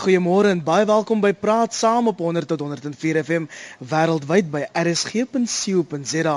Goeiemôre 0.00 0.48
en 0.48 0.60
baie 0.64 0.86
welkom 0.88 1.20
by 1.20 1.34
Praat 1.36 1.74
Saam 1.76 2.06
op 2.08 2.22
100 2.24 2.48
tot 2.48 2.62
104 2.64 3.18
FM 3.20 3.48
wêreldwyd 3.90 4.46
by 4.48 4.62
rsg.co.za. 4.72 6.36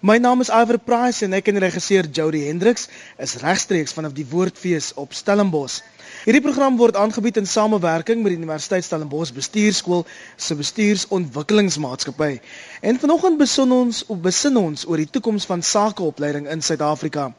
My 0.00 0.16
naam 0.16 0.40
is 0.40 0.48
Iver 0.48 0.78
Price 0.80 1.20
en 1.26 1.36
ek 1.36 1.50
en 1.52 1.60
regisseur 1.60 2.08
Jody 2.08 2.46
Hendriks 2.46 2.88
is 3.20 3.36
regstreeks 3.42 3.92
vanaf 3.92 4.16
die 4.16 4.24
Woordfees 4.30 4.94
op 4.96 5.12
Stellenbosch. 5.12 5.82
Hierdie 6.24 6.40
program 6.46 6.80
word 6.80 6.96
aangebied 6.96 7.42
in 7.42 7.50
samewerking 7.50 8.24
met 8.24 8.32
die 8.32 8.40
Universiteit 8.40 8.88
Stellenbosch 8.88 9.36
Bestuurskool 9.36 10.06
se 10.40 10.56
Bestuursontwikkelingsmaatskappy. 10.56 12.38
En 12.80 13.04
vanoggend 13.04 13.36
besin 13.36 13.80
ons 13.84 14.04
op 14.08 14.24
besin 14.24 14.56
ons 14.64 14.88
oor 14.88 15.04
die 15.04 15.10
toekoms 15.12 15.44
van 15.52 15.60
sakeopleiding 15.60 16.48
in 16.48 16.64
Suid-Afrika. 16.64 17.34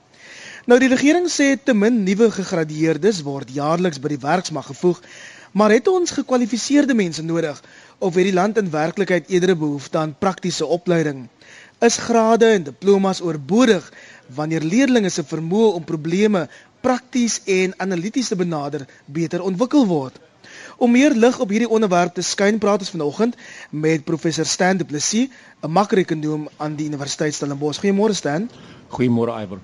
Nou 0.69 0.77
die 0.81 0.93
regering 0.93 1.25
sê 1.29 1.55
te 1.57 1.73
min 1.77 2.03
nuwe 2.05 2.29
gegradueerdes 2.33 3.25
word 3.25 3.49
jaarliks 3.53 3.97
by 4.01 4.13
die 4.13 4.21
werksmag 4.21 4.69
gevoeg 4.69 5.01
Maar 5.55 5.71
het 5.71 5.87
ons 5.87 6.11
gekwalifiseerde 6.11 6.93
mense 6.93 7.23
nodig 7.23 7.61
of 7.97 8.15
het 8.15 8.25
die 8.27 8.33
land 8.35 8.57
in 8.59 8.69
werklikheid 8.69 9.29
eerder 9.31 9.55
behoefte 9.57 9.97
aan 9.97 10.15
praktiese 10.19 10.65
opleiding? 10.65 11.29
Is 11.79 11.95
grade 11.97 12.45
en 12.45 12.63
diplomas 12.63 13.21
oorbodig 13.21 13.87
wanneer 14.35 14.67
leerders 14.67 15.13
se 15.13 15.23
vermoë 15.23 15.71
om 15.77 15.87
probleme 15.87 16.49
prakties 16.83 17.39
en 17.45 17.73
analities 17.77 18.27
te 18.27 18.35
benader 18.35 18.83
beter 19.05 19.41
ontwikkel 19.47 19.87
word? 19.87 20.19
Om 20.75 20.91
meer 20.91 21.15
lig 21.15 21.39
op 21.39 21.49
hierdie 21.49 21.71
onderwerp 21.71 22.13
te 22.13 22.21
skyn, 22.21 22.59
praat 22.59 22.83
ons 22.83 22.91
vanoggend 22.91 23.39
met 23.69 24.03
professor 24.03 24.45
Stan 24.45 24.77
Du 24.77 24.83
Plessis, 24.83 25.29
'n 25.63 25.71
makroekonoom 25.71 26.49
aan 26.57 26.75
die 26.75 26.87
Universiteit 26.91 27.33
Stellenbosch. 27.33 27.79
Goeiemôre 27.79 28.13
Stan. 28.13 28.49
Goeiemôre 28.93 29.33
Iver. 29.43 29.59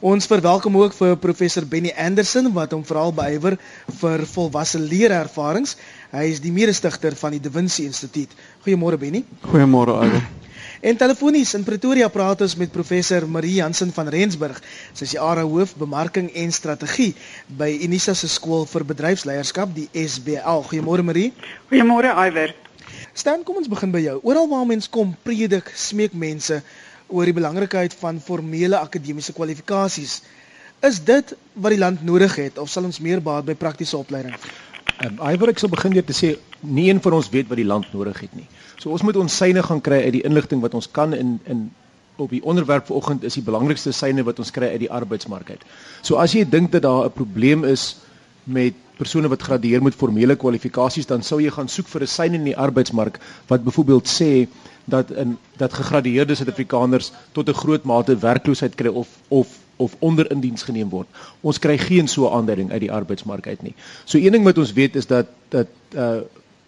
Ons 0.00 0.28
verwelkom 0.30 0.76
ook 0.80 0.94
vir 0.96 1.16
professor 1.20 1.66
Benny 1.66 1.92
Anderson 1.96 2.52
wat 2.54 2.72
hom 2.72 2.84
veral 2.86 3.12
beywer 3.12 3.58
vir 4.00 4.26
volwasse 4.32 4.78
leerervarings. 4.78 5.76
Hy 6.14 6.26
is 6.30 6.40
die 6.40 6.52
mede-stigter 6.54 7.16
van 7.18 7.34
die 7.36 7.42
Da 7.42 7.50
Vinci 7.52 7.84
Instituut. 7.88 8.32
Goeiemôre 8.64 8.98
Benny. 9.00 9.24
Goeiemôre 9.50 9.98
Iver. 10.06 10.28
En 10.80 10.96
telefonies 10.96 11.52
in 11.58 11.64
Pretoria 11.64 12.08
praat 12.08 12.40
ons 12.40 12.54
met 12.56 12.70
professor 12.72 13.26
Marie 13.28 13.58
Jansen 13.58 13.90
van 13.92 14.08
Rensburg. 14.08 14.62
Sy 14.96 15.04
is 15.04 15.12
die 15.12 15.20
ARA 15.20 15.44
hoof 15.44 15.74
bemarking 15.76 16.30
en 16.32 16.54
strategie 16.56 17.12
by 17.58 17.68
Unisa 17.84 18.14
se 18.16 18.30
skool 18.32 18.64
vir 18.70 18.86
bedryfsleierskap, 18.88 19.74
die 19.76 19.90
SBL. 19.92 20.64
Goeiemôre 20.70 21.04
Marie. 21.04 21.34
Goeiemôre 21.68 22.14
Iver. 22.24 22.56
Stan, 23.12 23.44
kom 23.44 23.60
ons 23.60 23.68
begin 23.68 23.92
by 23.92 24.00
jou. 24.06 24.16
Oral 24.24 24.48
waar 24.48 24.64
mense 24.64 24.88
kom 24.88 25.12
predik, 25.26 25.68
smeek 25.76 26.16
mense 26.16 26.62
oor 27.10 27.28
die 27.28 27.36
belangrikheid 27.36 27.94
van 28.00 28.20
formele 28.20 28.78
akademiese 28.78 29.32
kwalifikasies. 29.36 30.20
Is 30.86 31.00
dit 31.04 31.34
wat 31.54 31.74
die 31.74 31.80
land 31.80 32.04
nodig 32.06 32.36
het 32.40 32.58
of 32.58 32.70
sal 32.70 32.86
ons 32.88 33.00
meer 33.04 33.20
baat 33.20 33.44
by 33.44 33.54
praktiese 33.54 33.98
opleiding? 33.98 34.36
Ehm 35.00 35.18
um, 35.18 35.28
Iwer 35.32 35.52
ek 35.52 35.60
sal 35.60 35.72
begin 35.72 35.92
deur 35.96 36.06
te 36.06 36.16
sê 36.16 36.34
nie 36.60 36.88
een 36.90 37.00
van 37.00 37.16
ons 37.16 37.28
weet 37.32 37.48
wat 37.48 37.60
die 37.60 37.68
land 37.68 37.88
nodig 37.92 38.20
het 38.20 38.34
nie. 38.36 38.46
So 38.78 38.90
ons 38.94 39.04
moet 39.04 39.16
ons 39.16 39.36
syne 39.36 39.62
gaan 39.62 39.80
kry 39.80 40.02
uit 40.06 40.14
die 40.18 40.24
inligting 40.28 40.60
wat 40.64 40.74
ons 40.74 40.90
kan 40.90 41.14
in 41.16 41.38
in 41.44 41.70
op 42.20 42.30
die 42.30 42.42
onderwerp 42.44 42.86
vanoggend 42.86 43.24
is 43.24 43.38
die 43.38 43.44
belangrikste 43.44 43.92
syne 43.96 44.24
wat 44.28 44.38
ons 44.38 44.52
kry 44.52 44.68
uit 44.74 44.82
die 44.82 44.90
arbeidsmark 44.92 45.50
uit. 45.50 45.62
So 46.02 46.20
as 46.20 46.34
jy 46.36 46.44
dink 46.44 46.72
dat 46.72 46.82
daar 46.82 47.06
'n 47.08 47.16
probleem 47.16 47.64
is 47.64 47.96
met 48.44 48.74
persone 48.96 49.28
wat 49.28 49.42
gradueer 49.42 49.82
met 49.82 49.94
formele 49.94 50.36
kwalifikasies 50.36 51.06
dan 51.06 51.22
sou 51.22 51.40
jy 51.40 51.50
gaan 51.50 51.68
soek 51.68 51.88
vir 51.88 52.02
'n 52.02 52.06
syne 52.06 52.34
in 52.34 52.44
die 52.44 52.56
arbeidsmark 52.56 53.18
wat 53.48 53.64
byvoorbeeld 53.64 54.06
sê 54.08 54.48
dat 54.84 55.10
in 55.10 55.38
dat 55.56 55.72
gegradueerde 55.72 56.34
Suid-Afrikaners 56.34 57.12
tot 57.32 57.48
'n 57.48 57.60
groot 57.62 57.82
mate 57.82 58.18
werkloosheid 58.18 58.74
kry 58.74 58.88
of 58.88 59.08
of 59.28 59.48
of 59.76 59.96
onder 59.98 60.30
in 60.30 60.40
diens 60.40 60.62
geneem 60.62 60.88
word. 60.88 61.08
Ons 61.40 61.58
kry 61.58 61.78
geen 61.78 62.08
so 62.08 62.28
'n 62.28 62.36
aanduiding 62.36 62.72
uit 62.72 62.80
die 62.80 62.92
arbeidsmark 62.92 63.46
uit 63.46 63.62
nie. 63.62 63.74
So 64.04 64.18
een 64.18 64.32
ding 64.32 64.44
wat 64.44 64.58
ons 64.58 64.72
weet 64.72 64.96
is 64.96 65.06
dat 65.06 65.26
dat 65.48 65.66
uh 65.94 66.20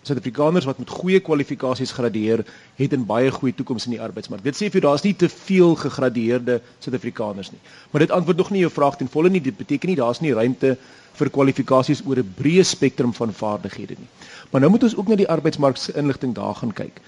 Suid-Afrikaners 0.02 0.64
wat 0.64 0.78
met 0.78 0.90
goeie 0.90 1.20
kwalifikasies 1.20 1.92
gradueer, 1.92 2.44
het 2.74 2.92
'n 2.92 3.06
baie 3.06 3.30
goeie 3.30 3.54
toekoms 3.54 3.84
in 3.84 3.90
die 3.90 4.00
arbeidsmark. 4.00 4.42
Dit 4.42 4.56
sê 4.56 4.70
vir 4.70 4.80
daar's 4.80 5.02
nie 5.02 5.16
te 5.16 5.28
veel 5.28 5.74
gegradueerde 5.74 6.60
Suid-Afrikaners 6.78 7.50
nie. 7.50 7.60
Maar 7.90 8.00
dit 8.00 8.10
antwoord 8.10 8.36
nog 8.36 8.50
nie 8.50 8.60
jou 8.60 8.72
vraag 8.72 8.96
ten 8.96 9.08
volle 9.08 9.30
nie. 9.30 9.40
Dit 9.40 9.56
beteken 9.56 9.88
nie 9.88 9.96
daar's 9.96 10.20
nie 10.20 10.32
ruimte 10.32 10.76
vir 11.12 11.30
kwalifikasies 11.30 12.02
oor 12.06 12.16
'n 12.16 12.34
breë 12.36 12.62
spektrum 12.62 13.14
van 13.14 13.32
vaardighede 13.32 13.94
nie. 13.98 14.08
Maar 14.50 14.60
nou 14.60 14.72
moet 14.72 14.82
ons 14.82 14.96
ook 14.96 15.08
na 15.08 15.14
die 15.14 15.28
arbeidsmark 15.28 15.76
se 15.76 15.92
inligting 15.94 16.34
daar 16.34 16.54
gaan 16.54 16.72
kyk 16.72 17.00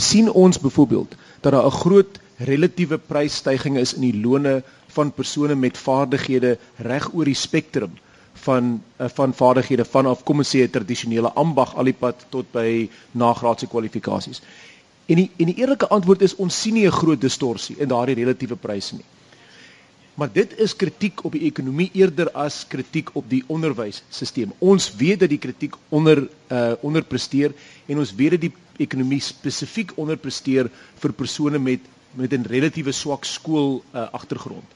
sien 0.00 0.30
ons 0.32 0.58
byvoorbeeld 0.58 1.14
dat 1.40 1.52
daar 1.52 1.66
'n 1.66 1.80
groot 1.82 2.20
relatiewe 2.36 2.98
prysstygings 2.98 3.80
is 3.80 3.94
in 3.94 4.00
die 4.00 4.20
lone 4.20 4.62
van 4.86 5.12
persone 5.12 5.54
met 5.54 5.78
vaardighede 5.78 6.58
reg 6.76 7.10
oor 7.14 7.24
die 7.24 7.34
spektrum 7.34 7.92
van 8.32 8.82
eh, 8.96 9.08
van 9.08 9.34
vaardighede 9.34 9.84
vanaf 9.84 10.22
kom 10.22 10.38
ons 10.38 10.56
sê 10.56 10.62
'n 10.62 10.70
tradisionele 10.70 11.32
ambag 11.32 11.76
alipad 11.76 12.26
tot 12.28 12.52
by 12.52 12.88
nagraadse 13.12 13.66
kwalifikasies. 13.66 14.42
En 15.06 15.16
die 15.16 15.30
en 15.36 15.46
die 15.46 15.56
eerlike 15.56 15.88
antwoord 15.88 16.22
is 16.22 16.36
ons 16.36 16.60
sien 16.60 16.74
nie 16.74 16.86
'n 16.86 16.98
groot 17.00 17.20
distorsie 17.20 17.76
in 17.78 17.88
daardie 17.88 18.14
relatiewe 18.14 18.56
pryse 18.56 18.94
nie. 18.94 19.04
Maar 20.14 20.32
dit 20.32 20.58
is 20.58 20.76
kritiek 20.76 21.24
op 21.24 21.32
die 21.32 21.46
ekonomie 21.48 21.90
eerder 21.92 22.30
as 22.32 22.64
kritiek 22.68 23.10
op 23.12 23.28
die 23.30 23.44
onderwysstelsel. 23.46 24.56
Ons 24.58 24.90
weet 24.96 25.20
dat 25.20 25.28
die 25.28 25.38
kritiek 25.38 25.76
onder 25.88 26.26
uh 26.50 26.72
onderpresteer 26.82 27.54
en 27.86 27.98
ons 27.98 28.14
weet 28.14 28.30
dat 28.30 28.40
die 28.40 28.52
ekonomie 28.76 29.20
spesifiek 29.20 29.92
onderpresteer 29.96 30.70
vir 30.98 31.12
persone 31.12 31.58
met 31.58 31.80
met 32.14 32.32
'n 32.32 32.42
relatiewe 32.42 32.92
swak 32.92 33.24
skool 33.24 33.84
uh, 33.94 34.08
agtergrond. 34.12 34.66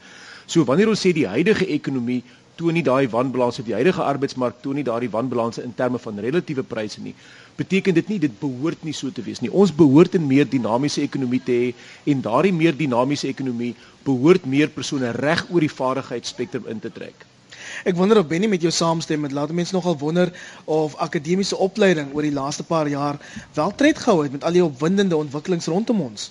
So 0.47 0.65
wanneer 0.65 0.89
ons 0.89 1.01
sê 1.07 1.13
die 1.13 1.27
huidige 1.27 1.67
ekonomie 1.67 2.23
toon 2.55 2.73
nie 2.73 2.83
daai 2.83 3.09
wanbalans 3.09 3.59
op 3.59 3.67
die 3.67 3.75
huidige 3.75 4.03
arbeidsmark 4.03 4.61
toon 4.63 4.75
nie 4.75 4.85
daardie 4.87 5.11
wanbalans 5.11 5.59
in 5.59 5.75
terme 5.75 5.99
van 5.99 6.19
relatiewe 6.19 6.63
pryse 6.63 7.01
nie, 7.01 7.15
beteken 7.57 7.95
dit 7.95 8.09
nie 8.09 8.19
dit 8.19 8.39
behoort 8.41 8.83
nie 8.83 8.95
so 8.97 9.11
te 9.13 9.23
wees 9.23 9.41
nie. 9.41 9.51
Ons 9.53 9.75
behoort 9.75 10.15
'n 10.15 10.27
meer 10.27 10.49
dinamiese 10.49 11.03
ekonomie 11.03 11.43
te 11.43 11.53
hê 11.53 11.75
en 12.13 12.21
daardie 12.21 12.53
meer 12.53 12.77
dinamiese 12.77 13.29
ekonomie 13.29 13.75
behoort 14.05 14.47
meer 14.47 14.69
persone 14.69 15.11
reg 15.11 15.47
oor 15.51 15.61
die 15.61 15.77
vaardigheidsspektrum 15.77 16.67
in 16.67 16.81
te 16.81 16.91
trek. 16.93 17.27
Ek 17.85 17.97
wonder 17.97 18.19
of 18.19 18.27
Benny 18.27 18.47
met 18.47 18.63
jou 18.63 18.73
saamstem 18.73 19.21
met 19.21 19.33
laat 19.33 19.53
mense 19.53 19.75
nogal 19.75 19.99
wonder 19.99 20.33
of 20.65 20.95
akademiese 20.97 21.57
opleiding 21.57 22.13
oor 22.15 22.23
die 22.23 22.33
laaste 22.33 22.63
paar 22.63 22.89
jaar 22.89 23.19
wel 23.55 23.75
tred 23.75 23.99
gehou 23.99 24.23
het 24.23 24.33
met 24.33 24.45
al 24.45 24.53
die 24.53 24.65
opwindende 24.65 25.17
ontwikkelings 25.17 25.67
rondom 25.67 26.01
ons. 26.01 26.31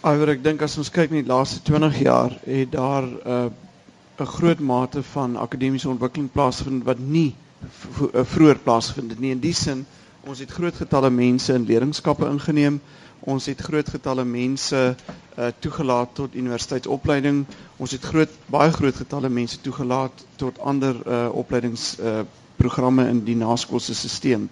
Alhoewel 0.00 0.34
ek 0.34 0.42
dink 0.44 0.62
as 0.62 0.76
ons 0.78 0.90
kyk 0.90 1.10
in 1.10 1.22
die 1.22 1.30
laaste 1.30 1.62
20 1.62 2.00
jaar 2.04 2.34
het 2.44 2.72
daar 2.72 3.06
'n 3.06 3.20
uh, 3.26 3.50
'n 4.20 4.26
groot 4.26 4.60
mate 4.60 5.02
van 5.02 5.36
akademiese 5.36 5.88
ontwikkeling 5.88 6.30
plaasgevind 6.32 6.84
wat 6.84 6.98
nie 6.98 7.34
vroeër 8.22 8.58
plaasgevind 8.64 9.10
het 9.10 9.20
nie. 9.20 9.30
In 9.30 9.42
die 9.42 9.54
sin, 9.54 9.86
ons 10.24 10.38
het 10.38 10.50
groot 10.50 10.76
getalle 10.76 11.10
mense 11.10 11.52
in 11.52 11.66
leerlingskappe 11.68 12.28
ingeneem. 12.28 12.80
Ons 13.20 13.46
het 13.46 13.60
groot 13.60 13.88
getalle 13.88 14.24
mense 14.24 14.94
uh 15.34 15.50
toegelaat 15.58 16.14
tot 16.14 16.34
universiteitsopleiding. 16.34 17.44
Ons 17.76 17.90
het 17.96 18.04
groot 18.04 18.30
baie 18.46 18.70
groot 18.72 18.96
getalle 18.96 19.28
mense 19.28 19.60
toegelaat 19.60 20.24
tot 20.36 20.58
ander 20.58 21.00
uh 21.06 21.28
opleidings 21.32 21.96
uh 21.98 22.20
programme 22.56 23.08
in 23.08 23.24
die 23.24 23.36
naskoolse 23.36 23.94
stelsel. 23.94 24.48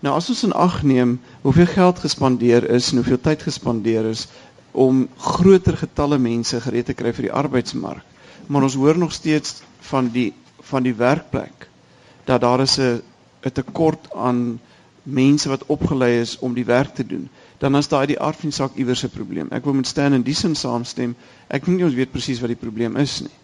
Nou 0.00 0.14
as 0.16 0.28
ons 0.32 0.44
in 0.48 0.52
ag 0.56 0.82
neem 0.82 1.18
hoeveel 1.42 1.66
geld 1.66 1.98
gespandeer 2.00 2.64
is 2.72 2.90
en 2.90 3.02
hoeveel 3.02 3.20
tyd 3.20 3.42
gespandeer 3.42 4.06
is 4.08 4.26
om 4.72 5.08
groter 5.16 5.76
getalle 5.76 6.18
mense 6.18 6.60
gereed 6.60 6.86
te 6.88 6.96
kry 6.96 7.12
vir 7.12 7.26
die 7.28 7.34
arbeidsmark, 7.42 8.04
maar 8.46 8.62
ons 8.62 8.78
hoor 8.80 8.98
nog 8.98 9.12
steeds 9.12 9.60
van 9.90 10.08
die 10.14 10.30
van 10.70 10.86
die 10.86 10.94
werkplek 10.94 11.69
dat 12.24 12.40
daar 12.40 12.60
is 12.60 12.78
'n 12.78 13.02
'n 13.44 13.52
tekort 13.52 14.08
aan 14.14 14.60
mense 15.02 15.48
wat 15.48 15.66
opgelei 15.66 16.20
is 16.20 16.38
om 16.38 16.54
die 16.54 16.64
werk 16.64 16.94
te 16.94 17.06
doen 17.06 17.30
dan 17.60 17.76
is 17.76 17.88
daai 17.92 18.06
die 18.08 18.18
aard 18.24 18.38
van 18.40 18.48
die 18.48 18.56
saak 18.56 18.76
iewers 18.80 19.02
'n 19.04 19.12
probleem. 19.12 19.48
Ek 19.52 19.64
wil 19.64 19.74
met 19.76 19.86
Stan 19.86 20.12
in 20.16 20.22
die 20.24 20.34
sin 20.34 20.54
saamstem. 20.56 21.14
Ek 21.48 21.64
dink 21.64 21.76
nie 21.76 21.84
ons 21.84 21.94
weet 21.94 22.12
presies 22.12 22.40
wat 22.40 22.48
die 22.48 22.56
probleem 22.62 22.96
is 22.96 23.20
nie. 23.20 23.36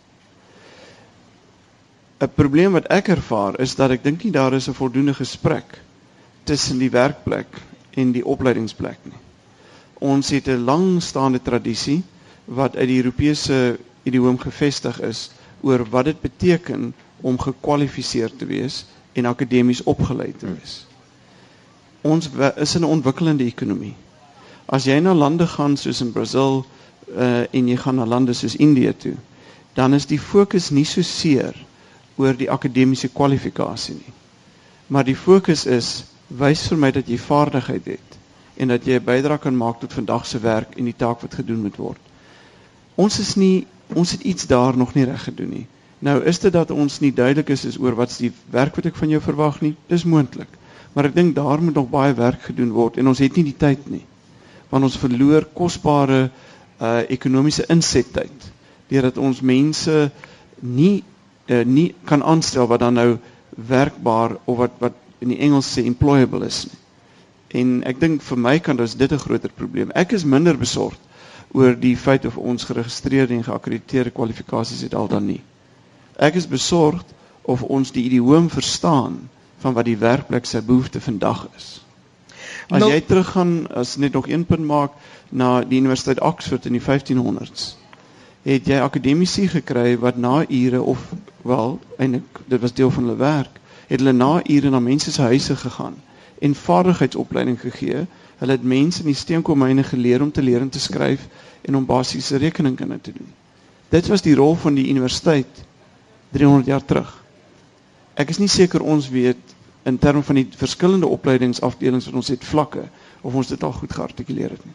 'n 2.21 2.29
Probleem 2.35 2.73
wat 2.73 2.87
ek 2.89 3.09
ervaar 3.09 3.61
is 3.61 3.75
dat 3.75 3.91
ek 3.91 4.03
dink 4.05 4.25
nie 4.25 4.33
daar 4.33 4.53
is 4.55 4.69
'n 4.69 4.73
voldoende 4.75 5.15
gesprek 5.15 5.81
tussen 6.45 6.79
die 6.79 6.91
werkplek 6.91 7.61
en 7.95 8.13
die 8.13 8.25
opleidingsplek 8.25 8.99
nie. 9.05 9.21
Ons 10.01 10.31
het 10.31 10.49
'n 10.49 10.65
langstaande 10.65 11.43
tradisie 11.43 12.03
wat 12.45 12.77
uit 12.77 12.89
die 12.89 13.03
Europese 13.03 13.79
idioom 14.05 14.39
gevestig 14.39 15.01
is 15.01 15.31
oor 15.61 15.85
wat 15.91 16.05
dit 16.05 16.21
beteken 16.21 16.95
om 17.21 17.39
gekwalifiseer 17.39 18.37
te 18.37 18.47
wees 18.47 18.85
en 19.13 19.27
akademies 19.27 19.83
opgelei 19.83 20.33
te 20.37 20.47
wees. 20.47 20.87
Ons 22.01 22.29
is 22.57 22.75
in 22.75 22.81
'n 22.83 22.85
ontwikkelende 22.97 23.45
ekonomie. 23.45 23.95
As 24.67 24.85
jy 24.85 24.99
na 25.01 25.15
lande 25.15 25.47
gaan 25.47 25.77
soos 25.77 26.01
in 26.01 26.13
Brasil 26.13 26.65
uh 27.17 27.45
en 27.51 27.69
jy 27.69 27.77
gaan 27.77 27.95
na 27.95 28.07
lande 28.07 28.33
soos 28.33 28.57
Indië 28.57 28.93
toe, 28.97 29.15
dan 29.75 29.95
is 29.95 30.07
die 30.07 30.21
fokus 30.21 30.71
nie 30.71 30.85
so 30.85 31.03
seer 31.03 31.55
oor 32.17 32.37
die 32.37 32.51
akademiese 32.51 33.09
kwalifikasie 33.09 33.95
nie. 33.95 34.13
Maar 34.87 35.05
die 35.05 35.17
fokus 35.17 35.67
is 35.67 36.05
wys 36.29 36.67
vir 36.69 36.79
my 36.79 36.91
dat 36.91 37.09
jy 37.09 37.19
vaardigheid 37.19 37.85
het 37.85 38.19
en 38.57 38.69
dat 38.69 38.85
jy 38.85 38.99
'n 38.99 39.05
bydrae 39.05 39.39
kan 39.39 39.57
maak 39.57 39.81
tot 39.81 39.93
vandag 39.93 40.27
se 40.27 40.39
werk 40.39 40.77
en 40.77 40.85
die 40.85 40.97
taak 40.97 41.21
wat 41.21 41.35
gedoen 41.35 41.61
moet 41.61 41.77
word. 41.77 42.01
Ons 42.95 43.19
is 43.19 43.35
nie 43.35 43.67
ons 43.95 44.11
het 44.11 44.21
iets 44.21 44.47
daar 44.47 44.77
nog 44.77 44.95
nie 44.95 45.05
reg 45.05 45.23
gedoen 45.25 45.49
nie. 45.49 45.67
Nou 45.99 46.19
is 46.25 46.39
dit 46.39 46.53
dat 46.53 46.71
ons 46.71 47.01
nie 47.01 47.13
duidelik 47.13 47.49
is, 47.49 47.65
is 47.65 47.79
oor 47.81 47.97
wat's 47.97 48.19
die 48.21 48.33
werk 48.53 48.77
wat 48.77 48.91
ek 48.91 48.99
van 49.01 49.09
jou 49.09 49.21
verwag 49.25 49.61
nie. 49.65 49.75
Dis 49.89 50.05
moontlik. 50.05 50.51
Maar 50.93 51.11
ek 51.11 51.17
dink 51.17 51.35
daar 51.37 51.63
moet 51.63 51.75
nog 51.75 51.89
baie 51.93 52.15
werk 52.17 52.49
gedoen 52.51 52.73
word 52.73 52.99
en 53.01 53.09
ons 53.09 53.19
het 53.21 53.37
nie 53.37 53.47
die 53.51 53.57
tyd 53.57 53.89
nie. 53.91 54.05
Want 54.71 54.85
ons 54.89 55.01
verloor 55.01 55.49
kosbare 55.55 56.29
uh 56.77 57.01
ekonomiese 57.09 57.65
insettyd 57.73 58.51
deurdat 58.91 59.17
ons 59.17 59.41
mense 59.41 60.11
nie 60.61 61.05
uh, 61.49 61.63
nie 61.65 61.95
kan 62.05 62.23
aanstel 62.23 62.69
wat 62.69 62.83
dan 62.85 62.99
nou 63.01 63.17
werkbaar 63.57 64.37
of 64.45 64.59
wat 64.61 64.77
wat 64.79 64.99
in 65.25 65.33
die 65.33 65.41
Engels 65.41 65.71
sê 65.73 65.87
employable 65.89 66.45
is 66.45 66.67
nie. 66.69 66.81
En 67.57 67.73
ek 67.89 68.01
dink 68.01 68.23
vir 68.23 68.39
my 68.39 68.59
kan 68.61 68.77
dit 68.77 69.13
'n 69.13 69.19
groter 69.19 69.51
probleem. 69.51 69.91
Ek 69.95 70.13
is 70.13 70.25
minder 70.25 70.59
besorgd 70.59 71.01
oor 71.53 71.75
die 71.75 71.97
feit 71.97 72.25
of 72.25 72.37
ons 72.37 72.65
geregistreerde 72.65 73.35
en 73.35 73.45
geakkrediteerde 73.45 74.11
kwalifikasies 74.11 74.83
het 74.83 74.95
al 74.95 75.09
dan 75.09 75.27
nie. 75.27 75.41
Ek 76.17 76.35
is 76.35 76.49
besorgd 76.49 77.15
of 77.43 77.63
ons 77.63 77.93
die 77.93 78.05
idioom 78.05 78.51
verstaan 78.51 79.29
van 79.59 79.75
wat 79.75 79.85
die 79.85 79.99
werkplek 79.99 80.47
se 80.47 80.63
behoefte 80.63 81.01
vandag 81.01 81.49
is. 81.57 81.83
As 82.69 82.81
nou, 82.81 82.91
jy 82.91 83.01
teruggaan 83.01 83.67
as 83.71 83.97
net 83.97 84.13
nog 84.13 84.29
een 84.29 84.45
punt 84.45 84.67
maak 84.67 84.93
na 85.29 85.61
die 85.65 85.79
Universiteit 85.79 86.21
Oxford 86.21 86.67
in 86.67 86.73
die 86.73 86.83
1500s 86.83 87.75
het 88.47 88.69
jy 88.71 88.79
akademici 88.79 89.49
gekry 89.51 89.97
wat 89.99 90.19
na 90.23 90.45
ure 90.47 90.83
of 90.83 91.03
wel 91.43 91.79
eintlik 91.99 92.43
dit 92.47 92.61
was 92.63 92.75
deel 92.79 92.91
van 92.95 93.09
hulle 93.09 93.19
werk 93.19 93.59
het 93.87 93.99
hulle 93.99 94.13
na 94.15 94.39
ure 94.45 94.71
na 94.71 94.81
mense 94.81 95.13
se 95.13 95.23
huise 95.23 95.57
gegaan 95.57 95.97
en 96.39 96.55
vaardigheidsopleiding 96.55 97.59
gegee 97.61 98.05
hulle 98.39 98.55
het 98.55 98.63
mense 98.63 99.03
in 99.03 99.11
die 99.11 99.19
steenkoolmyne 99.19 99.83
geleer 99.83 100.23
om 100.23 100.31
te 100.33 100.43
leer 100.43 100.63
en 100.63 100.71
te 100.71 100.81
skryf 100.81 101.27
en 101.63 101.77
om 101.77 101.87
basiese 101.87 102.37
rekeningkunde 102.37 103.01
te 103.01 103.17
doen 103.19 103.33
dit 103.89 104.07
was 104.07 104.23
die 104.23 104.35
rol 104.35 104.55
van 104.55 104.79
die 104.79 104.89
universiteit 104.95 105.66
300 106.33 106.67
jaar 106.67 106.85
terug 106.85 107.13
ek 108.15 108.31
is 108.31 108.39
nie 108.39 108.49
seker 108.49 108.83
ons 108.83 109.11
weet 109.13 109.55
in 109.87 109.99
terme 109.99 110.23
van 110.23 110.41
die 110.41 110.49
verskillende 110.57 111.07
opleidingsafdelings 111.07 112.11
wat 112.11 112.19
ons 112.23 112.35
het 112.35 112.45
vlakke 112.45 112.89
of 113.23 113.35
ons 113.35 113.49
dit 113.49 113.63
al 113.63 113.73
goed 113.73 113.93
geartikuleer 113.93 114.51
het 114.51 114.67
nie 114.67 114.75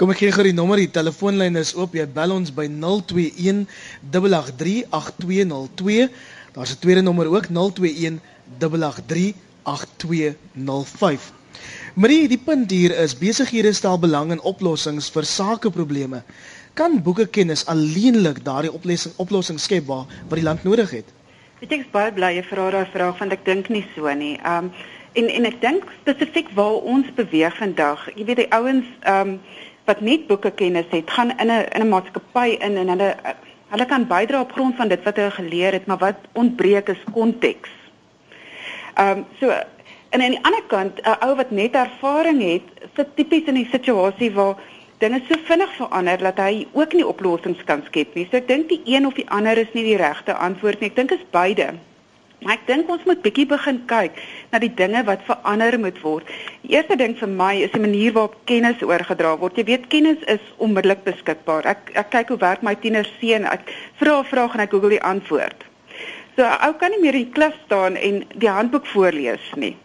Kom 0.00 0.10
ek 0.10 0.18
gee 0.18 0.32
gou 0.34 0.42
die 0.42 0.56
nommer, 0.56 0.80
die 0.80 0.90
telefoonlyn 0.90 1.54
is 1.60 1.74
oop. 1.76 1.94
Jy 1.94 2.06
bel 2.10 2.32
ons 2.34 2.50
by 2.54 2.66
021 2.66 3.66
8838202. 4.10 6.08
Daar's 6.56 6.72
'n 6.72 6.80
tweede 6.80 7.02
nommer 7.06 7.26
ook 7.30 7.46
021 7.52 8.18
8838205. 8.58 11.32
Marie, 11.94 12.28
die 12.28 12.40
punt 12.40 12.70
hier 12.70 12.98
is 12.98 13.18
besighede 13.18 13.72
stel 13.76 13.98
belang 14.00 14.30
in 14.32 14.40
oplossings 14.40 15.10
vir 15.12 15.26
sakeprobleme. 15.28 16.22
Kan 16.74 17.02
boekekennis 17.02 17.66
alleenlik 17.66 18.44
daardie 18.44 18.72
oplossing 18.72 19.14
oplossing 19.20 19.58
skep 19.60 19.84
waar 19.86 20.06
wat 20.28 20.38
die 20.38 20.44
land 20.46 20.62
nodig 20.64 20.90
het? 20.90 21.10
Ek 21.60 21.68
dink 21.68 21.90
baie 21.92 22.12
bly 22.16 22.30
jy 22.38 22.44
vra 22.48 22.70
daai 22.72 22.88
vraag 22.94 23.20
want 23.20 23.34
ek 23.36 23.44
dink 23.44 23.68
nie 23.68 23.84
so 23.92 24.08
nie. 24.16 24.38
Um 24.48 24.70
en 25.12 25.28
en 25.28 25.48
ek 25.50 25.60
dink 25.60 25.84
spesifiek 26.00 26.48
waar 26.56 26.80
ons 26.94 27.12
beweeg 27.18 27.58
vandag. 27.60 28.06
Jy 28.16 28.24
weet 28.24 28.40
die 28.40 28.48
ouens 28.56 28.88
um 29.04 29.36
wat 29.84 30.00
net 30.00 30.24
boeke 30.30 30.54
kennis 30.56 30.88
het, 30.96 31.10
gaan 31.10 31.36
in 31.36 31.52
'n 31.52 31.68
in 31.76 31.82
'n 31.84 31.92
maatskappy 31.92 32.56
in 32.64 32.80
en 32.80 32.88
hulle 32.88 33.10
hulle 33.68 33.86
kan 33.86 34.08
bydra 34.08 34.40
op 34.40 34.52
grond 34.52 34.76
van 34.76 34.88
dit 34.88 35.02
wat 35.04 35.16
hulle 35.16 35.30
geleer 35.30 35.72
het, 35.72 35.86
maar 35.86 35.98
wat 35.98 36.24
ontbreek 36.32 36.88
is 36.88 37.04
konteks. 37.12 37.70
Ehm 38.96 39.18
um, 39.18 39.26
so 39.40 39.50
en 40.10 40.22
aan 40.22 40.36
die 40.36 40.44
ander 40.44 40.64
kant 40.68 41.00
'n 41.04 41.20
ou 41.20 41.36
wat 41.36 41.50
net 41.50 41.74
ervaring 41.74 42.40
het, 42.42 42.88
sit 42.96 43.16
tipies 43.16 43.44
in 43.44 43.58
'n 43.60 43.68
situasie 43.70 44.32
waar 44.32 44.56
dinge 45.02 45.20
so 45.26 45.38
vinnig 45.48 45.70
verander 45.76 46.20
dat 46.22 46.38
hy 46.38 46.66
ook 46.78 46.92
nie 46.94 47.06
oplossings 47.06 47.62
kan 47.68 47.82
skep 47.88 48.14
nie. 48.14 48.26
So 48.30 48.38
ek 48.38 48.50
dink 48.50 48.68
die 48.70 48.82
een 48.86 49.06
of 49.08 49.16
die 49.18 49.26
ander 49.34 49.58
is 49.58 49.72
nie 49.74 49.84
die 49.86 49.98
regte 50.00 50.36
antwoord 50.38 50.80
nie. 50.80 50.92
Ek 50.92 51.00
dink 51.00 51.14
is 51.14 51.24
beide. 51.34 51.72
Maar 52.42 52.56
ek 52.56 52.64
dink 52.66 52.88
ons 52.90 53.04
moet 53.06 53.20
bietjie 53.22 53.46
begin 53.50 53.78
kyk 53.90 54.16
na 54.50 54.58
die 54.62 54.70
dinge 54.78 55.02
wat 55.06 55.22
verander 55.28 55.76
moet 55.78 55.98
word. 56.02 56.30
Die 56.64 56.74
eerste 56.74 56.98
ding 56.98 57.14
vir 57.18 57.30
my 57.30 57.52
is 57.66 57.74
die 57.74 57.82
manier 57.82 58.14
waarop 58.16 58.38
kennis 58.50 58.82
oorgedra 58.82 59.36
word. 59.38 59.58
Jy 59.58 59.66
weet 59.70 59.90
kennis 59.92 60.22
is 60.30 60.42
onmiddellik 60.58 61.04
beskikbaar. 61.06 61.68
Ek 61.74 61.92
ek 61.94 62.10
kyk 62.14 62.34
hoe 62.34 62.40
werk 62.42 62.64
my 62.66 62.74
tiener 62.82 63.06
seun. 63.18 63.46
Ek 63.46 63.70
vra 64.02 64.18
'n 64.20 64.30
vraag 64.32 64.54
en 64.54 64.64
ek 64.66 64.74
Google 64.74 64.96
die 64.98 65.06
antwoord. 65.12 65.66
So 66.36 66.42
ou 66.42 66.72
kan 66.80 66.90
nie 66.90 67.02
meer 67.02 67.14
in 67.14 67.26
die 67.26 67.34
klas 67.34 67.54
staan 67.66 67.96
en 67.96 68.24
die 68.34 68.50
handboek 68.50 68.86
voorlees 68.86 69.52
nie. 69.56 69.76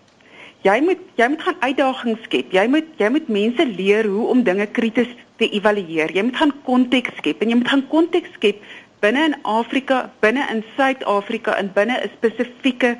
Jy 0.68 0.82
moet 0.84 1.04
jy 1.20 1.28
moet 1.32 1.44
gaan 1.46 1.62
uitdagings 1.62 2.24
skep. 2.28 2.52
Jy 2.52 2.66
moet 2.74 2.88
jy 3.00 3.10
moet 3.14 3.28
mense 3.32 3.66
leer 3.78 4.10
hoe 4.10 4.26
om 4.34 4.44
dinge 4.44 4.68
krities 4.80 5.14
te 5.40 5.48
evalueer. 5.60 6.12
Jy 6.16 6.26
moet 6.28 6.40
gaan 6.42 6.54
konteks 6.66 7.16
skep 7.22 7.42
en 7.42 7.54
jy 7.54 7.60
moet 7.60 7.72
gaan 7.74 7.86
konteks 7.94 8.34
skep 8.36 8.64
binne 9.04 9.28
in 9.30 9.36
Afrika, 9.46 10.08
binne 10.26 10.48
in 10.52 10.64
Suid-Afrika 10.76 11.56
en 11.62 11.70
binne 11.74 12.00
'n 12.02 12.10
spesifieke 12.18 12.98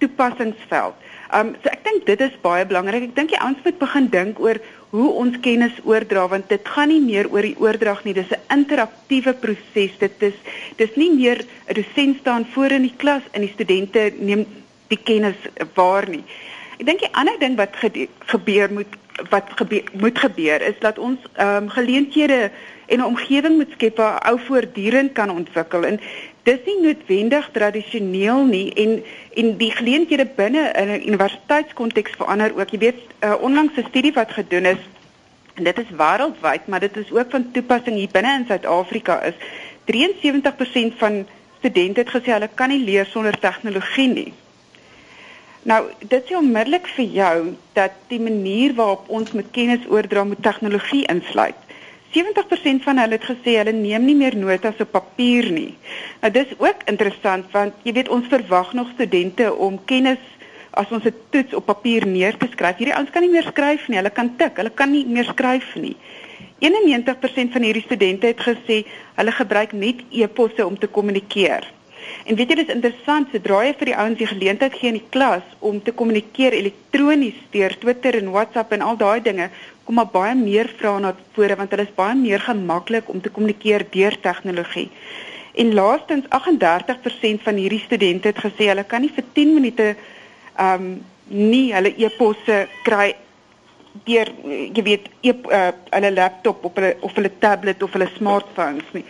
toepassingsveld. 0.00 0.94
Um 1.34 1.54
so 1.62 1.68
ek 1.68 1.84
dink 1.84 2.06
dit 2.06 2.20
is 2.20 2.40
baie 2.42 2.64
belangrik. 2.66 3.10
Ek 3.10 3.16
dink 3.16 3.30
die 3.30 3.42
ouens 3.42 3.62
moet 3.64 3.78
begin 3.78 4.08
dink 4.08 4.40
oor 4.40 4.58
hoe 4.90 5.10
ons 5.10 5.36
kennis 5.40 5.76
oordra 5.84 6.26
want 6.28 6.48
dit 6.48 6.68
gaan 6.74 6.88
nie 6.88 7.00
meer 7.00 7.30
oor 7.30 7.42
die 7.42 7.58
oordrag 7.58 8.04
nie. 8.04 8.14
Dis 8.14 8.32
'n 8.32 8.58
interaktiewe 8.58 9.34
proses. 9.34 9.98
Dit 9.98 10.22
is 10.22 10.34
dis 10.76 10.96
nie 10.96 11.10
meer 11.10 11.44
'n 11.68 11.74
dosent 11.74 12.18
staan 12.20 12.46
voor 12.54 12.70
in 12.70 12.82
die 12.82 12.96
klas 12.96 13.22
en 13.32 13.40
die 13.40 13.54
studente 13.54 14.12
neem 14.18 14.46
die 14.88 15.02
kennis 15.02 15.36
waar 15.74 16.08
nie. 16.08 16.24
Ek 16.78 16.86
dink 16.86 17.00
die 17.00 17.14
ander 17.14 17.38
ding 17.38 17.56
wat 17.56 17.76
gebeur 18.26 18.72
moet 18.72 19.00
wat 19.30 19.50
gebeur, 19.54 19.84
moet 19.92 20.18
gebeur 20.18 20.62
is 20.62 20.78
dat 20.82 20.98
ons 20.98 21.20
ehm 21.38 21.64
um, 21.64 21.68
geleenthede 21.68 22.50
en 22.86 22.98
'n 22.98 23.04
omgewing 23.04 23.56
moet 23.56 23.70
skep 23.72 23.96
waar 23.96 24.18
ou 24.30 24.38
voortdurend 24.46 25.12
kan 25.12 25.30
ontwikkel 25.30 25.84
en 25.84 26.00
dis 26.42 26.58
nie 26.66 26.80
noodwendig 26.80 27.48
tradisioneel 27.52 28.44
nie 28.44 28.72
en 28.72 29.02
en 29.34 29.56
die 29.56 29.70
geleenthede 29.70 30.26
binne 30.36 30.72
in 30.72 30.88
'n 30.88 31.06
universiteitskonteks 31.06 32.12
verander 32.16 32.58
ook. 32.58 32.70
Jy 32.70 32.78
weet, 32.78 33.00
'n 33.20 33.26
uh, 33.26 33.34
onlangse 33.40 33.84
studie 33.88 34.12
wat 34.12 34.32
gedoen 34.32 34.64
is 34.64 34.82
en 35.54 35.64
dit 35.64 35.78
is 35.78 35.90
wêreldwyd, 35.96 36.66
maar 36.66 36.80
dit 36.80 36.96
is 36.96 37.12
ook 37.12 37.30
van 37.30 37.50
toepassing 37.52 37.96
hier 37.96 38.12
binne 38.12 38.34
in 38.38 38.46
Suid-Afrika 38.46 39.22
is 39.22 39.34
73% 39.84 40.96
van 40.96 41.26
studente 41.58 42.00
het 42.00 42.10
gesê 42.10 42.32
hulle 42.32 42.48
kan 42.54 42.68
nie 42.68 42.84
leer 42.84 43.06
sonder 43.06 43.38
tegnologie 43.38 44.08
nie. 44.08 44.32
Nou, 45.64 45.80
dit 45.98 46.26
sê 46.28 46.36
onmiddellik 46.36 46.88
vir 46.92 47.06
jou 47.18 47.36
dat 47.72 47.94
die 48.10 48.20
manier 48.20 48.74
waarop 48.76 49.06
ons 49.08 49.32
met 49.32 49.46
kennis 49.50 49.86
oordra 49.88 50.24
moet 50.28 50.42
tegnologie 50.44 51.06
insluit. 51.08 51.56
70% 52.14 52.84
van 52.84 53.00
hulle 53.00 53.16
het 53.16 53.24
gesê 53.26 53.56
hulle 53.58 53.72
neem 53.72 54.04
nie 54.04 54.14
meer 54.14 54.36
notas 54.36 54.82
op 54.84 54.92
papier 54.92 55.48
nie. 55.50 55.72
Nou 56.20 56.30
dis 56.34 56.52
ook 56.60 56.84
interessant 56.90 57.48
want 57.56 57.80
jy 57.82 57.94
weet 57.96 58.12
ons 58.12 58.28
verwag 58.30 58.74
nog 58.76 58.92
studente 58.92 59.48
om 59.54 59.80
kennis 59.88 60.20
as 60.70 60.92
ons 60.92 61.06
'n 61.06 61.14
toets 61.30 61.54
op 61.54 61.66
papier 61.66 62.06
neer 62.06 62.36
te 62.36 62.46
skryf. 62.52 62.76
Hierdie 62.76 62.94
ouens 62.94 63.10
kan 63.10 63.22
nie 63.22 63.30
meer 63.30 63.48
skryf 63.48 63.88
nie. 63.88 63.96
Hulle 63.96 64.10
kan 64.10 64.36
tik, 64.36 64.56
hulle 64.56 64.70
kan 64.70 64.90
nie 64.90 65.06
meer 65.06 65.24
skryf 65.24 65.74
nie. 65.74 65.96
91% 66.58 67.52
van 67.52 67.62
hierdie 67.62 67.82
studente 67.82 68.26
het 68.26 68.40
gesê 68.40 68.84
hulle 69.14 69.32
gebruik 69.32 69.72
net 69.72 70.04
e-posse 70.10 70.66
om 70.66 70.78
te 70.78 70.86
kommunikeer. 70.86 71.73
En 72.24 72.38
weet 72.38 72.48
jy 72.48 72.56
dis 72.56 72.72
interessant, 72.72 73.28
sodra 73.28 73.58
jy 73.66 73.74
vir 73.76 73.90
die 73.90 73.96
ouens 74.00 74.18
die 74.20 74.28
geleentheid 74.28 74.76
gee 74.78 74.88
in 74.88 74.96
die 74.96 75.10
klas 75.12 75.44
om 75.60 75.80
te 75.84 75.92
kommunikeer 75.92 76.56
elektronies 76.56 77.36
deur 77.52 77.74
Twitter 77.82 78.16
en 78.16 78.30
WhatsApp 78.32 78.72
en 78.72 78.84
al 78.86 78.96
daai 78.96 79.20
dinge, 79.20 79.50
kom 79.84 79.98
maar 80.00 80.08
baie 80.12 80.32
meer 80.38 80.70
vrae 80.78 81.02
na 81.04 81.12
vore 81.36 81.58
want 81.60 81.74
hulle 81.74 81.84
is 81.84 81.96
baie 81.98 82.14
meer 82.16 82.40
gemaklik 82.40 83.10
om 83.12 83.20
te 83.20 83.32
kommunikeer 83.34 83.84
deur 83.92 84.16
tegnologie. 84.24 84.88
En 85.60 85.74
laastens 85.76 86.24
38% 86.32 87.44
van 87.44 87.60
hierdie 87.60 87.82
studente 87.84 88.32
het 88.32 88.40
gesê 88.40 88.70
hulle 88.72 88.86
kan 88.88 89.04
nie 89.04 89.12
vir 89.12 89.28
10 89.36 89.52
minute 89.58 89.90
ehm 89.92 90.88
um, 90.88 90.94
nie 91.24 91.72
hulle 91.72 91.94
e-posse 92.04 92.56
kry 92.84 93.14
deur 94.04 94.28
jy 94.44 94.82
weet 94.84 95.06
e 95.24 95.32
uh, 95.32 95.70
hulle 95.94 96.10
laptop 96.12 96.64
op 96.68 96.76
hulle 96.76 96.96
of 97.00 97.14
hulle 97.16 97.30
tablet 97.40 97.82
of 97.82 97.92
hulle 97.96 98.08
smartphones 98.16 98.90
nie. 98.96 99.04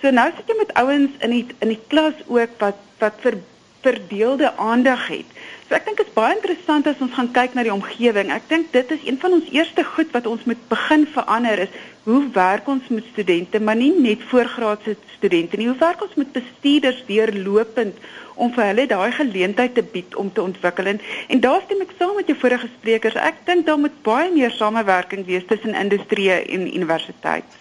So 0.00 0.10
nou 0.10 0.30
sit 0.32 0.48
jy 0.48 0.56
met 0.56 0.74
ouens 0.80 1.16
in 1.20 1.32
die 1.34 1.46
in 1.60 1.74
die 1.74 1.82
klas 1.92 2.16
ook 2.26 2.56
wat 2.62 2.78
wat 3.00 3.20
vir 3.20 3.36
verdeelde 3.84 4.52
aandag 4.56 5.06
het. 5.08 5.28
So 5.68 5.76
ek 5.76 5.84
dink 5.86 6.00
dit 6.00 6.08
is 6.08 6.16
baie 6.16 6.34
interessant 6.34 6.88
as 6.88 7.00
ons 7.04 7.12
gaan 7.16 7.30
kyk 7.36 7.54
na 7.56 7.64
die 7.64 7.72
omgewing. 7.72 8.32
Ek 8.32 8.48
dink 8.48 8.72
dit 8.72 8.94
is 8.96 9.04
een 9.06 9.20
van 9.20 9.36
ons 9.36 9.52
eerste 9.52 9.84
goed 9.84 10.10
wat 10.16 10.28
ons 10.28 10.46
moet 10.48 10.64
begin 10.72 11.06
verander 11.14 11.64
is 11.66 11.76
hoe 12.08 12.22
werk 12.32 12.68
ons 12.72 12.88
met 12.88 13.06
studente, 13.12 13.60
maar 13.60 13.76
nie 13.76 13.92
net 13.92 14.24
voorgraadse 14.32 14.96
studente 15.18 15.60
nie. 15.60 15.68
Hoe 15.68 15.78
werk 15.80 16.02
ons 16.04 16.16
met 16.20 16.32
bestuurders 16.32 17.04
deurlopend 17.08 18.00
om 18.40 18.52
vir 18.56 18.70
hulle 18.70 18.88
daai 18.88 19.12
geleentheid 19.12 19.76
te 19.76 19.84
bied 19.84 20.16
om 20.16 20.32
te 20.32 20.42
ontwikkel 20.42 20.94
en, 20.94 21.00
en 21.28 21.44
daar 21.44 21.60
stem 21.66 21.84
ek 21.84 21.96
saam 21.98 22.16
met 22.16 22.32
jou 22.32 22.38
vorige 22.40 22.72
sprekers. 22.78 23.20
Ek 23.20 23.44
dink 23.48 23.68
daar 23.68 23.80
moet 23.80 24.00
baie 24.06 24.32
meer 24.32 24.56
samewerking 24.56 25.28
wees 25.28 25.44
tussen 25.48 25.76
industrie 25.76 26.32
en 26.40 26.70
universiteit. 26.72 27.59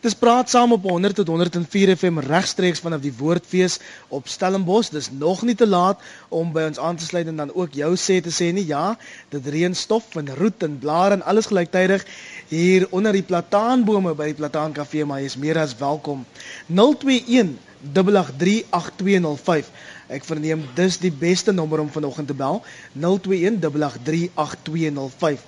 Dis 0.00 0.14
praat 0.14 0.50
saam 0.50 0.72
op 0.72 0.82
100 0.82 1.14
tot 1.14 1.26
104 1.26 1.96
FM 1.96 2.18
regstreeks 2.18 2.80
vanaf 2.80 3.00
die 3.00 3.12
Woordfees 3.18 3.78
op 4.08 4.28
Stellenbosch. 4.28 4.90
Dis 4.94 5.10
nog 5.10 5.42
nie 5.42 5.54
te 5.54 5.66
laat 5.66 6.00
om 6.28 6.52
by 6.52 6.68
ons 6.70 6.78
aan 6.78 6.96
te 6.96 7.04
sluit 7.04 7.26
en 7.26 7.36
dan 7.36 7.54
ook 7.54 7.74
jou 7.74 7.92
sê 7.96 8.20
te 8.22 8.32
sê 8.34 8.52
nie. 8.52 8.66
Ja, 8.66 8.96
dit 9.34 9.46
reën 9.46 9.74
stof 9.74 10.16
en 10.16 10.30
roet 10.38 10.62
en 10.62 10.78
blare 10.78 11.18
en 11.18 11.22
alles 11.22 11.50
gelyktydig. 11.50 12.04
hier 12.48 12.86
onder 12.90 13.12
die 13.12 13.22
plataanbome 13.22 14.14
by 14.14 14.30
die 14.30 14.38
Plataan 14.38 14.72
Kafee, 14.72 15.04
maar 15.04 15.20
jy 15.20 15.26
is 15.26 15.36
meer 15.36 15.58
as 15.58 15.76
welkom. 15.76 16.24
021 16.68 17.58
8838205. 17.94 19.68
Ek 20.08 20.24
verneem 20.24 20.64
dis 20.74 20.98
die 20.98 21.12
beste 21.12 21.52
nommer 21.52 21.80
om 21.80 21.90
vanoggend 21.92 22.26
te 22.28 22.34
bel. 22.34 22.62
021 22.94 23.60
8838205. 23.60 25.44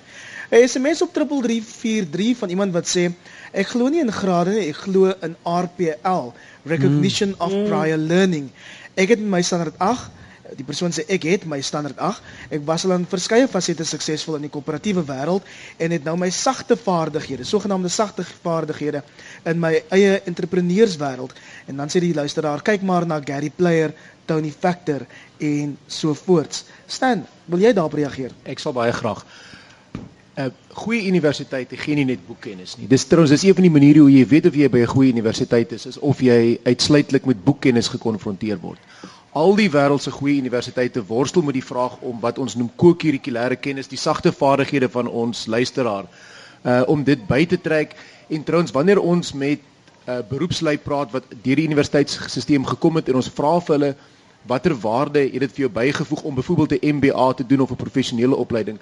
'n 0.51 0.67
SMS 0.67 1.01
op 1.01 1.13
3343 1.13 2.37
van 2.37 2.49
iemand 2.49 2.73
wat 2.73 2.87
sê 2.87 3.07
ek 3.53 3.73
glo 3.73 3.89
nie 3.89 4.01
in 4.03 4.11
grade 4.11 4.55
nie, 4.55 4.69
ek 4.69 4.85
glo 4.85 5.11
in 5.21 5.35
RPL, 5.47 6.31
recognition 6.65 7.35
mm. 7.35 7.41
of 7.41 7.55
prior 7.69 7.97
learning. 7.97 8.49
Ek 8.99 9.13
het 9.15 9.23
my 9.23 9.41
standaard 9.45 9.79
8 9.79 10.21
die 10.57 10.65
persoon 10.67 10.93
sê 10.93 11.05
ek 11.11 11.25
het 11.29 11.45
my 11.49 11.59
standaard 11.63 11.99
8. 12.01 12.31
Ek 12.57 12.63
was 12.67 12.85
al 12.85 12.95
in 12.97 13.05
verskeie 13.09 13.47
fasette 13.51 13.85
suksesvol 13.87 14.37
in 14.39 14.47
die 14.47 14.51
koöperatiewe 14.53 15.03
wêreld 15.07 15.47
en 15.81 15.95
het 15.95 16.07
nou 16.07 16.17
my 16.19 16.29
sagte 16.33 16.77
vaardighede, 16.79 17.45
sogenaamde 17.47 17.91
sagte 17.91 18.25
vaardighede 18.43 19.03
in 19.49 19.61
my 19.61 19.73
eie 19.95 20.17
entrepreneurswêreld. 20.29 21.35
En 21.71 21.79
dan 21.79 21.91
sê 21.91 22.03
die 22.03 22.15
luisteraar, 22.17 22.63
kyk 22.65 22.83
maar 22.87 23.07
na 23.07 23.21
Gary 23.23 23.51
Player, 23.55 23.95
Tony 24.27 24.51
Factor 24.51 25.05
en 25.39 25.77
so 25.87 26.15
voorts. 26.15 26.65
Stan, 26.87 27.25
wil 27.51 27.63
jy 27.63 27.73
daarop 27.75 27.97
reageer? 27.99 28.35
Ek 28.43 28.59
sal 28.59 28.75
baie 28.75 28.93
graag. 28.95 29.23
'n 30.35 30.41
uh, 30.41 30.51
Goeie 30.71 31.05
universiteit 31.05 31.67
gee 31.75 31.95
nie 31.95 32.05
net 32.05 32.27
boekkennis 32.27 32.77
nie. 32.77 32.87
Dis 32.87 33.05
trouens 33.05 33.31
is 33.31 33.43
een 33.43 33.53
van 33.53 33.63
die 33.63 33.71
maniere 33.71 33.99
hoe 33.99 34.11
jy 34.11 34.27
weet 34.27 34.45
of 34.45 34.55
jy 34.55 34.69
by 34.69 34.79
'n 34.79 34.93
goeie 34.93 35.11
universiteit 35.11 35.71
is, 35.71 35.85
is 35.85 35.97
of 35.99 36.21
jy 36.21 36.59
uitsluitlik 36.63 37.25
met 37.25 37.43
boekkennis 37.43 37.87
gekonfronteer 37.87 38.59
word 38.59 38.79
al 39.31 39.55
die 39.55 39.69
wêreld 39.71 40.03
se 40.03 40.11
goeie 40.11 40.39
universiteite 40.41 41.03
worstel 41.07 41.41
met 41.41 41.55
die 41.55 41.63
vraag 41.63 41.97
om 42.03 42.19
wat 42.19 42.39
ons 42.41 42.57
noem 42.59 42.69
ko-kurrikulêre 42.75 43.55
kennis, 43.55 43.87
die 43.87 43.99
sagte 43.99 44.31
vaardighede 44.35 44.89
van 44.91 45.07
ons 45.07 45.45
luisteraar, 45.47 46.07
uh 46.67 46.81
om 46.91 47.03
dit 47.03 47.21
by 47.27 47.45
te 47.45 47.57
trek 47.61 47.95
en 48.29 48.43
trouens 48.43 48.71
wanneer 48.75 48.99
ons 48.99 49.33
met 49.33 49.59
'n 49.59 50.11
uh, 50.11 50.19
beroepslui 50.29 50.77
praat 50.77 51.11
wat 51.11 51.23
deur 51.43 51.55
die 51.55 51.65
universiteitsstelsel 51.65 52.63
gekom 52.63 52.95
het 52.95 53.09
en 53.09 53.15
ons 53.15 53.29
vra 53.29 53.59
vir 53.59 53.75
hulle 53.75 53.95
watter 54.47 54.75
waarde 54.75 55.19
het 55.19 55.39
dit 55.39 55.51
vir 55.51 55.61
jou 55.65 55.69
bygevoeg 55.69 56.21
om 56.23 56.35
byvoorbeeld 56.35 56.81
'n 56.81 56.95
MBA 56.95 57.33
te 57.33 57.45
doen 57.45 57.61
of 57.61 57.71
'n 57.71 57.75
professionele 57.75 58.35
opleiding, 58.35 58.79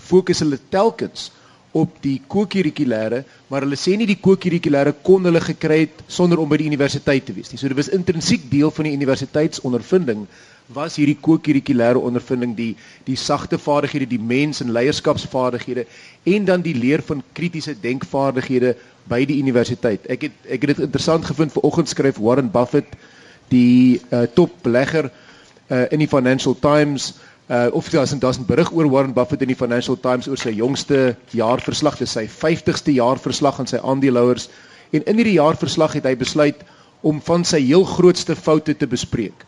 fokus 0.00 0.42
hulle 0.44 0.58
telkens 0.72 1.30
op 1.76 2.00
die 2.02 2.16
ko-kurrikulêre, 2.26 3.22
maar 3.46 3.62
hulle 3.62 3.78
sê 3.78 3.94
nie 3.98 4.08
die 4.08 4.18
ko-kurrikulêre 4.18 4.96
kon 5.06 5.26
hulle 5.28 5.42
gekry 5.44 5.84
het 5.84 6.00
sonder 6.10 6.40
om 6.42 6.48
by 6.50 6.58
die 6.58 6.66
universiteit 6.66 7.28
te 7.28 7.34
wees 7.36 7.52
nie. 7.52 7.60
So 7.60 7.70
dit 7.70 7.78
was 7.78 7.92
intrinsiek 7.94 8.48
deel 8.50 8.72
van 8.74 8.88
die 8.88 8.96
universiteitsondervinding 8.98 10.26
was 10.74 10.96
hierdie 10.98 11.18
ko-kurrikulêre 11.18 11.98
ondervinding 11.98 12.54
die 12.58 12.72
die 13.06 13.16
sagte 13.18 13.58
vaardighede, 13.58 14.06
die 14.06 14.22
mens- 14.22 14.60
en 14.62 14.72
leierskapsvaardighede 14.74 15.86
en 16.24 16.44
dan 16.44 16.62
die 16.62 16.74
leer 16.74 17.02
van 17.02 17.22
kritiese 17.34 17.74
denkvaardighede 17.80 18.76
by 19.10 19.24
die 19.26 19.40
universiteit. 19.42 20.06
Ek 20.06 20.28
het 20.28 20.32
ek 20.46 20.66
het 20.66 20.76
dit 20.76 20.84
interessant 20.86 21.24
gevind 21.26 21.52
vanoggend 21.52 21.88
skryf 21.88 22.18
Warren 22.18 22.50
Buffett 22.50 22.94
die 23.50 24.00
uh, 24.10 24.26
top 24.34 24.62
belegger 24.62 25.10
uh, 25.10 25.86
in 25.90 25.98
die 25.98 26.08
Financial 26.10 26.54
Times 26.54 27.14
uh 27.50 27.66
of 27.74 27.88
daar's 27.90 28.14
'n 28.14 28.18
daar's 28.18 28.38
'n 28.38 28.46
berig 28.46 28.72
oor 28.72 28.90
Warren 28.90 29.12
Buffett 29.12 29.42
in 29.42 29.48
die 29.48 29.56
Financial 29.56 30.00
Times 30.00 30.28
oor 30.28 30.38
sy 30.38 30.50
jongste 30.50 31.16
jaarverslag, 31.30 31.98
dis 31.98 32.12
sy 32.12 32.28
50ste 32.28 32.92
jaarverslag 32.92 33.58
aan 33.58 33.66
sy 33.66 33.76
aandeelhouers. 33.82 34.48
En 34.90 35.04
in 35.04 35.16
hierdie 35.16 35.38
jaarverslag 35.38 35.92
het 35.92 36.04
hy 36.04 36.16
besluit 36.16 36.62
om 37.00 37.20
van 37.20 37.44
sy 37.44 37.60
heel 37.60 37.84
grootste 37.84 38.36
foute 38.36 38.76
te 38.76 38.86
bespreek. 38.86 39.46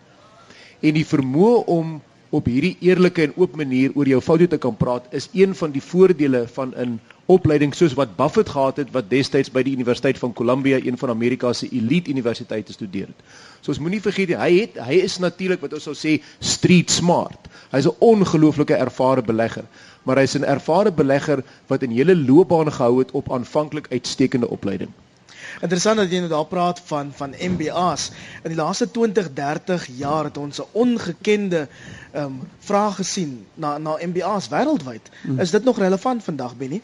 En 0.80 0.94
die 0.94 1.06
vermoë 1.06 1.64
om 1.66 2.02
op 2.30 2.46
hierdie 2.48 2.76
eerlike 2.80 3.22
en 3.22 3.32
oop 3.36 3.56
manier 3.56 3.90
oor 3.94 4.08
jou 4.08 4.20
foute 4.20 4.48
te 4.48 4.58
kan 4.58 4.76
praat 4.76 5.04
is 5.10 5.28
een 5.32 5.54
van 5.54 5.70
die 5.70 5.82
voordele 5.82 6.46
van 6.48 6.74
'n 6.76 7.00
opleiding 7.26 7.74
soos 7.74 7.94
wat 7.94 8.16
Buffett 8.16 8.48
gehad 8.48 8.76
het 8.76 8.90
wat 8.90 9.10
destyds 9.10 9.50
by 9.50 9.62
die 9.62 9.74
Universiteit 9.74 10.18
van 10.18 10.32
Columbia, 10.32 10.78
een 10.82 10.98
van 10.98 11.10
Amerika 11.10 11.52
se 11.52 11.68
elite 11.70 12.10
universiteite 12.10 12.72
studeer 12.72 13.06
het. 13.06 13.20
So 13.60 13.70
ons 13.70 13.78
moenie 13.78 14.02
vergeet 14.02 14.34
hy 14.34 14.50
het 14.58 14.80
hy 14.82 14.98
is 15.04 15.18
natuurlik 15.22 15.60
wat 15.62 15.76
ons 15.78 15.86
sou 15.86 15.94
sê 15.94 16.18
street 16.38 16.90
smart. 16.90 17.48
Hy's 17.70 17.86
'n 17.86 17.96
ongelooflike 17.98 18.74
ervare 18.74 19.22
belegger, 19.22 19.64
maar 20.02 20.16
hy's 20.16 20.34
'n 20.34 20.44
ervare 20.44 20.92
belegger 20.92 21.44
wat 21.66 21.82
in 21.82 21.90
hele 21.90 22.16
loopbaan 22.16 22.72
gehou 22.72 22.98
het 22.98 23.10
op 23.10 23.32
aanvanklik 23.32 23.86
uitstekende 23.90 24.48
opleiding. 24.48 24.90
Interessant 25.60 25.96
dat 25.96 26.10
jy 26.10 26.18
nou 26.18 26.28
daar 26.28 26.46
praat 26.46 26.80
van 26.84 27.12
van 27.14 27.34
MBA's. 27.38 28.10
In 28.42 28.54
die 28.54 28.58
laaste 28.58 28.90
20, 28.90 29.32
30 29.32 29.86
jaar 29.98 30.24
het 30.24 30.36
ons 30.36 30.58
'n 30.58 30.68
ongekende 30.72 31.68
ehm 32.12 32.24
um, 32.24 32.40
vraag 32.58 32.96
gesien 32.96 33.46
na 33.54 33.78
na 33.78 33.98
MBA's 34.00 34.48
wêreldwyd. 34.48 35.10
Hmm. 35.22 35.38
Is 35.38 35.50
dit 35.50 35.64
nog 35.64 35.78
relevant 35.78 36.24
vandag, 36.24 36.56
Benny? 36.56 36.80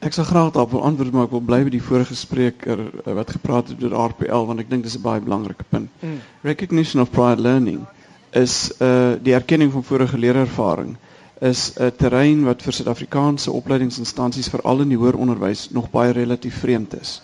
Ek 0.00 0.14
sal 0.16 0.24
graag 0.24 0.52
daarop 0.52 0.70
wil 0.70 0.84
antwoord 0.88 1.12
maar 1.12 1.26
ek 1.28 1.34
wil 1.36 1.42
bly 1.44 1.58
by 1.66 1.72
die 1.74 1.82
vorige 1.84 2.14
spreker 2.16 2.78
uh, 2.80 3.14
wat 3.18 3.34
gepraat 3.36 3.68
het 3.68 3.82
oor 3.84 3.96
RPL 4.08 4.46
want 4.48 4.62
ek 4.62 4.70
dink 4.70 4.86
dis 4.86 4.96
'n 4.96 5.04
baie 5.04 5.20
belangrike 5.20 5.64
punt. 5.68 5.90
Mm. 6.00 6.20
Recognition 6.42 7.02
of 7.02 7.10
prior 7.10 7.36
learning 7.36 7.84
is 8.32 8.72
uh 8.80 9.18
die 9.20 9.34
erkenning 9.36 9.72
van 9.72 9.84
vorige 9.84 10.18
leerervaring 10.18 10.96
is 11.40 11.72
'n 11.76 11.92
terrein 11.96 12.44
wat 12.44 12.62
vir 12.62 12.72
Suid-Afrikaanse 12.72 13.52
opleidingsinstansies 13.52 14.48
veral 14.48 14.80
in 14.80 14.88
die 14.88 14.98
hoër 14.98 15.20
onderwys 15.20 15.68
nog 15.70 15.90
baie 15.90 16.12
relatief 16.12 16.58
vreemd 16.64 17.00
is. 17.00 17.20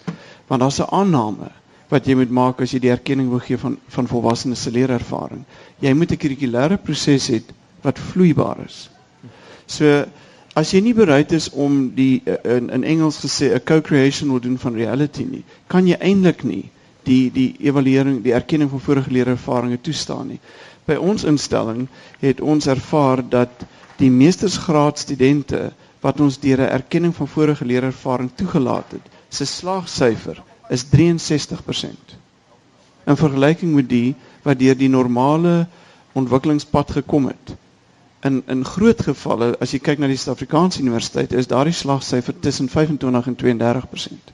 Want 0.47 0.61
daar's 0.61 0.81
'n 0.81 0.93
aanname 0.93 1.51
wat 1.89 2.07
jy 2.07 2.15
moet 2.15 2.31
maak 2.31 2.61
as 2.61 2.73
jy 2.73 2.79
die 2.79 2.91
erkenning 2.91 3.29
wil 3.31 3.41
gee 3.41 3.59
van 3.59 3.79
van 3.89 4.07
volwassenes 4.07 4.63
se 4.63 4.71
leerervaring. 4.71 5.45
Jy 5.81 5.93
moet 5.93 6.13
'n 6.13 6.17
kurrikulêre 6.17 6.77
proses 6.77 7.31
hê 7.31 7.43
wat 7.83 7.99
vloeibaar 7.99 8.65
is. 8.67 8.91
So 9.67 10.05
as 10.57 10.73
jy 10.73 10.81
nie 10.81 10.95
bereid 10.97 11.33
is 11.37 11.51
om 11.53 11.91
die 11.97 12.23
eh, 12.25 12.39
in, 12.57 12.71
in 12.73 12.85
Engels 12.85 13.19
gesê 13.21 13.53
'n 13.55 13.65
co-creation 13.69 14.31
wil 14.33 14.41
doen 14.41 14.59
van 14.59 14.75
reality 14.75 15.25
nie, 15.29 15.45
kan 15.69 15.87
jy 15.87 15.99
eintlik 16.01 16.45
nie 16.45 16.71
die 17.05 17.31
die 17.31 17.55
evaluering, 17.61 18.23
die 18.25 18.33
erkenning 18.33 18.71
van 18.71 18.81
vorige 18.81 19.11
leerervarings 19.13 19.83
toestaan 19.83 20.29
nie. 20.33 20.41
By 20.87 20.97
ons 20.97 21.25
instelling 21.25 21.89
het 22.21 22.41
ons 22.41 22.67
ervaar 22.67 23.23
dat 23.29 23.67
die 24.01 24.11
meestersgraad 24.11 24.99
studente 24.99 25.73
wat 26.01 26.21
ons 26.21 26.39
deur 26.41 26.61
'n 26.65 26.73
erkenning 26.81 27.15
van 27.15 27.29
vorige 27.29 27.65
leerervaring 27.65 28.31
toegelaat 28.35 28.91
het, 28.97 29.05
se 29.29 29.45
slaagsyfer 29.45 30.43
is 30.71 30.85
63%. 30.85 32.17
In 33.07 33.17
vergelyking 33.17 33.75
met 33.75 33.89
die 33.89 34.15
wat 34.43 34.59
deur 34.59 34.77
die 34.77 34.89
normale 34.89 35.67
ontwikkelingspad 36.13 36.91
gekom 36.91 37.27
het, 37.27 37.57
in 38.25 38.43
in 38.47 38.65
groot 38.65 39.03
gevalle 39.03 39.57
as 39.61 39.73
jy 39.73 39.79
kyk 39.79 39.99
na 39.99 40.09
die 40.11 40.17
Suid-Afrikaanse 40.17 40.81
universiteite 40.81 41.37
is 41.37 41.47
daardie 41.51 41.75
slagsyfer 41.75 42.35
tussen 42.41 42.69
25 42.69 43.27
en 43.27 43.37
32%. 43.37 44.33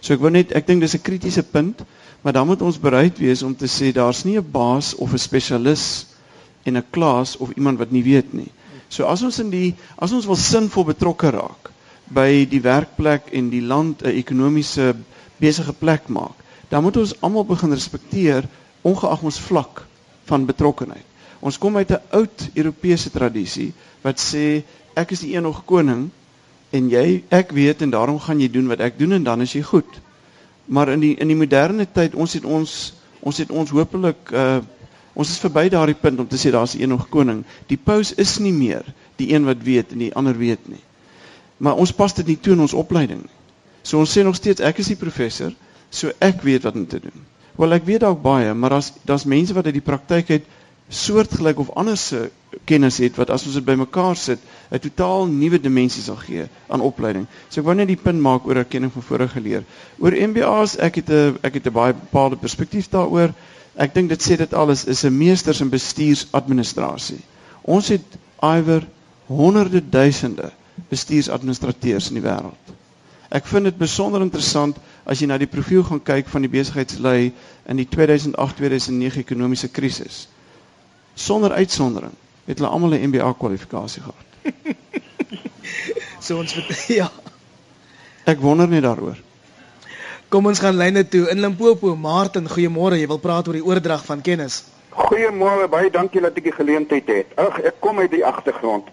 So 0.00 0.14
ek 0.14 0.20
wil 0.20 0.34
net 0.36 0.52
ek 0.52 0.66
dink 0.66 0.80
dis 0.84 0.94
'n 0.96 1.02
kritiese 1.02 1.42
punt, 1.42 1.84
maar 2.22 2.32
dan 2.32 2.46
moet 2.46 2.62
ons 2.62 2.78
bereid 2.80 3.18
wees 3.18 3.42
om 3.42 3.54
te 3.56 3.66
sê 3.66 3.92
daar's 3.92 4.24
nie 4.24 4.36
'n 4.38 4.50
baas 4.50 4.94
of 4.94 5.12
'n 5.12 5.18
spesialis 5.18 6.06
in 6.64 6.76
'n 6.76 6.84
klas 6.90 7.36
of 7.36 7.50
iemand 7.56 7.78
wat 7.78 7.90
nie 7.90 8.02
weet 8.02 8.32
nie. 8.32 8.50
So 8.88 9.04
as 9.04 9.22
ons 9.22 9.38
in 9.38 9.50
die 9.50 9.74
as 9.98 10.12
ons 10.12 10.26
wil 10.26 10.36
sinvol 10.36 10.84
betrokke 10.84 11.30
raak 11.30 11.70
by 12.08 12.44
die 12.50 12.60
werkplek 12.60 13.32
en 13.32 13.50
die 13.50 13.62
land 13.62 14.02
'n 14.02 14.16
ekonomiese 14.16 14.94
besige 15.40 15.72
plek 15.72 16.08
maak, 16.08 16.36
dan 16.68 16.82
moet 16.82 16.96
ons 16.96 17.14
almal 17.20 17.44
begin 17.44 17.72
respekteer 17.72 18.44
ongeag 18.82 19.22
ons 19.22 19.38
vlak 19.40 19.86
van 20.24 20.46
betrokkenheid. 20.46 21.13
Ons 21.44 21.58
kom 21.60 21.76
uit 21.76 21.90
'n 21.92 22.00
oud 22.16 22.48
Europese 22.54 23.10
tradisie 23.12 23.72
wat 24.02 24.20
sê 24.20 24.64
ek 24.96 25.10
is 25.12 25.20
die 25.20 25.34
enige 25.36 25.62
koning 25.68 26.08
en 26.72 26.88
jy 26.90 27.24
ek 27.28 27.52
weet 27.52 27.82
en 27.84 27.90
daarom 27.90 28.18
gaan 28.18 28.40
jy 28.40 28.48
doen 28.48 28.70
wat 28.70 28.80
ek 28.80 28.98
doen 28.98 29.12
en 29.12 29.24
dan 29.24 29.40
is 29.44 29.52
jy 29.52 29.62
goed. 29.62 30.00
Maar 30.66 30.94
in 30.94 31.00
die 31.00 31.14
in 31.20 31.28
die 31.28 31.36
moderne 31.36 31.86
tyd 31.86 32.14
ons 32.14 32.32
het 32.32 32.44
ons 32.44 32.94
ons 33.20 33.36
het 33.36 33.50
ons 33.50 33.70
hopelik 33.70 34.32
uh 34.32 34.60
ons 35.14 35.30
is 35.30 35.38
verby 35.38 35.68
daardie 35.70 35.94
punt 35.94 36.18
om 36.18 36.26
te 36.26 36.36
sê 36.36 36.50
daar's 36.50 36.74
'n 36.74 36.80
enige 36.80 37.06
koning. 37.08 37.44
Die 37.66 37.78
paus 37.78 38.14
is 38.14 38.38
nie 38.38 38.52
meer 38.52 38.82
die 39.16 39.32
een 39.34 39.44
wat 39.44 39.62
weet 39.62 39.92
en 39.92 39.98
die 39.98 40.14
ander 40.14 40.36
weet 40.38 40.68
nie. 40.68 40.82
Maar 41.56 41.76
ons 41.76 41.92
pas 41.92 42.14
dit 42.14 42.26
nie 42.26 42.40
toe 42.40 42.52
in 42.52 42.60
ons 42.60 42.74
opleiding 42.74 43.20
nie. 43.22 43.36
So 43.82 43.98
ons 43.98 44.18
sê 44.18 44.24
nog 44.24 44.34
steeds 44.34 44.60
ek 44.60 44.78
is 44.78 44.86
die 44.86 44.96
professor, 44.96 45.52
so 45.90 46.10
ek 46.18 46.42
weet 46.42 46.62
wat 46.62 46.74
om 46.74 46.86
te 46.86 47.00
doen. 47.00 47.24
Wel 47.56 47.72
ek 47.72 47.84
weet 47.84 48.00
dalk 48.00 48.22
baie, 48.22 48.54
maar 48.54 48.70
daar's 48.70 48.92
daar's 49.04 49.24
mense 49.24 49.54
wat 49.54 49.66
uit 49.66 49.76
die 49.76 49.84
praktyk 49.84 50.30
uit 50.30 50.44
soortgelyk 50.88 51.58
of 51.58 51.70
anders 51.74 52.06
se 52.06 52.30
kennis 52.64 52.98
het 52.98 53.16
wat 53.16 53.30
as 53.30 53.44
ons 53.48 53.54
dit 53.56 53.64
bymekaar 53.64 54.16
sit 54.16 54.38
'n 54.70 54.78
totaal 54.78 55.26
nuwe 55.26 55.60
dimensie 55.60 56.02
sal 56.02 56.16
gee 56.16 56.44
aan 56.68 56.80
opleiding. 56.80 57.26
So 57.48 57.60
ek 57.60 57.66
wou 57.66 57.74
net 57.74 57.88
die 57.88 57.96
punt 57.96 58.20
maak 58.20 58.46
oor 58.46 58.56
erkenning 58.56 58.92
van 58.92 59.02
vorige 59.02 59.32
geleer. 59.40 59.64
Oor 59.98 60.12
MBA's, 60.12 60.76
ek 60.78 60.94
het 60.94 61.08
'n 61.10 61.38
ek 61.42 61.54
het 61.54 61.66
'n 61.66 61.72
baie 61.72 61.92
bepaalde 61.94 62.36
perspektief 62.36 62.88
daaroor. 62.88 63.32
Ek 63.76 63.94
dink 63.94 64.08
dit 64.08 64.22
sê 64.22 64.36
dit 64.36 64.54
alles 64.54 64.84
is 64.84 65.04
'n 65.04 65.16
meesters 65.18 65.60
in 65.60 65.68
bestuursadministrasie. 65.68 67.20
Ons 67.62 67.88
het 67.88 68.04
iwer 68.42 68.86
honderde 69.26 69.82
duisende 69.88 70.52
bestuursadministrateurs 70.88 72.08
in 72.08 72.14
die 72.14 72.22
wêreld. 72.28 72.64
Ek 73.30 73.46
vind 73.46 73.64
dit 73.64 73.78
besonder 73.78 74.20
interessant 74.20 74.76
as 75.04 75.18
jy 75.18 75.26
na 75.26 75.38
die 75.38 75.46
profiel 75.46 75.82
gaan 75.82 76.02
kyk 76.02 76.28
van 76.28 76.40
die 76.42 76.50
besigheidslei 76.50 77.32
in 77.66 77.76
die 77.76 77.88
2008-2009 77.88 79.18
ekonomiese 79.18 79.68
krisis 79.68 80.28
sonder 81.14 81.52
uitsondering 81.52 82.12
het 82.44 82.58
hulle 82.58 82.70
almal 82.70 82.94
'n 82.94 83.08
MBA 83.08 83.32
kwalifikasie 83.38 84.02
gehad. 84.02 84.24
so 86.24 86.38
ons 86.38 86.54
met 86.54 86.84
ja. 87.00 87.10
Ek 88.24 88.40
wonder 88.40 88.68
net 88.68 88.82
daaroor. 88.82 89.16
Kom 90.28 90.46
ons 90.46 90.58
gaan 90.58 90.76
lyne 90.76 91.08
toe 91.08 91.28
in 91.30 91.40
Limpopo. 91.40 91.96
Martin, 91.96 92.48
goeiemôre. 92.48 92.98
Jy 92.98 93.06
wil 93.06 93.18
praat 93.18 93.48
oor 93.48 93.58
die 93.58 93.64
oordrag 93.64 94.04
van 94.04 94.20
kennis. 94.20 94.64
Goeiemôre, 94.90 95.68
baie 95.68 95.90
dankie 95.90 96.20
dat 96.20 96.36
ek 96.36 96.48
die 96.48 96.54
geleentheid 96.56 97.06
het. 97.06 97.34
Ag, 97.38 97.60
ek 97.60 97.80
kom 97.80 97.98
uit 97.98 98.10
die 98.10 98.24
agtergrond. 98.24 98.88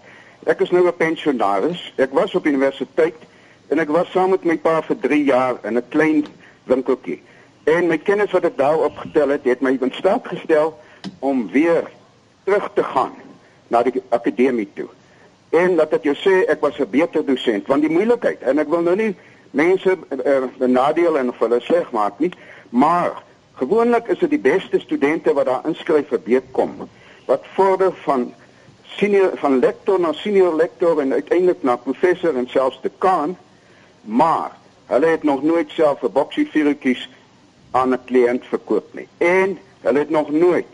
Ek 0.46 0.60
is 0.60 0.70
nou 0.70 0.86
'n 0.86 0.96
pensionaris. 0.96 1.92
Ek 1.96 2.12
was 2.12 2.34
op 2.34 2.46
universiteit 2.46 3.16
en 3.68 3.78
ek 3.78 3.88
was 3.88 4.10
saam 4.10 4.30
met 4.30 4.44
my 4.44 4.56
pa 4.56 4.82
vir 4.82 4.96
3 5.00 5.24
jaar 5.24 5.56
in 5.64 5.78
'n 5.78 5.88
klein 5.88 6.26
winkeltjie. 6.64 7.22
En 7.64 7.88
my 7.88 7.98
kennis 7.98 8.30
wat 8.30 8.44
ek 8.44 8.56
daar 8.56 8.78
opgetel 8.78 9.28
het, 9.28 9.44
het 9.44 9.60
my 9.60 9.78
in 9.80 9.92
staat 9.94 10.26
gestel 10.26 10.78
om 11.20 11.50
weer 11.50 11.90
terug 12.44 12.70
te 12.74 12.84
gaan 12.84 13.14
na 13.68 13.82
die 13.82 14.02
akademie 14.08 14.68
toe. 14.74 14.88
En 15.50 15.76
dat 15.76 15.92
ek 15.92 16.08
jou 16.08 16.16
sê 16.16 16.44
ek 16.48 16.60
was 16.60 16.78
'n 16.78 16.90
beter 16.90 17.24
dosent 17.24 17.66
want 17.66 17.82
die 17.82 17.92
moeilikheid 17.92 18.42
en 18.42 18.58
ek 18.58 18.68
wil 18.68 18.80
nou 18.80 18.96
nie 18.96 19.14
mense 19.50 19.96
uh, 20.08 20.44
benadeel 20.58 21.18
en 21.18 21.32
hulle 21.38 21.60
sleg 21.60 21.90
maak 21.90 22.18
nie, 22.18 22.32
maar 22.68 23.22
gewoonlik 23.60 24.06
is 24.06 24.18
dit 24.18 24.30
die 24.30 24.38
beste 24.38 24.80
studente 24.80 25.32
wat 25.32 25.46
daar 25.46 25.66
inskryf 25.68 26.08
vir 26.08 26.20
bekom 26.24 26.88
wat 27.26 27.44
vorder 27.54 27.92
van 28.04 28.32
senior 28.96 29.32
van 29.40 29.58
lektor 29.58 30.00
na 30.00 30.12
senior 30.12 30.54
lektor 30.56 31.00
en 31.00 31.12
uiteindelik 31.12 31.62
na 31.62 31.76
professor 31.76 32.36
en 32.36 32.48
selfs 32.48 32.80
dekaan, 32.82 33.36
maar 34.02 34.56
hulle 34.86 35.06
het 35.06 35.22
nog 35.22 35.42
nooit 35.42 35.70
self 35.70 36.02
'n 36.02 36.12
boksie 36.12 36.48
vuurtjies 36.50 37.08
aan 37.70 37.92
'n 37.92 38.04
kliënt 38.04 38.44
verkoop 38.46 38.94
nie. 38.94 39.08
En 39.18 39.58
hulle 39.80 39.98
het 39.98 40.10
nog 40.10 40.30
nooit 40.30 40.72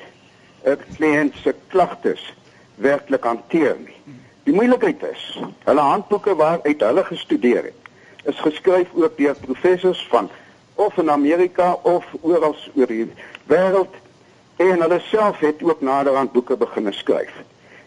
'n 0.64 0.78
kliënt 0.96 1.34
se 1.42 1.54
klagtes 1.68 2.34
werklik 2.74 3.24
hanteer 3.24 3.76
nie. 3.78 3.96
Die 4.42 4.54
moeilikheid 4.54 5.02
is, 5.02 5.38
hulle 5.64 5.80
handboeke 5.80 6.34
waaruit 6.34 6.80
hulle 6.80 7.04
gestudeer 7.04 7.62
het, 7.62 7.88
is 8.24 8.38
geskryf 8.40 8.88
ook 8.94 9.16
deur 9.16 9.36
professors 9.40 10.06
van 10.10 10.30
of 10.74 10.96
in 10.96 11.10
Amerika 11.10 11.72
of 11.82 12.04
oral 12.20 12.56
oor 12.74 12.86
die 12.86 13.06
wêreld 13.46 13.94
en 14.56 14.80
hulle 14.80 15.00
self 15.00 15.38
het 15.38 15.62
ook 15.62 15.80
naderhand 15.80 16.32
boeke 16.32 16.56
begin 16.56 16.92
skryf. 16.92 17.32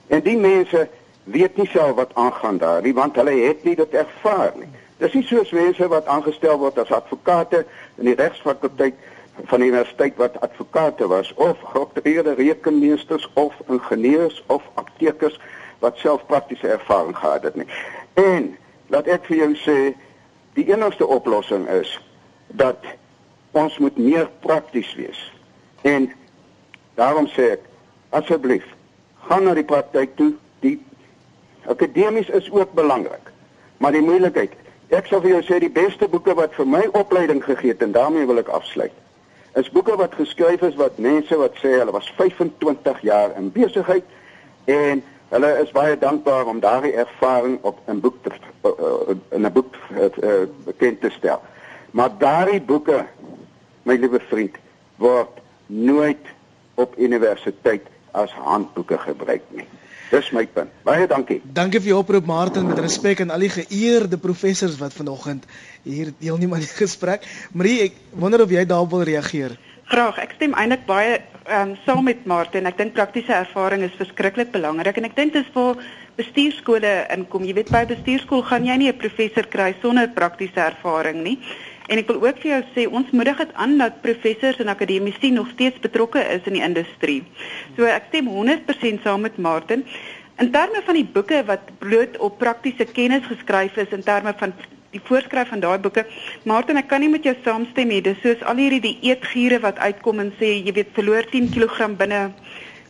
En 0.08 0.22
die 0.22 0.38
mense 0.38 0.88
weet 1.24 1.58
nie 1.58 1.68
self 1.68 1.96
wat 1.96 2.12
aangaan 2.14 2.58
daar 2.58 2.82
nie 2.82 2.94
want 2.94 3.16
hulle 3.16 3.36
het 3.48 3.64
nie 3.64 3.76
dit 3.76 3.94
ervaar 3.94 4.52
nie. 4.56 4.70
Dis 4.98 5.14
nie 5.14 5.24
soos 5.26 5.52
mense 5.56 5.88
wat 5.88 6.06
aangestel 6.06 6.60
word 6.62 6.78
as 6.78 6.92
advokate 6.92 7.66
in 7.98 8.12
die 8.12 8.16
regsfakulteit 8.16 9.00
van 9.44 9.60
die 9.60 9.70
universiteit 9.70 10.16
wat 10.16 10.40
advokate 10.42 11.08
was 11.08 11.34
of 11.34 11.60
geopteerde 11.74 12.34
rekenmeesters 12.34 13.30
of 13.34 13.56
ingenieurs 13.68 14.44
of 14.48 14.64
aptekers 14.74 15.40
wat 15.80 15.98
self 15.98 16.26
praktiese 16.26 16.68
ervaring 16.68 17.18
gehad 17.18 17.44
het 17.44 17.56
nie. 17.56 17.68
En 18.14 18.58
laat 18.88 19.08
ek 19.08 19.26
vir 19.26 19.38
jou 19.38 19.52
sê 19.64 19.78
die 20.54 20.68
enigste 20.70 21.08
oplossing 21.08 21.68
is 21.72 21.96
dat 22.48 22.86
ons 23.52 23.78
moet 23.78 23.98
meer 23.98 24.30
prakties 24.40 24.94
wees. 24.96 25.20
En 25.82 26.12
daarom 27.00 27.28
sê 27.28 27.56
ek 27.56 27.68
asseblief 28.10 28.68
gaan 29.28 29.48
na 29.48 29.56
die 29.58 29.68
praktyk 29.68 30.16
toe. 30.20 30.34
Die 30.62 30.78
akademies 31.72 32.30
is 32.30 32.52
ook 32.52 32.74
belangrik. 32.78 33.32
Maar 33.78 33.96
die 33.98 34.06
moeilikheid, 34.06 34.54
ek 34.94 35.08
sal 35.10 35.24
vir 35.24 35.38
jou 35.38 35.44
sê 35.48 35.60
die 35.64 35.74
beste 35.74 36.08
boeke 36.12 36.36
wat 36.38 36.54
vir 36.58 36.68
my 36.68 36.84
opleiding 37.00 37.42
gegee 37.44 37.74
het 37.74 37.82
en 37.82 37.96
daarmee 37.96 38.28
wil 38.30 38.42
ek 38.44 38.52
afsluit. 38.54 38.94
Is 39.54 39.70
boeke 39.70 39.96
wat 39.96 40.16
geskryf 40.16 40.62
is 40.62 40.76
wat 40.76 40.98
mense 40.98 41.38
wat 41.38 41.56
sê 41.60 41.74
hulle 41.80 41.92
was 41.92 42.12
25 42.16 43.02
jaar 43.02 43.36
in 43.36 43.52
besigheid 43.52 44.04
en 44.66 45.04
hulle 45.32 45.52
is 45.64 45.72
baie 45.72 45.98
dankbaar 45.98 46.46
om 46.46 46.60
daardie 46.60 46.94
ervaring 46.94 47.58
op 47.62 47.80
'n 47.88 48.00
boek 48.00 48.16
te 48.24 48.32
uh, 48.64 49.16
in 49.30 49.46
'n 49.46 49.52
boek 49.52 49.76
uh, 49.92 50.48
bekend 50.64 51.02
te 51.02 51.10
stel. 51.10 51.42
Maar 51.92 52.10
daardie 52.18 52.62
boeke, 52.62 53.06
my 53.84 53.96
liewe 53.96 54.20
vriend, 54.20 54.56
word 54.96 55.40
nooit 55.66 56.26
op 56.74 56.98
universiteit 56.98 57.88
as 58.12 58.32
handboeke 58.32 58.98
gebruik 58.98 59.44
nie. 59.48 59.68
Dis 60.12 60.32
my 60.36 60.44
punt. 60.48 60.72
Baie 60.84 61.08
dankie. 61.08 61.40
Dankie 61.44 61.80
vir 61.80 61.94
jou 61.94 62.00
oproep 62.02 62.26
Martin 62.28 62.68
met 62.68 62.80
respek 62.84 63.22
aan 63.24 63.32
al 63.32 63.46
die 63.46 63.54
geëerde 63.54 64.18
professors 64.20 64.76
wat 64.82 64.94
vanoggend 64.94 65.46
hier 65.88 66.12
deelneem 66.20 66.54
aan 66.54 66.66
die 66.66 66.76
gesprek. 66.76 67.24
Marie, 67.56 67.78
ek 67.88 68.00
wonder 68.20 68.44
of 68.44 68.52
jy 68.52 68.66
daarop 68.68 68.92
wil 68.92 69.06
reageer. 69.08 69.56
Graag. 69.92 70.20
Ek 70.24 70.36
stem 70.36 70.54
eintlik 70.56 70.84
baie 70.88 71.20
ehm 71.46 71.72
um, 71.72 71.78
saam 71.86 72.04
met 72.04 72.26
Martin. 72.26 72.68
Ek 72.70 72.78
dink 72.78 72.94
praktiese 72.94 73.34
ervaring 73.34 73.84
is 73.88 73.96
verskriklik 74.00 74.52
belangrik 74.52 75.00
en 75.00 75.08
ek 75.08 75.16
dink 75.16 75.34
dis 75.34 75.48
waar 75.56 75.80
bestuurskole 76.20 76.92
inkom. 77.16 77.48
Jy 77.48 77.56
weet 77.58 77.72
by 77.74 77.86
bestuurskool 77.90 78.44
gaan 78.48 78.68
jy 78.68 78.78
nie 78.78 78.92
'n 78.92 78.98
professor 78.98 79.48
kry 79.48 79.74
sonder 79.82 80.08
praktiese 80.10 80.60
ervaring 80.60 81.24
nie. 81.24 81.40
En 81.88 81.98
ek 81.98 82.08
wil 82.12 82.22
ook 82.22 82.42
vir 82.44 82.52
jou 82.52 82.62
sê 82.76 82.86
ons 82.88 83.12
moedig 83.12 83.38
dit 83.38 83.54
aan 83.54 83.78
dat 83.82 84.02
professors 84.02 84.60
en 84.62 84.70
akademici 84.72 85.32
nog 85.32 85.50
steeds 85.56 85.80
betrokke 85.82 86.22
is 86.36 86.46
in 86.50 86.60
die 86.60 86.66
industrie. 86.66 87.22
So 87.78 87.90
ek 87.90 88.12
stem 88.12 88.30
100% 88.30 89.02
saam 89.06 89.26
met 89.26 89.38
Martin. 89.38 89.86
In 90.42 90.52
terme 90.52 90.82
van 90.86 90.98
die 90.98 91.06
boeke 91.06 91.44
wat 91.46 91.74
bloot 91.80 92.18
op 92.18 92.38
praktiese 92.42 92.86
kennis 92.86 93.26
geskryf 93.30 93.76
is 93.78 93.92
in 93.92 94.04
terme 94.04 94.34
van 94.38 94.54
die 94.92 95.02
voorskrif 95.08 95.48
van 95.48 95.62
daai 95.64 95.80
boeke, 95.80 96.04
Martin, 96.50 96.80
ek 96.82 96.90
kan 96.92 97.00
nie 97.04 97.12
met 97.12 97.24
jou 97.28 97.36
saamstem 97.46 97.92
nie. 97.92 98.02
Dis 98.04 98.20
soos 98.24 98.42
al 98.44 98.60
hierdie 98.60 98.82
die 98.84 98.98
eetgiere 99.08 99.62
wat 99.64 99.80
uitkom 99.80 100.20
en 100.24 100.34
sê 100.40 100.58
jy 100.58 100.74
weet 100.76 100.92
verloor 100.98 101.30
10 101.32 101.52
kg 101.54 101.94
binne 102.00 102.24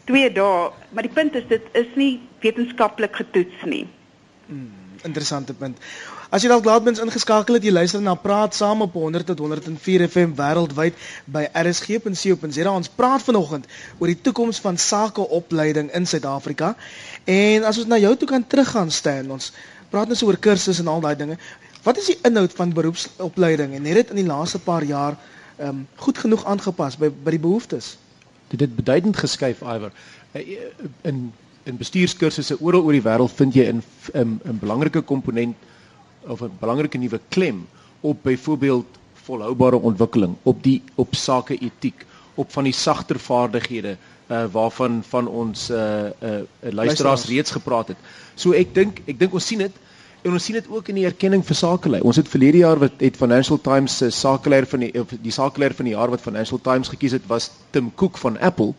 2 0.10 0.32
dae, 0.34 0.72
maar 0.92 1.06
die 1.06 1.14
punt 1.14 1.36
is 1.38 1.46
dit 1.50 1.68
is 1.78 1.92
nie 2.00 2.14
wetenskaplik 2.42 3.20
getoets 3.22 3.68
nie. 3.70 3.84
Hmm, 4.48 4.72
interessante 5.06 5.54
punt. 5.54 5.78
As 6.32 6.46
jy 6.46 6.48
dalk 6.48 6.64
laat 6.64 6.86
mens 6.88 7.00
ingeskakel 7.04 7.58
het, 7.58 7.66
jy 7.68 7.74
luister 7.76 8.00
na 8.00 8.14
Praat 8.16 8.56
Saam 8.56 8.86
op 8.86 8.94
100 8.96 9.26
tot 9.28 9.42
104 9.44 10.06
FM 10.06 10.30
wêreldwyd 10.38 11.00
by 11.28 11.42
rsg.co.za. 11.60 12.72
Ons 12.72 12.88
praat 12.88 13.26
vanoggend 13.26 13.66
oor 14.00 14.08
die 14.08 14.16
toekoms 14.16 14.62
van 14.64 14.78
sakeopleiding 14.80 15.90
in 15.92 16.06
Suid-Afrika. 16.08 16.70
En 17.28 17.68
as 17.68 17.82
ons 17.82 17.90
na 17.92 18.00
jou 18.00 18.14
toe 18.16 18.30
kan 18.30 18.46
teruggaan 18.48 18.94
staan, 18.96 19.28
ons 19.36 19.50
praat 19.92 20.08
nou 20.08 20.16
so 20.16 20.30
oor 20.32 20.40
kursusse 20.40 20.80
en 20.86 20.92
al 20.94 21.04
daai 21.04 21.18
dinge. 21.20 21.36
Wat 21.84 22.00
is 22.00 22.08
die 22.14 22.16
inhoud 22.30 22.56
van 22.56 22.72
beroepsopleiding 22.78 23.76
en 23.76 23.90
het 23.92 24.00
dit 24.00 24.14
in 24.16 24.22
die 24.22 24.30
laaste 24.30 24.62
paar 24.64 24.88
jaar 24.88 25.18
ehm 25.58 25.82
um, 25.82 25.82
goed 26.00 26.22
genoeg 26.22 26.46
aangepas 26.48 26.96
by 27.02 27.10
by 27.12 27.34
die 27.36 27.42
behoeftes? 27.44 27.98
Dit 28.54 28.64
het 28.64 28.76
beduidend 28.76 29.20
geskuif, 29.20 29.66
Iwer. 29.68 29.92
Eh, 30.32 30.64
in 31.12 31.34
in 31.68 31.78
bestuurskursusse 31.78 32.56
oral 32.64 32.88
oor 32.88 32.96
die 32.96 33.04
wêreld 33.04 33.36
vind 33.36 33.54
jy 33.60 33.68
'n 33.68 33.84
'n 34.16 34.58
belangrike 34.64 35.04
komponent 35.04 35.68
of 36.28 36.42
'n 36.42 36.52
belangrike 36.60 36.98
nuwe 36.98 37.20
klem 37.30 37.68
op 38.00 38.18
byvoorbeeld 38.24 38.86
volhoubare 39.14 39.76
ontwikkeling, 39.76 40.36
op 40.44 40.64
die 40.64 40.82
op 40.96 41.16
sake 41.16 41.58
etiek, 41.58 42.06
op 42.36 42.52
van 42.52 42.64
die 42.64 42.74
sagter 42.74 43.20
vaardighede 43.20 43.98
uh 44.32 44.46
waarvan 44.52 45.04
van 45.04 45.28
ons 45.28 45.70
uh 45.70 46.10
uh 46.24 46.42
luisteraars 46.60 47.26
reeds 47.26 47.52
gepraat 47.52 47.88
het. 47.88 47.98
So 48.36 48.52
ek 48.52 48.74
dink 48.74 49.02
ek 49.06 49.20
dink 49.20 49.34
ons 49.34 49.48
sien 49.48 49.60
dit 49.66 49.80
en 50.22 50.32
ons 50.38 50.46
sien 50.46 50.56
dit 50.56 50.70
ook 50.70 50.88
in 50.88 50.96
die 51.02 51.06
erkenning 51.06 51.44
vir 51.46 51.58
sakelei. 51.58 52.02
Ons 52.02 52.20
het 52.22 52.30
verlede 52.30 52.62
jaar 52.62 52.80
wat 52.80 53.02
het 53.02 53.18
Financial 53.18 53.60
Times 53.62 53.98
se 53.98 54.10
sakeleier 54.10 54.68
van 54.70 54.86
die 54.86 54.92
die 55.22 55.36
sakeleier 55.36 55.76
van 55.76 55.90
die 55.90 55.96
jaar 55.96 56.14
wat 56.14 56.24
Financial 56.24 56.62
Times 56.62 56.92
gekies 56.94 57.18
het 57.18 57.28
was 57.28 57.52
Tim 57.72 57.92
Cook 57.96 58.18
van 58.18 58.40
Apple. 58.40 58.74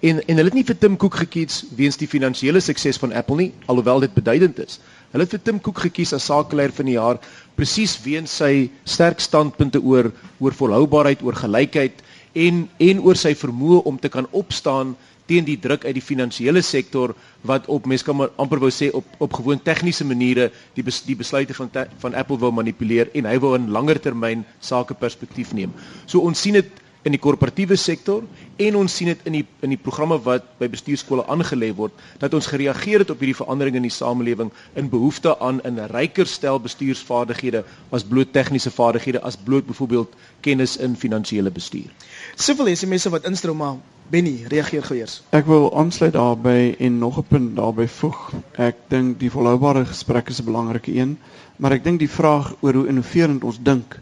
En 0.00 0.20
en 0.26 0.36
hulle 0.36 0.52
het 0.52 0.58
nie 0.60 0.66
vir 0.68 0.78
Tim 0.78 0.96
Cook 0.96 1.16
gekies 1.24 1.64
weens 1.76 1.96
die 1.96 2.08
finansiële 2.08 2.60
sukses 2.60 3.00
van 3.02 3.12
Apple 3.12 3.36
nie, 3.36 3.52
alhoewel 3.66 4.04
dit 4.04 4.14
beduidend 4.14 4.60
is. 4.62 4.78
Hulle 5.12 5.24
het 5.24 5.34
vir 5.36 5.42
Tim 5.44 5.60
Cook 5.62 5.78
gekies 5.86 6.12
as 6.16 6.26
sakeleier 6.30 6.72
van 6.74 6.88
die 6.90 6.96
jaar 6.96 7.20
presies 7.56 7.96
weens 8.04 8.34
sy 8.42 8.70
sterk 8.84 9.20
standpunte 9.20 9.80
oor 9.80 10.10
oor 10.40 10.56
volhoubaarheid, 10.56 11.22
oor 11.22 11.36
gelykheid 11.38 12.02
en 12.36 12.66
en 12.78 13.02
oor 13.04 13.16
sy 13.16 13.34
vermoë 13.34 13.84
om 13.88 13.98
te 13.98 14.10
kan 14.12 14.28
opstaan 14.32 14.96
teen 15.26 15.46
die 15.46 15.58
druk 15.58 15.84
uit 15.86 15.94
die 15.96 16.04
finansiële 16.04 16.62
sektor 16.62 17.14
wat 17.46 17.66
op 17.72 17.86
mense 17.90 18.06
kan 18.06 18.26
amper 18.38 18.60
wou 18.62 18.70
sê 18.70 18.90
op 18.94 19.06
op 19.22 19.38
gewoon 19.38 19.62
tegniese 19.62 20.06
maniere 20.06 20.50
die 20.76 20.84
bes, 20.86 21.02
die 21.06 21.18
besluite 21.18 21.54
van 21.54 21.70
te, 21.70 21.86
van 22.02 22.14
Apple 22.14 22.38
wou 22.42 22.52
manipuleer 22.54 23.10
en 23.14 23.26
hy 23.26 23.38
wou 23.42 23.56
'n 23.58 23.70
langer 23.70 23.98
termyn 23.98 24.44
sake 24.60 24.94
perspektief 24.94 25.52
neem. 25.52 25.72
So 26.06 26.20
ons 26.20 26.40
sien 26.40 26.54
dit 26.54 26.70
in 27.06 27.14
die 27.14 27.22
korporatiewe 27.22 27.76
sektor 27.78 28.24
en 28.58 28.76
ons 28.80 28.94
sien 28.98 29.12
dit 29.12 29.26
in 29.30 29.36
die 29.38 29.44
in 29.62 29.70
die 29.70 29.78
programme 29.78 30.18
wat 30.24 30.46
by 30.58 30.66
bestuurskole 30.72 31.22
aangelê 31.30 31.68
word 31.78 31.94
dat 32.22 32.34
ons 32.34 32.48
gereageer 32.50 33.04
het 33.04 33.12
op 33.14 33.20
hierdie 33.22 33.38
veranderinge 33.38 33.78
in 33.78 33.86
die 33.86 33.94
samelewing 33.94 34.50
in 34.74 34.90
behoefte 34.90 35.36
aan 35.38 35.60
'n 35.62 35.86
ryker 35.92 36.26
stel 36.26 36.58
bestuursvaardighede 36.60 37.62
as 37.92 38.04
bloot 38.04 38.32
tegniese 38.32 38.70
vaardighede 38.70 39.22
as 39.22 39.36
bloot 39.36 39.66
byvoorbeeld 39.66 40.16
kennis 40.40 40.76
in 40.76 40.96
finansiële 40.96 41.50
bestuur. 41.50 41.90
Soveel 42.34 42.74
SMS'e 42.74 43.10
wat 43.10 43.24
instroom 43.24 43.56
maar 43.56 43.76
Benny 44.10 44.44
reageer 44.46 44.82
geweers. 44.82 45.22
Ek 45.30 45.46
wil 45.46 45.66
aansluit 45.74 46.12
daarbey 46.12 46.74
en 46.78 46.98
nog 46.98 47.18
'n 47.18 47.26
punt 47.28 47.56
daarbey 47.56 47.88
voeg. 47.88 48.32
Ek 48.54 48.76
dink 48.88 49.18
die 49.18 49.30
volhoubare 49.30 49.84
gesprek 49.84 50.28
is 50.28 50.40
'n 50.40 50.44
belangrike 50.44 50.94
een, 50.94 51.18
maar 51.56 51.72
ek 51.72 51.84
dink 51.84 51.98
die 51.98 52.10
vraag 52.10 52.54
oor 52.60 52.74
hoe 52.74 52.88
innoverend 52.88 53.44
ons 53.44 53.58
dink 53.62 53.98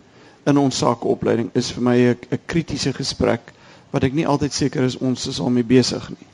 in 0.47 0.59
ons 0.59 0.79
sakeopleiding 0.79 1.51
is 1.55 1.71
vir 1.73 1.83
my 1.83 1.97
'n 2.11 2.39
kritiese 2.47 2.93
gesprek 2.93 3.53
wat 3.91 4.05
ek 4.05 4.13
nie 4.13 4.27
altyd 4.27 4.53
seker 4.53 4.83
is 4.83 4.97
ons 4.99 5.27
is 5.27 5.41
al 5.41 5.51
mee 5.51 5.65
besig 5.65 6.09
nie. 6.11 6.27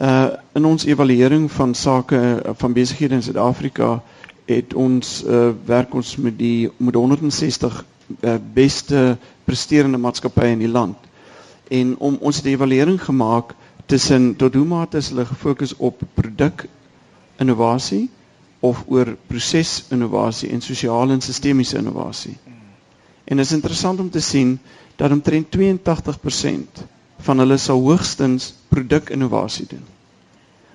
Uh 0.00 0.36
in 0.54 0.64
ons 0.64 0.84
evaluering 0.84 1.50
van 1.52 1.74
sake 1.74 2.42
van 2.56 2.72
besighede 2.72 3.14
in 3.14 3.22
Suid-Afrika 3.22 4.02
het 4.46 4.74
ons 4.74 5.24
uh, 5.26 5.50
werk 5.66 5.94
ons 5.94 6.16
met 6.16 6.38
die 6.38 6.70
met 6.76 6.94
160 6.94 7.84
uh, 8.20 8.34
beste 8.54 9.16
presterende 9.44 9.98
maatskappye 9.98 10.52
in 10.52 10.58
die 10.58 10.68
land. 10.68 10.96
En 11.68 11.96
om 11.98 12.18
ons 12.20 12.42
die 12.42 12.52
evaluering 12.54 13.00
gemaak 13.02 13.54
tussen 13.86 14.36
tot 14.36 14.54
hoe 14.54 14.64
mate 14.64 14.96
is 14.96 15.08
hulle 15.08 15.26
gefokus 15.26 15.74
op 15.76 16.02
produk 16.14 16.66
innovasie 17.38 18.10
of 18.60 18.84
oor 18.86 19.16
proses 19.26 19.84
innovasie 19.90 20.50
en 20.50 20.60
sosiale 20.60 21.12
en 21.12 21.20
sistemiese 21.20 21.76
innovasie. 21.78 22.36
En 23.26 23.36
dit 23.36 23.46
is 23.46 23.52
interessant 23.52 24.00
om 24.00 24.10
te 24.10 24.20
sien 24.20 24.58
dat 24.96 25.10
omtrent 25.10 25.46
82% 25.56 26.82
van 27.26 27.38
hulle 27.42 27.56
sal 27.56 27.80
hoogstens 27.82 28.54
produk 28.68 29.10
innovasie 29.10 29.66
doen. 29.68 29.84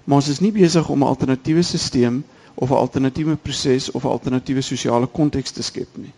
Maar 0.04 0.16
ons 0.20 0.28
is 0.34 0.40
nie 0.44 0.52
besig 0.52 0.90
om 0.90 1.00
'n 1.04 1.08
alternatiewe 1.14 1.62
stelsel 1.62 2.22
of 2.54 2.70
'n 2.70 2.74
alternatiewe 2.84 3.36
proses 3.36 3.92
of 3.92 4.04
'n 4.04 4.08
alternatiewe 4.08 4.62
sosiale 4.62 5.08
konteks 5.08 5.52
te 5.52 5.64
skep 5.64 5.88
nie. 5.98 6.14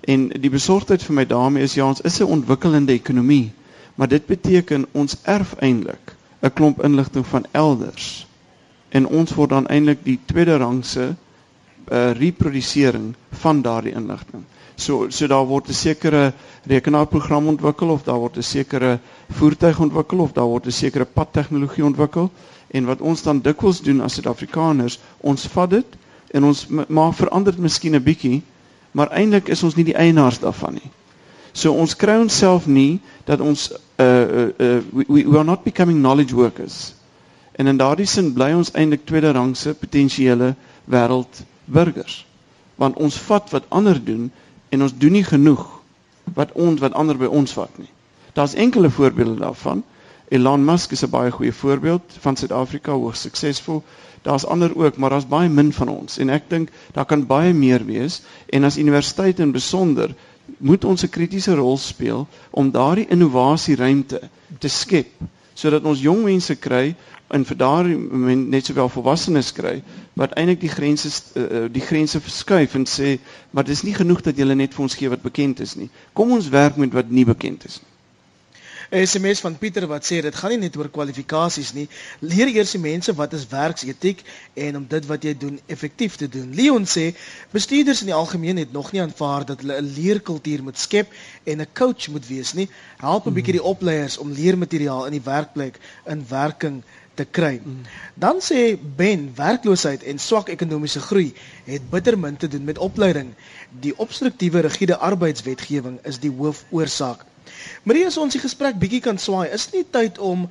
En 0.00 0.28
die 0.28 0.50
besorgdheid 0.50 1.02
vir 1.02 1.14
my 1.14 1.26
daarmee 1.26 1.62
is 1.62 1.74
ja, 1.74 1.86
ons 1.86 2.00
is 2.00 2.18
'n 2.20 2.24
ontwikkelende 2.24 2.92
ekonomie, 2.92 3.52
maar 3.94 4.08
dit 4.08 4.26
beteken 4.26 4.86
ons 4.92 5.16
erf 5.22 5.54
eintlik 5.58 6.14
'n 6.42 6.52
klomp 6.52 6.82
inligting 6.84 7.26
van 7.26 7.46
elders 7.50 8.26
en 8.88 9.06
ons 9.06 9.34
word 9.34 9.50
dan 9.50 9.66
eintlik 9.66 10.04
die 10.04 10.18
tweede 10.24 10.56
rangse 10.56 11.14
uh, 11.92 12.10
reprodusering 12.12 13.14
van 13.30 13.62
daardie 13.62 13.92
inligting. 13.92 14.44
So 14.78 15.08
so 15.10 15.26
daar 15.26 15.46
word 15.46 15.68
'n 15.68 15.74
sekere 15.74 16.32
rekenaarprogram 16.70 17.46
ontwikkel 17.50 17.88
of 17.90 18.02
daar 18.06 18.18
word 18.18 18.36
'n 18.38 18.42
sekere 18.42 18.98
voertuig 19.30 19.80
ontwikkel 19.80 20.18
of 20.18 20.32
daar 20.32 20.46
word 20.46 20.66
'n 20.66 20.70
sekere 20.72 21.04
padtegnologie 21.04 21.84
ontwikkel 21.84 22.30
en 22.70 22.84
wat 22.84 23.00
ons 23.00 23.22
dan 23.22 23.40
dikwels 23.40 23.80
doen 23.80 24.00
as 24.00 24.14
Suid-Afrikaners, 24.14 24.98
ons 25.20 25.46
vat 25.46 25.70
dit 25.70 25.86
en 26.30 26.44
ons 26.44 26.66
maak 26.88 27.14
verander 27.14 27.52
dit 27.52 27.62
miskien 27.62 27.94
'n 27.96 28.02
bietjie, 28.02 28.42
maar 28.92 29.10
eintlik 29.10 29.48
is 29.48 29.62
ons 29.62 29.74
nie 29.74 29.84
die 29.84 29.96
eienaars 29.96 30.38
daarvan 30.38 30.72
nie. 30.74 30.90
So 31.52 31.72
ons 31.72 31.96
kry 31.96 32.14
onsself 32.20 32.66
nie 32.66 33.00
dat 33.24 33.40
ons 33.40 33.72
uh 33.98 34.04
uh, 34.04 34.48
uh 34.58 34.82
we, 34.92 35.24
we 35.26 35.36
are 35.38 35.44
not 35.44 35.64
becoming 35.64 35.98
knowledge 35.98 36.34
workers. 36.34 36.94
En 37.58 37.66
in 37.66 37.76
daardie 37.76 38.06
sin 38.06 38.32
bly 38.32 38.52
ons 38.54 38.70
eintlik 38.72 39.04
tweede 39.06 39.32
rangse 39.32 39.74
potensiële 39.74 40.54
wêreldburgers. 40.84 42.26
Want 42.76 42.96
ons 42.96 43.16
vat 43.26 43.50
wat 43.50 43.64
ander 43.68 43.98
doen 44.04 44.30
en 44.68 44.82
ons 44.82 44.96
doen 44.98 45.12
nie 45.12 45.24
genoeg 45.24 45.66
wat 46.34 46.52
ons 46.52 46.80
wat 46.80 46.92
ander 46.92 47.16
by 47.16 47.26
ons 47.26 47.52
vat 47.52 47.78
nie. 47.78 47.90
Daar's 48.32 48.54
enkele 48.54 48.90
voorbeelde 48.90 49.40
daarvan. 49.40 49.82
Elon 50.28 50.64
Musk 50.64 50.92
is 50.92 51.02
'n 51.04 51.10
baie 51.10 51.30
goeie 51.30 51.52
voorbeeld 51.52 52.02
van 52.20 52.36
Suid-Afrika, 52.36 52.92
hoogs 52.92 53.20
suksesvol. 53.20 53.82
Daar's 54.22 54.44
ander 54.44 54.76
ook, 54.76 54.96
maar 54.96 55.10
daar's 55.10 55.28
baie 55.28 55.48
min 55.48 55.72
van 55.72 55.88
ons 55.88 56.18
en 56.18 56.28
ek 56.28 56.42
dink 56.48 56.70
daar 56.92 57.04
kan 57.06 57.26
baie 57.26 57.52
meer 57.54 57.84
wees 57.84 58.22
en 58.46 58.64
as 58.64 58.76
universiteit 58.78 59.40
in 59.40 59.52
besonder 59.52 60.14
moet 60.58 60.84
ons 60.84 61.02
'n 61.02 61.08
kritiese 61.08 61.54
rol 61.54 61.76
speel 61.76 62.26
om 62.50 62.70
daardie 62.70 63.06
innovasieruimte 63.08 64.20
te 64.58 64.68
skep 64.68 65.08
sodat 65.54 65.84
ons 65.84 66.00
jong 66.00 66.24
mense 66.24 66.54
kry 66.56 66.94
en 67.28 67.44
vir 67.44 67.56
daardie 67.60 67.96
net 68.36 68.66
sowel 68.66 68.88
volwassenes 68.88 69.52
kry 69.52 69.82
wat 70.20 70.32
eintlik 70.40 70.62
die 70.64 70.72
grense 70.72 71.10
uh, 71.36 71.66
die 71.72 71.84
grense 71.84 72.20
verskuif 72.20 72.74
en 72.78 72.88
sê 72.88 73.18
maar 73.50 73.68
dis 73.68 73.84
nie 73.84 73.94
genoeg 73.94 74.24
dat 74.30 74.40
julle 74.40 74.56
net 74.56 74.74
vir 74.74 74.86
ons 74.88 74.96
gee 74.96 75.12
wat 75.12 75.22
bekend 75.22 75.60
is 75.60 75.76
nie. 75.76 75.90
Kom 76.12 76.32
ons 76.32 76.48
werk 76.48 76.80
met 76.80 76.92
wat 76.92 77.10
nie 77.10 77.26
bekend 77.28 77.68
is 77.68 77.80
nie. 77.82 77.92
SMS 78.90 79.40
van 79.44 79.58
Pieter 79.58 79.84
wat 79.86 80.06
sê 80.08 80.22
dit 80.24 80.34
gaan 80.34 80.54
nie 80.54 80.62
net 80.62 80.76
oor 80.80 80.88
kwalifikasies 80.88 81.74
nie. 81.76 81.84
Leer 82.24 82.48
eers 82.48 82.70
die 82.72 82.80
mense 82.80 83.12
wat 83.18 83.34
is 83.36 83.44
werksetiek 83.50 84.22
en 84.56 84.78
om 84.80 84.86
dit 84.88 85.08
wat 85.10 85.26
jy 85.28 85.34
doen 85.36 85.58
effektief 85.68 86.16
te 86.16 86.28
doen. 86.28 86.54
Leon 86.56 86.88
sê 86.88 87.10
bestuurders 87.52 88.00
in 88.00 88.08
die 88.08 88.16
algemeen 88.16 88.56
het 88.56 88.72
nog 88.72 88.88
nie 88.92 89.02
aanvaar 89.04 89.44
dat 89.44 89.60
hulle 89.60 89.76
'n 89.76 89.92
leerkultuur 89.98 90.62
moet 90.62 90.78
skep 90.78 91.12
en 91.44 91.60
'n 91.60 91.68
coach 91.74 92.08
moet 92.08 92.26
wees 92.26 92.54
nie. 92.54 92.68
Help 92.96 93.26
'n 93.26 93.36
bietjie 93.36 93.60
die 93.60 93.68
opleiers 93.74 94.16
om 94.18 94.32
leermateriaal 94.32 95.04
in 95.04 95.12
die 95.20 95.26
werkplek 95.32 95.76
in 96.06 96.24
werking 96.28 96.82
te 97.18 97.26
kry. 97.38 97.58
Dan 98.14 98.42
sê 98.44 98.62
Ben 98.96 99.28
werkloosheid 99.36 100.04
en 100.10 100.22
swak 100.22 100.52
ekonomiese 100.54 101.02
groei 101.04 101.32
het 101.66 101.90
bitter 101.90 102.18
min 102.18 102.36
te 102.36 102.48
doen 102.48 102.64
met 102.64 102.78
opleiding. 102.78 103.34
Die 103.84 103.94
obstruktiewe 103.98 104.62
rigiede 104.66 104.98
arbeidswetgewing 105.10 105.98
is 106.08 106.22
die 106.22 106.32
hoofoorsaak. 106.32 107.26
Marie, 107.82 108.06
as 108.06 108.18
ons 108.20 108.36
die 108.36 108.42
gesprek 108.42 108.78
bietjie 108.78 109.02
kan 109.04 109.18
swaai, 109.18 109.48
is 109.56 109.70
nie 109.72 109.84
tyd 109.90 110.18
om 110.18 110.46
'n 110.46 110.50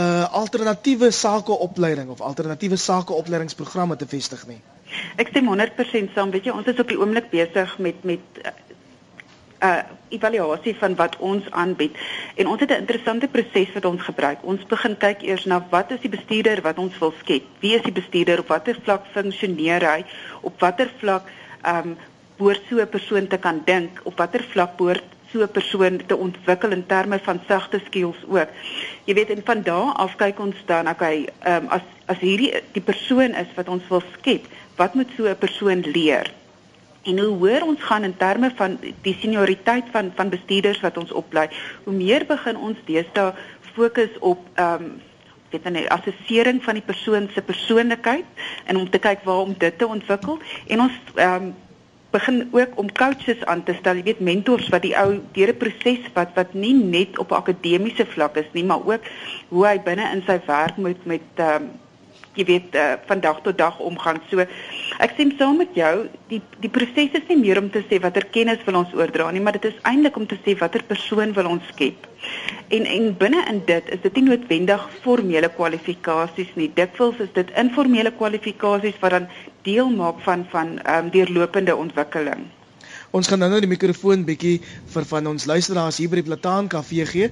uh, 0.00 0.32
alternatiewe 0.32 1.10
sakeopleiding 1.10 2.08
of 2.10 2.20
alternatiewe 2.20 2.76
sakeopleidingsprogramme 2.76 3.96
te 3.96 4.06
vestig 4.08 4.46
nie? 4.46 4.60
Ek 5.16 5.28
stem 5.28 5.48
100% 5.48 6.14
saam. 6.14 6.30
Weet 6.30 6.48
jy, 6.48 6.52
ons 6.52 6.66
is 6.66 6.80
op 6.80 6.88
die 6.88 6.98
oomblik 6.98 7.30
besig 7.30 7.78
met 7.78 8.04
met 8.04 8.40
uh, 9.62 9.78
evaluasie 10.08 10.74
van 10.76 10.94
wat 10.94 11.16
ons 11.18 11.50
aanbied 11.50 11.96
en 12.34 12.46
ons 12.46 12.60
het 12.60 12.70
'n 12.70 12.82
interessante 12.84 13.28
proses 13.28 13.72
wat 13.74 13.84
ons 13.84 14.02
gebruik. 14.02 14.38
Ons 14.42 14.66
begin 14.66 14.96
kyk 14.96 15.22
eers 15.22 15.44
na 15.44 15.66
wat 15.70 15.90
is 15.90 16.00
die 16.00 16.10
bestuurder 16.10 16.60
wat 16.62 16.78
ons 16.78 16.98
wil 16.98 17.14
skep? 17.18 17.42
Wie 17.60 17.74
is 17.74 17.82
die 17.82 17.92
bestuurder? 17.92 18.38
Op 18.38 18.48
watter 18.48 18.78
vlak 18.82 19.06
funksioneer 19.12 19.82
hy? 19.92 20.04
Op 20.40 20.60
watter 20.60 20.90
vlak 20.98 21.22
ehm 21.62 21.88
um, 21.88 21.96
behoort 22.36 22.62
so 22.68 22.80
'n 22.80 22.88
persoon 22.88 23.26
te 23.26 23.38
kan 23.38 23.62
dink? 23.64 24.00
Op 24.02 24.18
watter 24.18 24.42
vlak 24.42 24.76
behoort 24.76 25.04
so 25.32 25.42
'n 25.42 25.48
persoon 25.48 26.00
te 26.06 26.16
ontwikkel 26.16 26.70
in 26.70 26.86
terme 26.86 27.18
van 27.18 27.40
sagte 27.48 27.80
skills 27.84 28.20
ook. 28.28 28.48
Jy 29.04 29.14
weet 29.14 29.30
en 29.30 29.42
van 29.44 29.62
daar 29.62 29.92
af 29.92 30.16
kyk 30.16 30.38
ons 30.40 30.56
dan 30.66 30.88
okay, 30.88 31.28
ehm 31.38 31.62
um, 31.64 31.68
as 31.68 31.82
as 32.06 32.18
hierdie 32.18 32.52
die 32.72 32.82
persoon 32.82 33.34
is 33.34 33.54
wat 33.54 33.68
ons 33.68 33.88
wil 33.88 34.02
skep, 34.18 34.46
wat 34.76 34.94
moet 34.94 35.08
so 35.16 35.24
'n 35.24 35.36
persoon 35.36 35.80
leer? 35.80 36.41
En 37.02 37.18
hoe 37.18 37.36
hoër 37.38 37.64
ons 37.66 37.82
gaan 37.82 38.04
in 38.04 38.16
terme 38.16 38.52
van 38.54 38.78
die 39.02 39.16
senioriteit 39.20 39.84
van 39.90 40.12
van 40.14 40.28
bestuurders 40.28 40.80
wat 40.80 40.98
ons 40.98 41.12
oplei, 41.12 41.48
hoe 41.84 41.94
meer 41.94 42.26
begin 42.26 42.56
ons 42.56 42.78
deesdae 42.84 43.32
fokus 43.74 44.18
op 44.20 44.46
ehm 44.54 44.84
um, 44.84 45.00
weet 45.52 45.66
net 45.68 45.88
assessering 45.92 46.62
van 46.64 46.78
die 46.78 46.86
persoon 46.86 47.28
se 47.34 47.42
persoonlikheid 47.42 48.24
en 48.64 48.76
om 48.76 48.88
te 48.90 48.98
kyk 48.98 49.24
waar 49.24 49.44
om 49.44 49.54
dit 49.58 49.78
te 49.78 49.86
ontwikkel. 49.86 50.38
En 50.66 50.80
ons 50.80 50.96
ehm 51.14 51.34
um, 51.34 51.52
begin 52.12 52.48
ook 52.52 52.74
om 52.76 52.92
coaches 52.92 53.44
aan 53.44 53.62
te 53.64 53.72
stel, 53.78 53.96
jy 53.96 54.02
weet 54.02 54.18
mentors 54.20 54.66
wat 54.68 54.82
die 54.84 54.96
ou 55.00 55.20
deur 55.32 55.52
'n 55.52 55.56
proses 55.56 56.10
wat 56.14 56.34
wat 56.34 56.52
nie 56.54 56.74
net 56.74 57.18
op 57.18 57.32
akademiese 57.32 58.06
vlak 58.06 58.36
is 58.36 58.50
nie, 58.52 58.64
maar 58.64 58.84
ook 58.84 59.00
hoe 59.48 59.66
hy 59.66 59.80
binne 59.80 60.10
in 60.12 60.22
sy 60.26 60.40
werk 60.46 60.76
moet 60.76 61.06
met 61.06 61.24
ehm 61.36 61.62
um, 61.62 61.70
jy 62.38 62.44
weet 62.48 62.76
uh, 62.78 62.92
van 63.06 63.20
dag 63.20 63.40
tot 63.44 63.58
dag 63.58 63.78
omgaan. 63.80 64.20
So 64.30 64.44
ek 65.02 65.16
sê 65.16 65.26
saam 65.38 65.58
met 65.60 65.74
jou, 65.76 65.92
die 66.30 66.40
die 66.62 66.70
proses 66.72 67.12
is 67.18 67.28
nie 67.28 67.38
meer 67.40 67.60
om 67.60 67.68
te 67.70 67.82
sê 67.88 68.00
watter 68.00 68.24
kennis 68.34 68.62
wil 68.68 68.80
ons 68.82 68.94
oordra 68.96 69.30
nie, 69.30 69.42
maar 69.44 69.58
dit 69.58 69.68
is 69.70 69.82
eintlik 69.88 70.16
om 70.16 70.26
te 70.26 70.38
sê 70.44 70.56
watter 70.60 70.84
persoon 70.88 71.34
wil 71.36 71.50
ons 71.52 71.68
skep. 71.72 72.08
En 72.72 72.88
en 72.88 73.10
binne 73.18 73.44
in 73.50 73.60
dit 73.68 73.92
is 73.96 74.00
dit 74.06 74.20
nie 74.20 74.30
noodwendig 74.30 74.88
formele 75.04 75.50
kwalifikasies 75.58 76.54
nie. 76.56 76.70
Dikwels 76.74 77.20
is 77.24 77.32
dit 77.36 77.52
informele 77.60 78.14
kwalifikasies 78.16 78.98
wat 79.04 79.18
dan 79.18 79.30
deel 79.68 79.92
maak 79.92 80.24
van 80.26 80.48
van 80.54 80.78
ehm 80.82 81.06
um, 81.06 81.14
deurlopende 81.14 81.76
ontwikkeling. 81.76 82.48
Ons 83.12 83.28
gaan 83.28 83.42
nou 83.42 83.50
nou 83.52 83.58
die 83.60 83.68
mikrofoon 83.68 84.22
bietjie 84.24 84.54
vir 84.94 85.04
van 85.04 85.26
ons 85.28 85.44
luisteraars 85.44 85.98
hier 86.00 86.08
by 86.08 86.22
die 86.22 86.24
Plataan 86.30 86.68
Kafee 86.72 87.04
gee. 87.04 87.26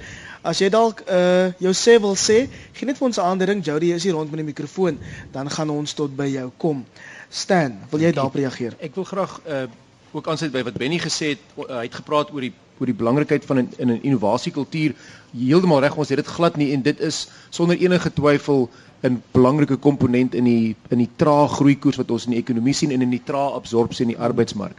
As 0.45 0.59
jy 0.61 0.69
dalk 0.69 0.99
uh 1.09 1.55
jou 1.65 1.73
sê 1.73 1.95
wil 2.05 2.19
sê, 2.21 2.43
gee 2.77 2.89
net 2.89 2.99
vir 2.99 3.07
ons 3.07 3.17
'n 3.17 3.25
aandering. 3.25 3.63
Jody 3.65 3.95
is 3.97 4.05
hier 4.05 4.13
rond 4.13 4.29
met 4.31 4.43
die 4.43 4.51
mikrofoon, 4.51 4.99
dan 5.33 5.49
gaan 5.49 5.71
ons 5.71 5.95
tot 5.97 6.13
by 6.17 6.27
jou 6.29 6.51
kom. 6.59 6.85
Stan, 7.31 7.79
wil 7.91 8.01
jy 8.01 8.13
daarop 8.13 8.37
reageer? 8.37 8.77
Ek 8.79 8.95
wil 8.95 9.05
graag 9.05 9.41
uh 9.47 9.67
ook 10.13 10.29
aansluit 10.29 10.53
by 10.53 10.63
wat 10.63 10.77
Benny 10.77 10.99
gesê 10.99 11.33
het. 11.33 11.41
Uh, 11.57 11.79
hy 11.79 11.87
het 11.89 11.95
gepraat 11.95 12.35
oor 12.35 12.41
die 12.41 12.53
oor 12.81 12.87
die 12.87 13.01
belangrikheid 13.01 13.45
van 13.45 13.59
'n 13.59 13.69
in 13.79 13.91
'n 13.91 14.03
innovasiekultuur. 14.03 14.95
Heeltemal 15.33 15.81
reg, 15.81 15.97
ons 15.97 16.09
het 16.09 16.19
dit 16.19 16.27
glad 16.27 16.57
nie 16.57 16.73
en 16.73 16.83
dit 16.83 17.01
is 17.01 17.29
sonder 17.49 17.77
enige 17.77 18.13
twyfel 18.13 18.69
'n 19.03 19.23
belangrike 19.33 19.77
komponent 19.77 20.35
in 20.35 20.45
die 20.45 20.77
in 20.91 20.99
die 20.99 21.11
trae 21.17 21.49
groeikoers 21.49 21.97
wat 21.97 22.11
ons 22.11 22.25
in 22.25 22.33
die 22.33 22.41
ekonomie 22.41 22.75
sien 22.75 22.91
en 22.91 23.01
in 23.01 23.11
die 23.11 23.25
trae 23.25 23.53
absorpsie 23.53 24.05
in 24.05 24.13
die 24.13 24.21
arbeidsmark. 24.21 24.77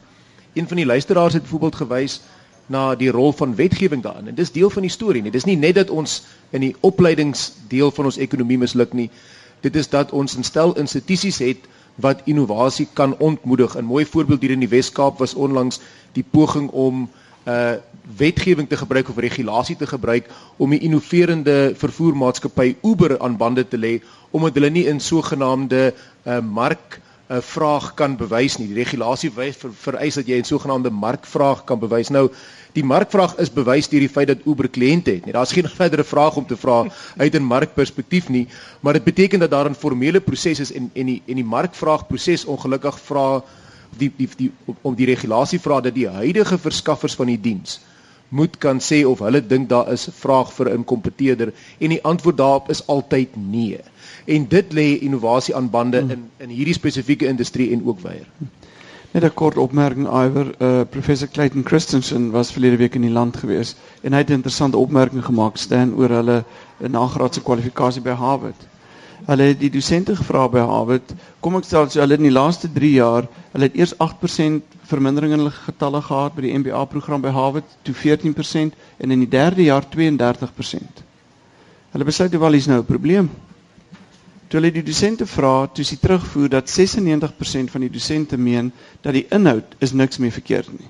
Een 0.53 0.67
van 0.67 0.77
die 0.77 0.85
luisteraars 0.85 1.33
het 1.33 1.41
byvoorbeeld 1.41 1.75
gewys 1.75 2.21
na 2.65 2.95
die 2.95 3.11
rol 3.11 3.31
van 3.31 3.55
wetgewing 3.55 4.03
daarin. 4.03 4.27
En 4.27 4.35
dis 4.35 4.51
deel 4.51 4.69
van 4.69 4.81
die 4.81 4.91
storie 4.91 5.21
nie. 5.21 5.31
Dis 5.31 5.43
nie 5.43 5.57
net 5.57 5.75
dat 5.75 5.89
ons 5.89 6.23
in 6.49 6.61
die 6.61 6.75
opleidingsdeel 6.79 7.91
van 7.91 8.05
ons 8.05 8.17
ekonomie 8.17 8.57
misluk 8.57 8.93
nie. 8.93 9.09
Dit 9.61 9.75
is 9.75 9.89
dat 9.89 10.11
ons 10.11 10.37
'n 10.37 10.43
stel 10.43 10.75
institusies 10.75 11.37
het 11.37 11.67
wat 11.95 12.21
innovasie 12.25 12.87
kan 12.93 13.17
ontmoedig. 13.17 13.77
'n 13.77 13.83
Mooi 13.83 14.05
voorbeeld 14.05 14.41
hier 14.41 14.51
in 14.51 14.59
die 14.59 14.69
Wes-Kaap 14.69 15.17
was 15.17 15.33
onlangs 15.33 15.79
die 16.11 16.25
poging 16.31 16.69
om 16.69 17.09
uh 17.47 17.73
wetgewing 18.17 18.69
te 18.69 18.77
gebruik 18.77 19.09
of 19.09 19.17
regulasie 19.17 19.75
te 19.75 19.87
gebruik 19.87 20.29
om 20.57 20.69
die 20.69 20.79
innoverende 20.79 21.73
vervoermaatskappy 21.75 22.75
Uber 22.81 23.19
aan 23.19 23.37
bande 23.37 23.67
te 23.67 23.77
lê 23.77 24.01
omdat 24.31 24.53
hulle 24.53 24.69
nie 24.69 24.85
in 24.85 24.99
sogenaamde 24.99 25.93
uh 26.25 26.39
mark 26.39 26.99
'n 27.31 27.41
vraag 27.41 27.93
kan 27.93 28.17
bewys 28.17 28.57
nie. 28.57 28.67
Die 28.67 28.75
regulasie 28.83 29.31
ver, 29.31 29.53
vereis 29.71 30.15
dat 30.19 30.27
jy 30.27 30.37
'n 30.39 30.43
sogenaamde 30.43 30.89
markvraag 30.89 31.63
kan 31.63 31.79
bewys. 31.79 32.09
Nou, 32.09 32.29
die 32.73 32.83
markvraag 32.83 33.37
is 33.37 33.53
bewys 33.53 33.87
deur 33.87 33.99
die 33.99 34.09
feit 34.09 34.27
dat 34.27 34.45
Uber 34.45 34.69
kliënte 34.69 35.11
het. 35.11 35.25
Nee, 35.25 35.33
daar's 35.33 35.51
geen 35.51 35.69
verdere 35.81 36.03
vraag 36.03 36.35
om 36.35 36.45
te 36.45 36.57
vra 36.57 36.85
uit 37.17 37.35
'n 37.35 37.43
markperspektief 37.43 38.29
nie, 38.29 38.47
maar 38.79 38.93
dit 38.93 39.03
beteken 39.03 39.39
dat 39.39 39.51
daar 39.51 39.69
'n 39.69 39.75
formele 39.75 40.19
proses 40.19 40.59
is 40.59 40.71
en 40.71 40.89
en 40.93 41.05
die 41.05 41.21
en 41.27 41.35
die 41.35 41.45
markvraag 41.45 42.07
proses 42.07 42.45
ongelukkig 42.45 42.99
vra 42.99 43.43
die 43.97 44.11
die 44.17 44.29
die 44.37 44.51
om 44.81 44.95
die 44.95 45.05
regulasie 45.05 45.59
vra 45.59 45.81
dat 45.81 45.93
die 45.93 46.07
huidige 46.07 46.57
verskaffers 46.57 47.15
van 47.15 47.25
die 47.25 47.41
diens 47.41 47.79
moet 48.31 48.57
kan 48.57 48.79
sê 48.79 49.03
of 49.05 49.19
hulle 49.19 49.41
dink 49.47 49.69
daar 49.69 49.91
is 49.91 50.07
'n 50.07 50.15
vraag 50.23 50.53
vir 50.53 50.69
'n 50.71 50.83
kompeteerder 50.83 51.53
en 51.79 51.89
die 51.89 52.03
antwoord 52.03 52.37
daarop 52.37 52.69
is 52.69 52.87
altyd 52.87 53.29
nee. 53.35 53.79
En 54.25 54.47
dit 54.47 54.73
lê 54.73 54.99
innovasie 55.01 55.55
aan 55.55 55.69
bande 55.69 55.99
hmm. 55.99 56.11
in 56.11 56.29
in 56.37 56.49
hierdie 56.49 56.73
spesifieke 56.73 57.27
industrie 57.27 57.71
en 57.71 57.87
ook 57.87 57.99
weier. 57.99 58.27
Net 59.11 59.23
'n 59.23 59.33
kort 59.33 59.57
opmerking 59.57 60.07
iwer 60.07 60.47
uh, 60.59 60.81
professor 60.89 61.27
Clayton 61.27 61.65
Christensen 61.65 62.31
was 62.31 62.51
verlede 62.51 62.77
week 62.77 62.95
in 62.95 63.01
die 63.01 63.11
land 63.11 63.37
gewees 63.37 63.75
en 64.01 64.13
hy 64.13 64.19
het 64.19 64.29
'n 64.29 64.39
interessante 64.39 64.77
opmerking 64.77 65.25
gemaak 65.25 65.57
staan 65.57 65.93
oor 65.95 66.09
hulle 66.09 66.43
nagraadse 66.79 67.41
kwalifikasie 67.41 68.01
by 68.01 68.15
Harvard. 68.15 68.67
Hulle 69.25 69.43
het 69.43 69.59
die 69.59 69.69
dosente 69.69 70.15
gevra 70.15 70.47
by 70.49 70.59
Harvard, 70.59 71.13
kom 71.39 71.55
ek 71.55 71.63
stel 71.63 71.89
so 71.89 71.99
hulle 71.99 72.15
in 72.17 72.29
die 72.29 72.31
laaste 72.39 72.71
3 72.73 72.91
jaar, 72.91 73.27
hulle 73.51 73.67
het 73.67 73.75
eers 73.75 73.93
8% 73.99 74.80
vermindering 74.91 75.33
in 75.33 75.41
hulle 75.43 75.53
getalle 75.55 76.01
gehad 76.05 76.35
by 76.35 76.43
die 76.45 76.53
MBA 76.57 76.83
program 76.91 77.23
by 77.23 77.31
Harvard, 77.35 77.77
toe 77.87 77.95
14% 77.95 78.75
en 78.99 79.15
in 79.15 79.23
die 79.23 79.31
derde 79.31 79.63
jaar 79.65 79.87
32%. 79.87 81.03
Hulle 81.91 82.07
besluit 82.07 82.37
wel 82.39 82.57
hier's 82.57 82.69
nou 82.71 82.79
'n 82.79 82.85
probleem. 82.85 83.29
Toe 84.47 84.59
hulle 84.59 84.71
die 84.71 84.83
dosente 84.83 85.25
vra, 85.25 85.67
toe 85.67 85.83
sy 85.87 85.95
terugvoer 85.95 86.49
dat 86.49 86.69
96% 86.69 87.71
van 87.71 87.81
die 87.81 87.89
dosente 87.89 88.37
meen 88.37 88.71
dat 89.01 89.13
die 89.13 89.25
inhoud 89.29 89.75
is 89.79 89.93
niks 89.93 90.17
meer 90.17 90.31
verkeerd 90.31 90.71
nie. 90.79 90.89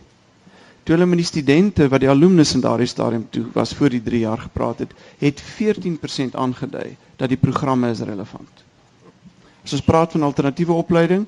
Toe 0.83 0.95
hulle 0.95 1.05
met 1.05 1.21
die 1.21 1.25
studente 1.25 1.87
wat 1.89 2.01
die 2.01 2.09
alumnus 2.09 2.55
in 2.57 2.61
daardie 2.61 2.89
stadium 2.89 3.27
toe 3.29 3.45
was 3.53 3.73
voor 3.77 3.89
die 3.89 4.01
3 4.01 4.19
jaar 4.19 4.37
gepraat 4.37 4.79
het, 4.79 4.93
het 5.19 5.41
14% 5.41 6.33
aangedui 6.33 6.97
dat 7.17 7.29
die 7.29 7.37
programme 7.37 7.91
is 7.91 8.01
relevant. 8.01 8.65
As 9.63 9.73
ons 9.77 9.85
praat 9.85 10.11
van 10.11 10.25
alternatiewe 10.25 10.73
opleiding, 10.73 11.27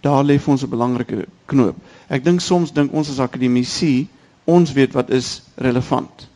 daar 0.00 0.24
lê 0.24 0.38
vir 0.40 0.52
ons 0.52 0.62
'n 0.64 0.70
belangrike 0.72 1.26
knoop. 1.44 1.76
Ek 2.08 2.22
dink 2.22 2.40
soms 2.40 2.72
dink 2.74 2.94
ons 2.94 3.10
as 3.10 3.20
akademici, 3.22 4.06
ons 4.46 4.72
weet 4.72 4.94
wat 4.94 5.10
is 5.10 5.40
relevant. 5.58 6.26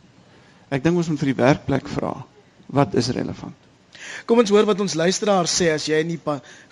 Ek 0.71 0.83
dink 0.83 0.99
ons 0.99 1.09
moet 1.11 1.19
vir 1.19 1.31
die 1.31 1.39
werkplek 1.39 1.87
vra, 1.91 2.13
wat 2.71 2.95
is 2.99 3.11
relevant? 3.15 3.55
Kom 4.27 4.41
ons 4.41 4.51
hoor 4.51 4.65
wat 4.67 4.79
ons 4.83 4.95
luisteraars 4.97 5.53
sê 5.61 5.69
as 5.71 5.85
jy 5.87 5.99
nie 6.07 6.19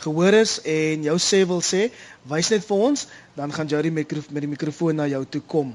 gehoor 0.04 0.36
is 0.40 0.58
en 0.68 1.06
jou 1.08 1.18
sê 1.24 1.44
wil 1.48 1.62
sê, 1.64 1.90
wys 2.32 2.50
net 2.52 2.66
vir 2.66 2.86
ons, 2.90 3.06
dan 3.38 3.54
gaan 3.56 3.70
Jody 3.70 3.92
met 3.94 4.10
die 4.10 4.52
mikrofoon 4.52 5.00
na 5.00 5.08
jou 5.12 5.24
toe 5.26 5.42
kom. 5.48 5.72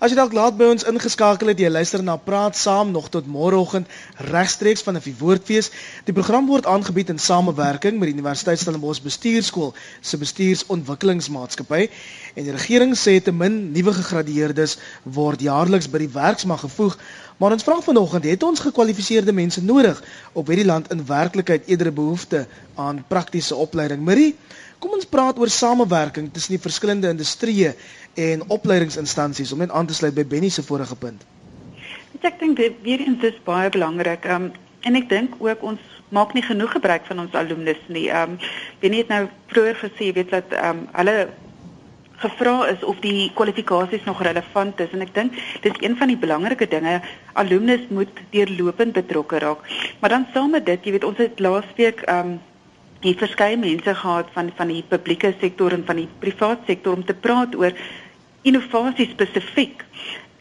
As 0.00 0.08
jy 0.08 0.16
dalk 0.16 0.32
laat 0.32 0.54
by 0.56 0.64
ons 0.72 0.86
ingeskakel 0.88 1.50
het, 1.52 1.58
jy 1.60 1.68
luister 1.68 2.00
na 2.00 2.14
Praat 2.16 2.56
Saam 2.56 2.88
nog 2.94 3.10
tot 3.12 3.26
môreoggend 3.28 3.88
regstreeks 4.30 4.80
van 4.86 4.96
'n 4.96 5.14
Woordfees. 5.18 5.70
Die 6.04 6.14
program 6.16 6.46
word 6.46 6.66
aangebied 6.66 7.10
in 7.12 7.18
samewerking 7.18 7.98
met 7.98 8.08
die 8.08 8.16
Universiteit 8.16 8.58
Stellenbosch 8.58 9.02
Bestuurskool 9.02 9.74
se 10.00 10.16
Bestuursontwikkelingsmaatskappy 10.16 11.90
en 12.34 12.44
die 12.44 12.56
regering 12.56 12.96
sê 12.96 13.20
te 13.22 13.32
min 13.32 13.72
nuwe 13.72 13.92
gegradueerdes 13.92 14.78
word 15.04 15.40
jaarliks 15.40 15.90
by 15.90 15.98
die 15.98 16.14
werksmag 16.14 16.60
gevoeg. 16.60 16.96
Maar 17.36 17.52
ons 17.52 17.62
vra 17.62 17.80
vanoggend, 17.80 18.24
het 18.24 18.42
ons 18.42 18.60
gekwalifiseerde 18.60 19.32
mense 19.32 19.62
nodig 19.64 20.02
op 20.32 20.46
hierdie 20.46 20.66
land 20.66 20.90
in 20.90 21.06
werklikheid 21.06 21.68
eerder 21.68 21.92
behoefte 21.92 22.46
aan 22.74 23.04
praktiese 23.08 23.54
opleiding? 23.54 24.00
Marie, 24.04 24.36
kom 24.80 24.96
ons 24.96 25.08
praat 25.08 25.38
oor 25.38 25.52
samewerking 25.52 26.30
tussen 26.32 26.56
die 26.56 26.62
verskillende 26.62 27.12
industrieë 27.12 27.74
en 28.30 28.42
opleidingsinstansies 28.48 29.52
om 29.52 29.62
net 29.62 29.70
aan 29.76 29.86
te 29.86 29.94
sluit 29.94 30.16
by 30.16 30.24
Benny 30.24 30.50
se 30.50 30.64
vorige 30.66 30.96
punt. 30.96 31.22
Ek 32.20 32.36
dink 32.40 32.58
dit 32.60 32.74
weer 32.84 33.00
eens 33.00 33.22
is 33.24 33.38
baie 33.46 33.70
belangrik. 33.72 34.26
Um, 34.28 34.50
en 34.84 34.96
ek 34.96 35.08
dink 35.08 35.36
ook 35.40 35.62
ons 35.64 35.80
maak 36.10 36.34
nie 36.34 36.42
genoeg 36.42 36.72
gebruik 36.74 37.06
van 37.08 37.22
ons 37.24 37.36
alumnus 37.38 37.80
nie. 37.88 38.08
Um 38.10 38.38
Benny 38.80 39.02
het 39.02 39.12
nou 39.12 39.26
vroeër 39.52 39.78
gesê, 39.84 40.10
weet 40.16 40.32
dat 40.34 40.52
um 40.58 40.86
hulle 40.96 41.16
gevra 42.20 42.54
is 42.68 42.82
of 42.84 42.98
die 43.00 43.30
kwalifikasies 43.36 44.04
nog 44.04 44.20
relevant 44.22 44.80
is 44.84 44.92
en 44.92 45.04
ek 45.06 45.14
dink 45.16 45.38
dis 45.64 45.78
een 45.80 45.96
van 45.96 46.10
die 46.12 46.18
belangrike 46.20 46.68
dinge 46.68 46.98
alumnus 47.40 47.86
moet 47.88 48.22
deurlopend 48.34 48.96
betrokke 48.98 49.40
raak. 49.40 49.64
Maar 50.00 50.16
dan 50.16 50.26
saam 50.34 50.50
met 50.56 50.66
dit, 50.66 50.84
jy 50.84 50.96
weet 50.98 51.08
ons 51.08 51.22
het 51.22 51.40
laasweek 51.40 52.04
um 52.10 52.38
hier 53.00 53.16
verskeie 53.16 53.56
mense 53.56 53.94
gehad 53.94 54.28
van 54.34 54.50
van 54.56 54.68
die 54.68 54.82
publieke 54.88 55.34
sektor 55.40 55.72
en 55.72 55.84
van 55.86 55.96
die 56.02 56.08
private 56.18 56.66
sektor 56.66 56.96
om 56.96 57.04
te 57.04 57.14
praat 57.14 57.54
oor 57.56 57.72
innovasie 58.42 59.08
spesifiek. 59.12 59.84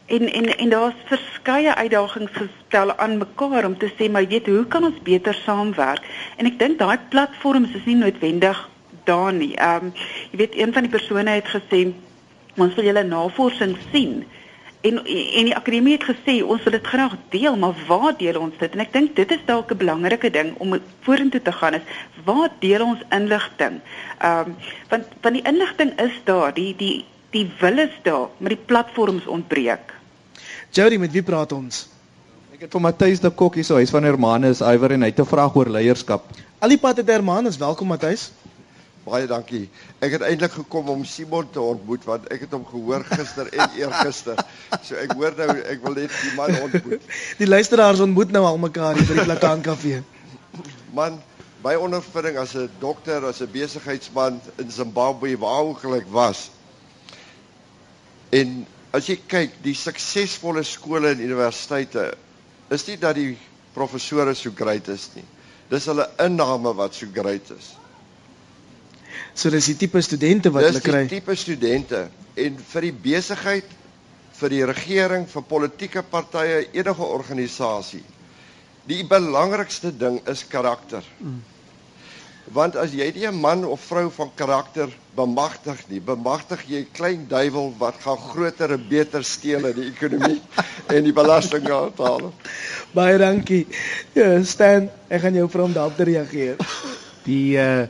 En 0.05 0.31
en 0.33 0.57
en 0.57 0.69
daar's 0.69 1.05
verskeie 1.05 1.75
uitdagings 1.75 2.31
gestel 2.31 2.95
aan 2.95 3.17
mekaar 3.17 3.65
om 3.65 3.77
te 3.77 3.91
sê 3.95 4.09
maar 4.11 4.27
weet 4.27 4.47
hoe 4.47 4.65
kan 4.67 4.83
ons 4.83 5.01
beter 5.03 5.33
saamwerk? 5.45 6.03
En 6.37 6.45
ek 6.49 6.59
dink 6.59 6.79
daai 6.79 6.97
platforms 7.09 7.75
is 7.79 7.85
nie 7.85 7.95
noodwendig 7.95 8.69
daar 9.05 9.33
nie. 9.33 9.55
Ehm 9.55 9.91
um, 9.91 9.93
jy 10.31 10.37
weet 10.43 10.57
een 10.57 10.73
van 10.73 10.87
die 10.87 10.91
persone 10.91 11.39
het 11.39 11.47
gesê 11.55 11.85
ons 12.57 12.75
wil 12.75 12.89
julle 12.89 13.03
navorsing 13.03 13.77
sien. 13.91 14.25
En 14.81 14.97
en 15.05 15.47
die 15.49 15.55
akademie 15.55 15.97
het 15.97 16.05
gesê 16.07 16.39
ons 16.39 16.63
wil 16.63 16.71
dit 16.71 16.85
graag 16.87 17.15
deel, 17.29 17.55
maar 17.59 17.75
waar 17.87 18.13
deel 18.17 18.39
ons 18.39 18.55
dit? 18.59 18.71
En 18.71 18.79
ek 18.79 18.93
dink 18.93 19.15
dit 19.15 19.31
is 19.35 19.41
dalk 19.45 19.71
'n 19.71 19.77
belangrike 19.77 20.31
ding 20.31 20.53
om 20.57 20.79
vorentoe 21.03 21.41
te 21.41 21.51
gaan 21.51 21.73
is 21.73 21.87
waar 22.23 22.51
deel 22.59 22.85
ons 22.85 23.01
inligting? 23.09 23.81
Ehm 24.19 24.47
um, 24.47 24.55
want 24.89 25.05
want 25.21 25.35
die 25.35 25.47
inligting 25.51 25.91
is 25.99 26.15
daar, 26.23 26.53
die 26.53 26.75
die 26.75 27.05
die 27.29 27.51
wil 27.59 27.77
is 27.77 27.95
daar, 28.03 28.27
maar 28.37 28.49
die 28.49 28.65
platforms 28.65 29.25
ontbreek. 29.25 29.93
Jody, 30.71 30.97
met 30.97 31.11
wie 31.11 31.23
praat 31.23 31.51
ons? 31.51 31.89
Ek 32.53 32.61
het 32.61 32.71
vir 32.71 32.81
Matthys 32.81 33.19
de 33.19 33.29
Kok 33.29 33.55
hier 33.55 33.63
so, 33.63 33.75
hy's 33.75 33.91
van 33.91 34.03
Hermanus 34.03 34.61
Iwer 34.61 34.91
en 34.91 35.01
hy 35.01 35.11
het 35.11 35.19
'n 35.19 35.25
vraag 35.25 35.55
oor 35.55 35.69
leierskap. 35.69 36.23
Alipad 36.59 36.97
het 36.97 37.07
Hermanus, 37.07 37.57
welkom 37.57 37.87
Matthys. 37.87 38.31
Baie 39.09 39.25
dankie. 39.29 39.63
Ek 40.05 40.13
het 40.13 40.23
eintlik 40.27 40.53
gekom 40.53 40.89
om 40.93 41.05
Simon 41.07 41.47
te 41.49 41.61
ontmoet 41.61 42.03
want 42.05 42.27
ek 42.33 42.43
het 42.45 42.53
hom 42.53 42.65
gehoor 42.67 43.05
gister 43.09 43.49
en 43.49 43.73
eergister. 43.81 44.37
So 44.85 44.99
ek 45.01 45.15
hoor 45.17 45.33
nou 45.39 45.55
ek 45.63 45.81
wil 45.85 45.97
net 45.97 46.13
die 46.13 46.35
man 46.37 46.53
ontmoet. 46.61 47.07
Die 47.41 47.49
luisteraars 47.49 48.03
ontmoet 48.05 48.35
nou 48.35 48.43
al 48.45 48.61
mekaar 48.61 48.99
hier 48.99 49.09
by 49.09 49.17
die 49.17 49.25
Plataan 49.31 49.65
Kafee. 49.65 50.03
Man, 50.93 51.17
by 51.65 51.73
ondervinding 51.79 52.37
as 52.37 52.53
'n 52.55 52.69
dokter, 52.79 53.25
as 53.25 53.41
'n 53.41 53.49
besigheidsman 53.51 54.41
in 54.61 54.71
Zimbabwe 54.71 55.37
waar 55.37 55.65
ongeluk 55.73 56.05
was. 56.13 56.49
En 58.29 58.65
as 58.93 59.09
jy 59.09 59.17
kyk, 59.27 59.57
die 59.63 59.73
suksesvolle 59.73 60.63
skole 60.63 61.15
en 61.15 61.25
universiteite 61.25 62.11
is 62.69 62.85
nie 62.85 62.97
dat 62.97 63.15
die 63.15 63.37
professore 63.73 64.35
so 64.35 64.51
great 64.55 64.87
is 64.87 65.09
nie. 65.15 65.25
Dis 65.69 65.85
hulle 65.89 66.05
inname 66.21 66.73
wat 66.77 66.93
so 66.93 67.07
great 67.13 67.49
is. 67.57 67.78
So 69.39 69.47
dis 69.53 69.69
die 69.71 69.77
tipe 69.79 70.01
studente 70.03 70.51
wat 70.51 70.65
hulle 70.67 70.81
kry. 70.83 71.05
Dis 71.05 71.13
die 71.13 71.19
tipe 71.21 71.35
studente 71.39 71.99
en 72.43 72.57
vir 72.71 72.87
die 72.89 72.95
besigheid, 73.05 73.75
vir 74.39 74.51
die 74.51 74.65
regering, 74.67 75.27
vir 75.31 75.45
politieke 75.47 76.03
partye, 76.03 76.65
enige 76.75 77.05
organisasie. 77.05 78.03
Die 78.89 79.05
belangrikste 79.07 79.93
ding 79.95 80.17
is 80.27 80.43
karakter. 80.51 81.07
Mm. 81.23 81.39
Want 82.51 82.75
as 82.81 82.91
jy 82.97 83.05
nie 83.15 83.27
'n 83.27 83.39
man 83.39 83.63
of 83.63 83.79
vrou 83.79 84.09
van 84.09 84.31
karakter 84.35 84.89
bemagtig 85.15 85.87
nie, 85.87 86.01
bemagtig 86.01 86.65
jy 86.67 86.81
'n 86.81 86.91
klein 86.91 87.27
duiwel 87.27 87.73
wat 87.77 87.95
gaan 88.03 88.17
groter 88.17 88.71
en 88.71 88.87
beter 88.89 89.23
steel 89.23 89.65
in 89.67 89.75
die 89.75 89.87
ekonomie 89.91 90.41
en 90.95 91.03
die 91.03 91.13
belasting 91.13 91.63
betaal. 91.63 92.33
Baie 92.91 93.17
dankie. 93.17 93.67
Ja, 94.13 94.43
Stan, 94.43 94.89
ek 95.07 95.21
gaan 95.21 95.35
jou 95.35 95.47
vra 95.47 95.63
om 95.63 95.73
daarop 95.73 95.95
te 95.95 96.03
reageer. 96.03 96.57
Die 97.23 97.55
uh 97.55 97.87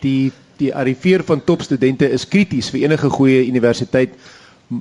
die 0.00 0.32
die 0.58 0.74
arriveer 0.74 1.24
van 1.24 1.44
topstudente 1.44 2.08
is 2.10 2.28
krities 2.28 2.70
vir 2.70 2.86
enige 2.86 3.10
goeie 3.10 3.46
universiteit 3.46 4.14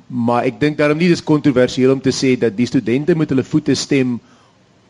maar 0.07 0.45
ek 0.49 0.59
dink 0.59 0.77
daarom 0.77 0.97
nie 0.97 1.11
dis 1.11 1.23
kontroversieel 1.23 1.93
om 1.93 2.01
te 2.01 2.13
sê 2.13 2.33
dat 2.39 2.55
die 2.57 2.65
studente 2.65 3.15
moet 3.15 3.29
hulle 3.29 3.45
voete 3.45 3.75
stem 3.77 4.17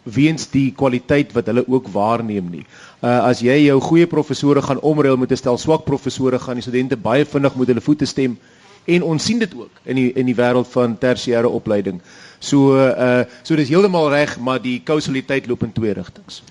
weens 0.06 0.46
die 0.54 0.70
kwaliteit 0.78 1.34
wat 1.34 1.48
hulle 1.50 1.64
ook 1.68 1.88
waarneem 1.92 2.52
nie. 2.52 2.66
Uh 3.02 3.26
as 3.26 3.42
jy 3.44 3.58
jou 3.66 3.80
goeie 3.82 4.08
professore 4.08 4.62
gaan 4.62 4.80
omruil 4.82 5.18
met 5.18 5.32
'n 5.32 5.38
stel 5.38 5.58
swak 5.58 5.86
professore 5.86 6.40
gaan 6.40 6.56
die 6.56 6.62
studente 6.62 6.98
baie 6.98 7.26
vinnig 7.26 7.56
moet 7.56 7.68
hulle 7.68 7.82
voete 7.82 8.06
stem 8.06 8.38
en 8.86 9.04
ons 9.04 9.24
sien 9.24 9.40
dit 9.40 9.54
ook 9.56 9.82
in 9.84 9.96
die 9.96 10.12
in 10.14 10.26
die 10.26 10.36
wêreld 10.36 10.68
van 10.68 10.98
tersiêre 10.98 11.50
opleiding. 11.50 12.02
So 12.40 12.78
uh 12.78 13.26
so 13.44 13.56
dis 13.56 13.70
heeltemal 13.70 14.10
reg, 14.10 14.40
maar 14.40 14.62
die 14.62 14.82
kausaliteit 14.84 15.48
loop 15.48 15.64
in 15.64 15.74
twee 15.74 15.94
rigtings. 15.94 16.44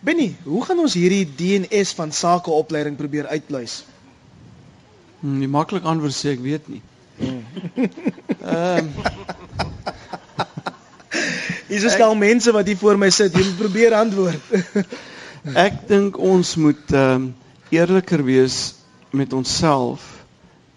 Benny, 0.00 0.36
hoe 0.44 0.64
gaan 0.64 0.78
ons 0.78 0.94
hierdie 0.94 1.24
DNS 1.24 1.92
van 1.96 2.12
sakeopleiding 2.12 2.96
probeer 2.96 3.26
uitpluis? 3.26 3.84
Hmm, 5.20 5.38
die 5.40 5.48
maklik 5.48 5.84
antwoord 5.88 6.14
sê 6.14 6.34
ek 6.36 6.42
weet 6.44 6.68
nie. 6.68 6.82
Ehm 8.44 8.92
Is 11.66 11.82
dit 11.82 12.00
al 12.00 12.14
mense 12.14 12.52
wat 12.54 12.66
hier 12.68 12.78
voor 12.78 12.98
my 12.98 13.08
sit, 13.10 13.34
jy 13.34 13.42
moet 13.42 13.56
probeer 13.58 13.94
antwoord. 13.98 14.52
ek 15.66 15.82
dink 15.88 16.18
ons 16.18 16.54
moet 16.60 16.92
ehm 16.92 17.26
um, 17.26 17.34
eerliker 17.74 18.22
wees 18.22 18.76
met 19.10 19.32
onsself 19.34 20.04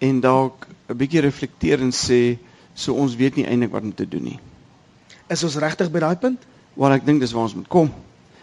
en 0.02 0.18
dalk 0.20 0.66
'n 0.90 0.96
bietjie 0.98 1.22
reflekteer 1.22 1.84
en 1.84 1.92
sê 1.94 2.38
so 2.74 2.98
ons 2.98 3.14
weet 3.14 3.36
nie 3.36 3.46
eintlik 3.46 3.70
wat 3.70 3.86
om 3.86 3.94
te 3.94 4.08
doen 4.08 4.24
nie. 4.32 4.40
Is 5.30 5.44
ons 5.46 5.60
regtig 5.62 5.90
by 5.90 6.02
daai 6.02 6.16
punt? 6.16 6.42
Wel 6.74 6.96
ek 6.96 7.06
dink 7.06 7.20
dis 7.20 7.32
waar 7.32 7.46
ons 7.46 7.54
moet 7.54 7.68
kom. 7.68 7.92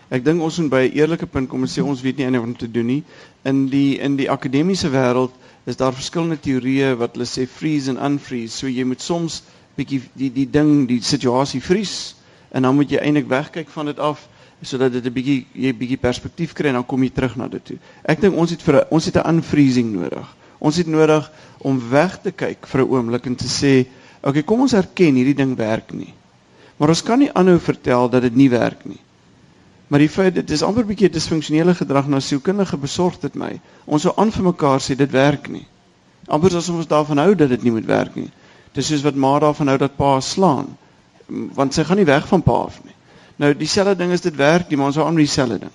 Ek 0.09 0.23
dink 0.23 0.39
ons 0.41 0.57
moet 0.61 0.69
by 0.71 0.83
'n 0.87 0.95
eerlike 0.95 1.27
punt 1.27 1.49
kom 1.49 1.61
en 1.61 1.67
sê 1.67 1.83
ons 1.83 2.01
weet 2.01 2.17
nie 2.17 2.25
eintlik 2.25 2.41
wat 2.41 2.49
om 2.49 2.57
te 2.57 2.71
doen 2.71 2.85
nie. 2.85 3.03
In 3.43 3.67
die 3.67 3.99
in 3.99 4.15
die 4.15 4.29
akademiese 4.31 4.89
wêreld 4.89 5.33
is 5.65 5.75
daar 5.75 5.93
verskillende 5.93 6.39
teorieë 6.39 6.95
wat 6.97 7.17
hulle 7.17 7.25
sê 7.27 7.47
freeze 7.47 7.89
en 7.91 7.99
unfreeze. 7.99 8.55
So 8.55 8.67
jy 8.67 8.85
moet 8.87 9.01
soms 9.01 9.41
bietjie 9.75 10.01
die 10.15 10.31
die 10.31 10.47
ding, 10.49 10.87
die 10.87 11.01
situasie 11.01 11.61
vries 11.61 12.15
en 12.55 12.63
dan 12.63 12.75
moet 12.75 12.89
jy 12.89 13.01
eintlik 13.03 13.27
wegkyk 13.27 13.69
van 13.69 13.85
dit 13.91 13.99
af 13.99 14.27
sodat 14.61 14.93
dit 14.93 15.05
'n 15.05 15.13
bietjie 15.13 15.45
jy 15.53 15.73
bietjie 15.73 15.97
perspektief 15.97 16.53
kry 16.53 16.67
en 16.69 16.79
dan 16.79 16.85
kom 16.85 17.03
jy 17.03 17.09
terug 17.09 17.35
na 17.35 17.47
dit 17.47 17.65
toe. 17.65 17.77
Ek 18.03 18.21
dink 18.21 18.35
ons 18.35 18.49
het 18.49 18.61
vir 18.61 18.87
ons 18.89 19.05
het 19.05 19.17
'n 19.17 19.27
unfreezing 19.35 19.91
nodig. 19.93 20.35
Ons 20.59 20.77
het 20.77 20.87
nodig 20.87 21.31
om 21.57 21.89
weg 21.89 22.21
te 22.21 22.31
kyk 22.31 22.65
vir 22.65 22.81
'n 22.81 22.89
oomblik 22.89 23.25
en 23.25 23.35
te 23.35 23.45
sê, 23.47 23.85
"Oké, 24.21 24.29
okay, 24.29 24.43
kom 24.43 24.61
ons 24.61 24.73
erken 24.73 25.15
hierdie 25.15 25.35
ding 25.35 25.55
werk 25.57 25.91
nie." 25.93 26.13
Maar 26.77 26.89
ons 26.89 27.03
kan 27.03 27.19
nie 27.19 27.33
aanhou 27.33 27.59
vertel 27.59 28.09
dat 28.09 28.21
dit 28.21 28.35
nie 28.35 28.49
werk 28.49 28.85
nie. 28.85 28.99
Maar 29.87 29.99
die 30.03 30.09
feit 30.11 30.35
dit 30.35 30.49
is 30.51 30.63
amper 30.67 30.83
'n 30.83 30.87
bietjie 30.87 31.09
disfunksionele 31.09 31.75
gedrag 31.75 32.07
na 32.07 32.19
sielkundige 32.19 32.77
besorg 32.77 33.19
dit 33.19 33.35
my. 33.35 33.59
Ons 33.85 34.01
sou 34.01 34.13
aan 34.15 34.31
vir 34.31 34.43
mekaar 34.43 34.79
sê 34.81 34.95
dit 34.95 35.11
werk 35.11 35.47
nie. 35.49 35.67
Amper 36.27 36.55
asof 36.55 36.75
ons 36.75 36.87
daarvan 36.87 37.17
hou 37.17 37.35
dat 37.35 37.49
dit 37.49 37.63
nie 37.63 37.71
moet 37.71 37.85
werk 37.85 38.15
nie. 38.15 38.31
Dis 38.73 38.87
soos 38.87 39.01
wat 39.01 39.15
ma 39.15 39.39
daarvan 39.39 39.67
hou 39.67 39.77
dat 39.77 39.95
pa 39.95 40.19
slaan. 40.19 40.77
Want 41.27 41.73
sy 41.73 41.83
gaan 41.83 41.97
nie 41.97 42.05
weg 42.05 42.27
van 42.27 42.43
pa 42.43 42.51
af 42.51 42.83
nie. 42.83 42.93
Nou 43.35 43.53
dieselfde 43.55 43.95
ding 43.95 44.11
is 44.11 44.21
dit 44.21 44.35
werk 44.35 44.69
nie, 44.69 44.77
maar 44.77 44.87
ons 44.91 44.95
hou 44.95 45.05
aan 45.07 45.15
dieselfde 45.15 45.59
ding. 45.59 45.71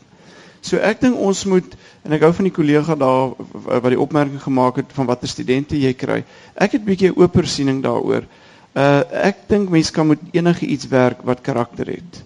So 0.61 0.77
ek 0.77 1.01
dink 1.01 1.17
ons 1.19 1.45
moet 1.45 1.77
en 2.05 2.13
ek 2.13 2.23
hou 2.23 2.33
van 2.33 2.45
die 2.45 2.55
kollega 2.55 2.95
daar 2.95 3.33
wat 3.65 3.91
die 3.91 4.01
opmerking 4.01 4.43
gemaak 4.43 4.77
het 4.77 4.93
van 4.93 5.07
watter 5.07 5.29
studente 5.29 5.79
jy 5.79 5.95
kry. 5.95 6.25
Ek 6.55 6.73
het 6.73 6.85
bietjie 6.85 7.17
oop 7.17 7.41
siening 7.45 7.83
daaroor. 7.83 8.29
Uh 8.77 9.03
ek 9.31 9.49
dink 9.49 9.71
mense 9.71 9.93
kan 9.93 10.07
met 10.07 10.21
enige 10.33 10.67
iets 10.67 10.87
werk 10.89 11.25
wat 11.25 11.41
karakter 11.41 11.87
het. 11.87 12.23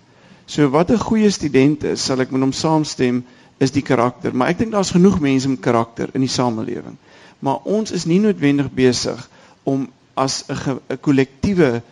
So 0.47 0.69
wat 0.71 0.91
'n 0.91 0.99
goeie 0.99 1.31
student 1.31 1.85
is, 1.85 2.05
sal 2.05 2.21
ek 2.21 2.31
met 2.31 2.41
hom 2.41 2.53
saamstem, 2.53 3.25
is 3.59 3.71
die 3.73 3.83
karakter, 3.83 4.35
maar 4.35 4.49
ek 4.49 4.59
dink 4.59 4.73
daar's 4.73 4.91
genoeg 4.93 5.21
mense 5.21 5.49
met 5.49 5.61
karakter 5.61 6.09
in 6.13 6.21
die 6.21 6.31
samelewing. 6.31 6.97
Maar 7.39 7.65
ons 7.65 7.91
is 7.91 8.05
nie 8.05 8.21
noodwendig 8.21 8.71
besig 8.71 9.29
om 9.65 9.89
as 10.15 10.45
'n 10.49 10.99
kollektiewe 11.01 11.83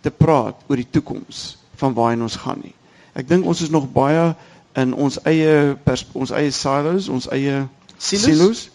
te 0.00 0.10
praat 0.10 0.54
oor 0.68 0.76
die 0.76 0.90
toekoms 0.90 1.56
van 1.76 1.94
waarheen 1.94 2.22
ons 2.22 2.36
gaan 2.36 2.60
nie. 2.62 2.74
Ek 3.14 3.28
dink 3.28 3.46
ons 3.46 3.60
is 3.60 3.70
nog 3.70 3.92
baie 3.92 4.34
in 4.76 4.94
ons 4.94 5.18
eie 5.24 5.76
ons 6.12 6.30
eie 6.30 6.50
silos, 6.50 7.08
ons 7.08 7.28
eie 7.30 7.68
Silos? 7.98 8.24
silos. 8.24 8.70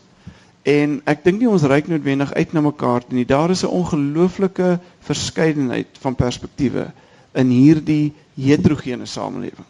En 0.63 1.01
ek 1.05 1.23
dink 1.23 1.39
nie 1.39 1.49
ons 1.49 1.63
reik 1.63 1.87
noodwendig 1.87 2.33
uit 2.33 2.53
na 2.53 2.61
mekaar 2.61 3.03
nie. 3.09 3.25
Daar 3.25 3.49
is 3.49 3.63
'n 3.63 3.67
ongelooflike 3.71 4.79
verskeidenheid 4.99 5.87
van 5.99 6.15
perspektiewe 6.15 6.91
in 7.33 7.49
hierdie 7.49 8.13
heterogene 8.39 9.05
samelewing. 9.05 9.67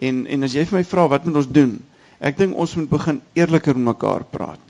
En 0.00 0.26
en 0.26 0.42
as 0.46 0.54
jy 0.56 0.64
vir 0.68 0.78
my 0.80 0.84
vra 0.88 1.08
wat 1.08 1.24
moet 1.24 1.40
ons 1.42 1.48
doen? 1.48 1.72
Ek 2.22 2.38
dink 2.38 2.56
ons 2.56 2.74
moet 2.78 2.90
begin 2.90 3.20
eerliker 3.38 3.76
met 3.78 3.94
mekaar 3.94 4.24
praat. 4.30 4.62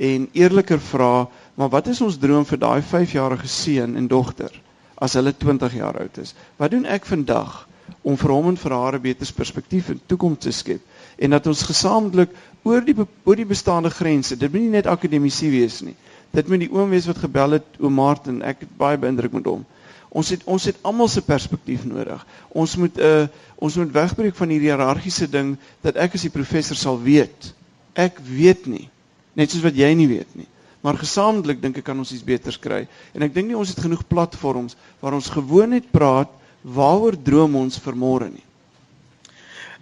En 0.00 0.28
eerliker 0.32 0.80
vra, 0.80 1.28
maar 1.54 1.72
wat 1.72 1.88
is 1.92 2.00
ons 2.04 2.18
droom 2.20 2.44
vir 2.48 2.60
daai 2.60 2.80
5-jarige 2.84 3.48
seun 3.48 3.96
en 4.00 4.08
dogter 4.08 4.52
as 5.00 5.16
hulle 5.16 5.32
20 5.32 5.76
jaar 5.76 5.98
oud 6.00 6.20
is? 6.20 6.34
Wat 6.60 6.72
doen 6.72 6.84
ek 6.84 7.08
vandag 7.08 7.66
om 8.02 8.16
vir 8.20 8.32
hom 8.32 8.52
en 8.52 8.60
vir 8.60 8.76
haar 8.76 8.96
'n 8.98 9.02
beter 9.02 9.32
perspektief 9.36 9.88
en 9.88 10.00
toekoms 10.06 10.38
te 10.38 10.52
skep? 10.52 10.80
En 11.18 11.30
dat 11.30 11.46
ons 11.46 11.62
gesamentlik 11.62 12.30
oor 12.62 12.80
die 12.84 12.96
oor 13.24 13.36
die 13.36 13.48
bestaande 13.48 13.90
grense, 13.90 14.36
dit 14.36 14.52
moet 14.52 14.60
nie 14.60 14.76
net 14.76 14.86
akademisie 14.86 15.50
wees 15.50 15.80
nie. 15.82 15.96
Dit 16.30 16.48
moet 16.48 16.60
die 16.60 16.72
oom 16.72 16.90
wees 16.90 17.06
wat 17.06 17.18
gebel 17.18 17.50
het 17.58 17.66
oom 17.80 17.92
Martin, 17.92 18.42
ek 18.42 18.60
het 18.60 18.76
baie 18.76 18.98
beïndruk 18.98 19.32
met 19.32 19.44
hom. 19.44 19.64
Ons 20.10 20.32
het 20.34 20.42
ons 20.44 20.64
het 20.66 20.78
almal 20.82 21.08
se 21.08 21.22
perspektief 21.22 21.84
nodig. 21.86 22.22
Ons 22.50 22.76
moet 22.76 22.96
'n 22.98 23.00
uh, 23.00 23.26
ons 23.58 23.76
moet 23.76 23.92
wegbreek 23.92 24.34
van 24.34 24.48
hierdie 24.48 24.70
hiërargiese 24.70 25.28
ding 25.30 25.56
dat 25.82 25.96
ek 25.96 26.14
as 26.14 26.26
die 26.26 26.34
professor 26.34 26.76
sal 26.76 26.98
weet. 26.98 27.54
Ek 27.94 28.18
weet 28.18 28.66
nie, 28.66 28.88
net 29.34 29.50
soos 29.50 29.62
wat 29.62 29.76
jy 29.76 29.94
nie 29.94 30.08
weet 30.08 30.34
nie. 30.34 30.48
Maar 30.80 30.96
gesamentlik 30.96 31.60
dink 31.62 31.76
ek 31.76 31.84
kan 31.84 31.98
ons 31.98 32.12
iets 32.12 32.24
beters 32.24 32.58
kry. 32.58 32.88
En 33.14 33.22
ek 33.22 33.34
dink 33.34 33.48
nie 33.48 33.56
ons 33.56 33.68
het 33.68 33.80
genoeg 33.80 34.06
platforms 34.08 34.76
waar 35.00 35.14
ons 35.14 35.28
gewoon 35.28 35.70
net 35.76 35.90
praat 35.92 36.30
waaroor 36.62 37.16
droom 37.22 37.56
ons 37.56 37.78
vir 37.78 37.94
môre 37.94 38.30
nie. 38.30 38.49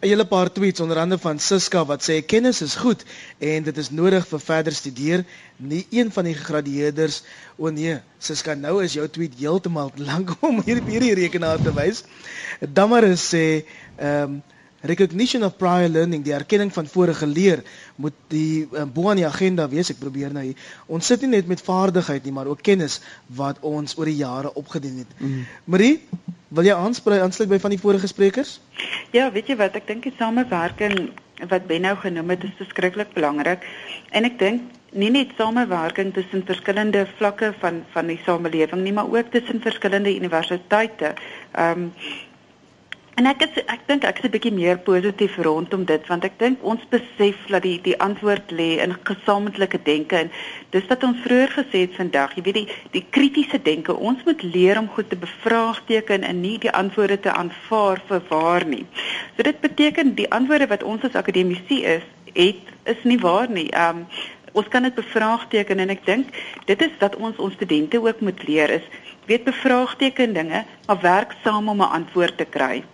'n 0.01 0.07
hele 0.07 0.25
paar 0.25 0.53
tweets 0.53 0.81
onder 0.81 0.99
andere 0.99 1.21
van 1.21 1.39
Siska 1.39 1.85
wat 1.85 2.03
sê 2.07 2.23
kennis 2.27 2.63
is 2.63 2.75
goed 2.75 3.01
en 3.39 3.63
dit 3.63 3.77
is 3.77 3.91
nodig 3.91 4.27
vir 4.31 4.41
verder 4.41 4.73
studeer. 4.73 5.25
Nie 5.57 5.87
een 5.91 6.13
van 6.13 6.25
die 6.25 6.35
gegradueerdes, 6.35 7.23
o 7.57 7.67
oh 7.67 7.73
nee, 7.73 7.97
Siska, 8.19 8.55
nou 8.55 8.85
is 8.85 8.95
jou 8.95 9.09
tweet 9.09 9.35
heeltemal 9.39 9.91
lank 10.11 10.37
om 10.41 10.63
hier 10.65 10.79
op 10.79 10.87
hierdie 10.87 11.15
rekenaar 11.19 11.59
te 11.63 11.75
wys. 11.75 12.05
Dammer 12.61 13.11
sê 13.19 13.65
ehm 13.97 14.39
um, 14.39 14.43
recognition 14.81 15.45
of 15.45 15.57
prior 15.57 15.89
learning, 15.89 16.25
die 16.25 16.35
erkenning 16.35 16.73
van 16.73 16.87
vorige 16.87 17.27
leer 17.27 17.63
moet 17.97 18.15
die 18.29 18.69
uh, 18.73 18.85
bo 18.85 19.11
aan 19.11 19.21
die 19.21 19.27
agenda 19.27 19.69
wees. 19.69 19.91
Ek 19.91 19.99
probeer 19.99 20.33
nou 20.33 20.45
hier. 20.45 20.67
Ons 20.87 21.11
sit 21.11 21.25
nie 21.25 21.33
net 21.35 21.49
met 21.51 21.63
vaardigheid 21.65 22.25
nie, 22.25 22.35
maar 22.35 22.51
ook 22.51 22.63
kennis 22.63 23.01
wat 23.27 23.59
ons 23.67 23.99
oor 23.99 24.11
die 24.11 24.21
jare 24.21 24.55
opgedoen 24.55 25.03
het. 25.03 25.15
Mm. 25.19 25.47
Marie, 25.65 25.95
wil 26.55 26.69
jy 26.69 26.77
aanspreek 26.79 27.25
aansluit 27.25 27.51
by 27.51 27.61
van 27.63 27.75
die 27.75 27.83
vorige 27.83 28.11
sprekers? 28.11 28.59
Ja, 29.13 29.31
weet 29.33 29.51
jy 29.51 29.59
wat, 29.59 29.77
ek 29.79 29.89
dink 29.91 30.07
die 30.07 30.15
samewerking 30.19 31.11
wat 31.49 31.69
Benno 31.71 31.95
genoem 32.03 32.35
het 32.35 32.45
is 32.47 32.57
verskriklik 32.59 33.13
belangrik. 33.15 33.63
En 34.11 34.27
ek 34.27 34.39
dink 34.41 34.75
nie 34.97 35.11
net 35.13 35.35
samewerking 35.37 36.15
tussen 36.17 36.43
verskillende 36.49 37.05
vlakke 37.19 37.53
van 37.61 37.83
van 37.93 38.09
die 38.11 38.19
samelewing 38.25 38.83
nie, 38.83 38.95
maar 38.97 39.11
ook 39.13 39.31
tussen 39.35 39.61
verskillende 39.61 40.15
universiteite. 40.15 41.15
Ehm 41.53 41.89
um, 41.89 41.93
En 43.19 43.27
ek 43.27 43.41
is, 43.43 43.57
ek 43.67 43.81
dink 43.89 44.05
ek 44.07 44.21
is 44.21 44.27
'n 44.29 44.31
bietjie 44.31 44.53
meer 44.55 44.77
positief 44.79 45.37
rondom 45.43 45.85
dit 45.85 46.05
want 46.07 46.25
ek 46.25 46.37
dink 46.39 46.59
ons 46.63 46.83
besef 46.91 47.39
dat 47.51 47.65
die 47.67 47.81
die 47.83 47.97
antwoord 47.99 48.53
lê 48.55 48.79
in 48.79 48.93
gesamentlike 49.09 49.79
denke 49.83 50.17
en 50.17 50.29
dis 50.71 50.85
wat 50.87 51.03
ons 51.03 51.19
vroeër 51.25 51.51
gesê 51.51 51.81
het 51.83 51.97
vandag, 51.99 52.37
jy 52.37 52.43
weet 52.47 52.55
die 52.55 52.69
die 52.93 53.03
kritiese 53.17 53.59
denke. 53.59 53.97
Ons 54.11 54.23
moet 54.25 54.43
leer 54.43 54.79
om 54.79 54.87
goed 54.95 55.11
te 55.11 55.19
bevraagteken 55.19 56.23
en 56.23 56.41
nie 56.41 56.59
die 56.63 56.71
antwoorde 56.71 57.19
te 57.21 57.33
aanvaar 57.33 57.99
vir 58.07 58.23
waar 58.29 58.65
nie. 58.65 58.87
So 59.35 59.43
dit 59.43 59.61
beteken 59.61 60.15
die 60.15 60.31
antwoorde 60.31 60.69
wat 60.71 60.83
ons 60.87 61.03
as 61.03 61.19
akademici 61.19 61.83
is, 61.83 62.07
het 62.35 62.63
is 62.85 63.03
nie 63.03 63.19
waar 63.19 63.51
nie. 63.51 63.67
Um 63.75 64.07
ons 64.53 64.69
kan 64.69 64.83
dit 64.83 64.95
bevraagteken 64.95 65.79
en 65.79 65.91
ek 65.91 66.07
dink 66.07 66.31
dit 66.71 66.83
is 66.87 66.95
wat 67.01 67.17
ons 67.17 67.37
ons 67.39 67.55
studente 67.55 67.99
ook 67.99 68.21
moet 68.21 68.47
leer 68.47 68.71
is 68.79 68.87
weet 69.27 69.45
bevraagteken 69.45 70.33
dinge, 70.33 70.63
maar 70.87 71.01
werk 71.03 71.35
saam 71.43 71.69
om 71.69 71.83
'n 71.83 71.95
antwoord 71.99 72.37
te 72.39 72.45
kry. 72.45 72.85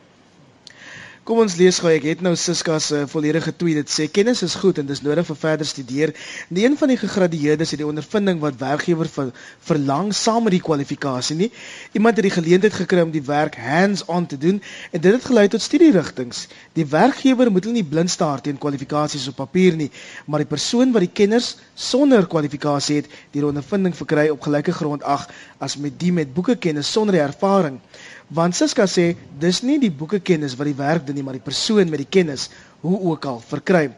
Kom 1.24 1.38
ons 1.40 1.54
lees 1.56 1.78
gou. 1.80 1.88
Ek 1.88 2.04
het 2.04 2.20
nou 2.20 2.34
Siska 2.36 2.74
se 2.84 2.98
volledige 3.08 3.48
tweet. 3.56 3.78
Dit 3.78 3.88
sê 3.88 4.04
kennis 4.12 4.42
is 4.44 4.58
goed 4.60 4.76
en 4.82 4.84
dis 4.84 5.00
nodig 5.00 5.24
vir 5.24 5.36
verder 5.40 5.64
studeer. 5.64 6.10
Nie 6.52 6.66
een 6.66 6.74
van 6.76 6.90
die 6.92 6.98
gegradueerdes 7.00 7.70
het 7.72 7.80
die 7.80 7.86
ondervinding 7.88 8.42
wat 8.42 8.58
werkgewer 8.60 9.08
ver, 9.08 9.30
verlang 9.64 10.10
saam 10.12 10.44
met 10.44 10.52
die 10.52 10.60
kwalifikasie 10.60 11.38
nie. 11.38 11.48
Iemand 11.96 12.20
het 12.20 12.28
die 12.28 12.34
geleentheid 12.34 12.76
gekry 12.76 13.00
om 13.06 13.14
die 13.14 13.24
werk 13.24 13.56
hands-on 13.56 14.26
te 14.28 14.36
doen 14.42 14.60
en 14.60 15.00
dit 15.00 15.16
het 15.16 15.24
gelei 15.24 15.46
tot 15.48 15.64
studierigtinge. 15.64 16.44
Die 16.76 16.84
werkgewer 16.92 17.48
moet 17.54 17.70
nie 17.72 17.86
blind 17.88 18.12
staar 18.12 18.44
teen 18.44 18.60
kwalifikasies 18.60 19.24
op 19.32 19.40
papier 19.40 19.80
nie, 19.80 19.88
maar 20.28 20.44
die 20.44 20.50
persoon 20.50 20.92
wat 20.92 21.06
die 21.06 21.14
kenners 21.22 21.54
sonder 21.72 22.28
kwalifikasie 22.28 23.00
het, 23.00 23.08
die 23.32 23.46
ondervinding 23.48 23.96
verkry 23.96 24.28
op 24.28 24.44
gelyke 24.44 24.76
grond 24.76 25.00
ag 25.08 25.24
as 25.56 25.78
met 25.80 25.96
die 25.96 26.12
met 26.12 26.36
boekekennis 26.36 26.92
sonder 26.92 27.16
die 27.16 27.24
ervaring. 27.24 27.80
Want 28.28 28.56
Siska 28.56 28.86
sê 28.88 29.16
dis 29.38 29.60
nie 29.62 29.76
die 29.78 29.92
boeke 29.92 30.20
kennis 30.20 30.54
wat 30.56 30.66
die 30.70 30.78
werk 30.78 31.04
doen 31.06 31.18
nie, 31.18 31.24
maar 31.24 31.36
die 31.36 31.44
persoon 31.44 31.90
met 31.92 32.00
die 32.00 32.08
kennis 32.08 32.48
hoe 32.80 33.00
ook 33.10 33.24
al 33.28 33.40
verkry. 33.44 33.90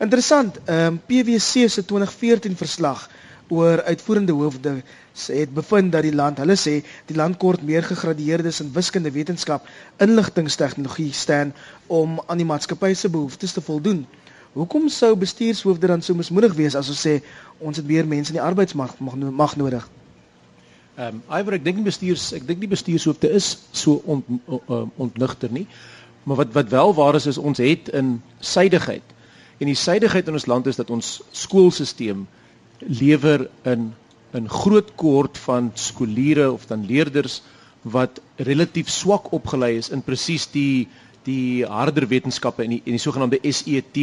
Interessant, 0.00 0.58
ehm 0.66 0.94
um, 0.94 1.00
PwC 1.08 1.68
se 1.68 1.84
2014 1.84 2.56
verslag 2.56 3.08
oor 3.48 3.82
uitvoerende 3.82 4.32
hoofde 4.32 4.82
het 5.26 5.54
bevind 5.54 5.92
dat 5.92 6.02
die 6.06 6.14
land, 6.14 6.38
hulle 6.38 6.56
sê, 6.56 6.80
die 7.06 7.16
land 7.16 7.36
kort 7.42 7.62
meer 7.66 7.82
gegradueerdes 7.82 8.60
in 8.60 8.70
wiskunde, 8.72 9.10
wetenskap, 9.10 9.66
inligtingstegnologie 9.98 11.12
staan 11.12 11.52
om 11.86 12.20
aan 12.26 12.38
die 12.38 12.46
maatskappy 12.46 12.92
se 12.94 13.10
behoeftes 13.10 13.52
te 13.56 13.64
voldoen. 13.64 14.04
Hoekom 14.52 14.88
sou 14.88 15.16
bestuurshoofde 15.16 15.86
dan 15.86 16.02
so 16.02 16.14
mismoedig 16.14 16.54
wees 16.54 16.76
as 16.78 16.88
ons 16.88 17.06
sê 17.06 17.20
ons 17.58 17.76
het 17.76 17.86
meer 17.86 18.06
mense 18.06 18.30
in 18.32 18.38
die 18.38 18.46
arbeidsmark 18.46 18.98
mag, 18.98 19.16
mag 19.16 19.56
nodig? 19.56 19.88
Ehm 20.96 21.20
um, 21.20 21.38
Iver 21.38 21.54
ek 21.58 21.64
dink 21.64 21.76
die 21.76 21.86
bestuurs 21.86 22.32
ek 22.36 22.46
dink 22.46 22.60
die 22.60 22.70
bestuurshoofde 22.70 23.30
is 23.30 23.58
so 23.72 24.02
ont, 24.04 24.26
uh, 24.48 24.84
ontnigter 24.96 25.52
nie. 25.52 25.66
Maar 26.24 26.36
wat 26.42 26.52
wat 26.52 26.68
wel 26.68 26.94
waar 26.94 27.14
is 27.14 27.26
is 27.26 27.38
ons 27.38 27.58
het 27.58 27.88
in 27.88 28.22
suidigheid. 28.40 29.16
En 29.60 29.66
die 29.66 29.78
suidigheid 29.78 30.28
in 30.28 30.36
ons 30.38 30.46
land 30.46 30.66
is 30.66 30.76
dat 30.76 30.90
ons 30.90 31.20
skoolstelsel 31.30 32.26
lewer 32.80 33.48
in 33.62 33.92
'n 34.34 34.48
groot 34.48 34.94
kohort 34.94 35.38
van 35.38 35.70
skooliere 35.74 36.52
of 36.52 36.66
dan 36.66 36.86
leerders 36.86 37.42
wat 37.82 38.20
relatief 38.36 38.88
swak 38.88 39.32
opgelei 39.32 39.76
is 39.76 39.90
in 39.90 40.02
presies 40.02 40.46
die 40.50 40.88
die 41.24 41.64
harder 41.64 42.08
wetenskappe 42.08 42.62
en 42.64 42.70
die 42.70 42.82
en 42.84 42.96
die 42.96 43.02
sogenaamde 43.02 43.40
SET 43.42 43.96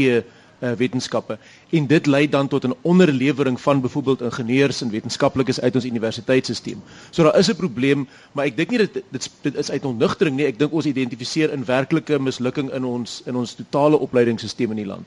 uh, 0.60 0.72
wetenskappe 0.72 1.38
en 1.70 1.88
dit 1.88 2.06
lei 2.06 2.30
dan 2.30 2.48
tot 2.48 2.66
'n 2.68 2.76
onderlewering 2.82 3.62
van 3.62 3.82
byvoorbeeld 3.82 4.22
ingenieurs 4.22 4.82
en 4.82 4.90
wetenskaplikes 4.90 5.62
uit 5.62 5.76
ons 5.76 5.86
universiteitstelsel. 5.86 6.82
So 7.10 7.24
daar 7.24 7.38
is 7.38 7.50
'n 7.50 7.56
probleem, 7.56 8.08
maar 8.32 8.46
ek 8.46 8.58
dink 8.58 8.70
nie 8.70 8.78
dit 8.78 8.94
dit 9.10 9.30
dit 9.42 9.56
is 9.56 9.72
uit 9.72 9.86
onnugtering 9.86 10.36
nie. 10.36 10.46
Ek 10.46 10.60
dink 10.60 10.72
ons 10.72 10.86
identifiseer 10.86 11.52
in 11.52 11.66
werklike 11.66 12.20
mislukking 12.20 12.72
in 12.72 12.84
ons 12.84 13.22
in 13.26 13.36
ons 13.36 13.54
totale 13.54 14.00
opleidingsstelsel 14.00 14.70
in 14.70 14.76
die 14.76 14.86
land. 14.86 15.06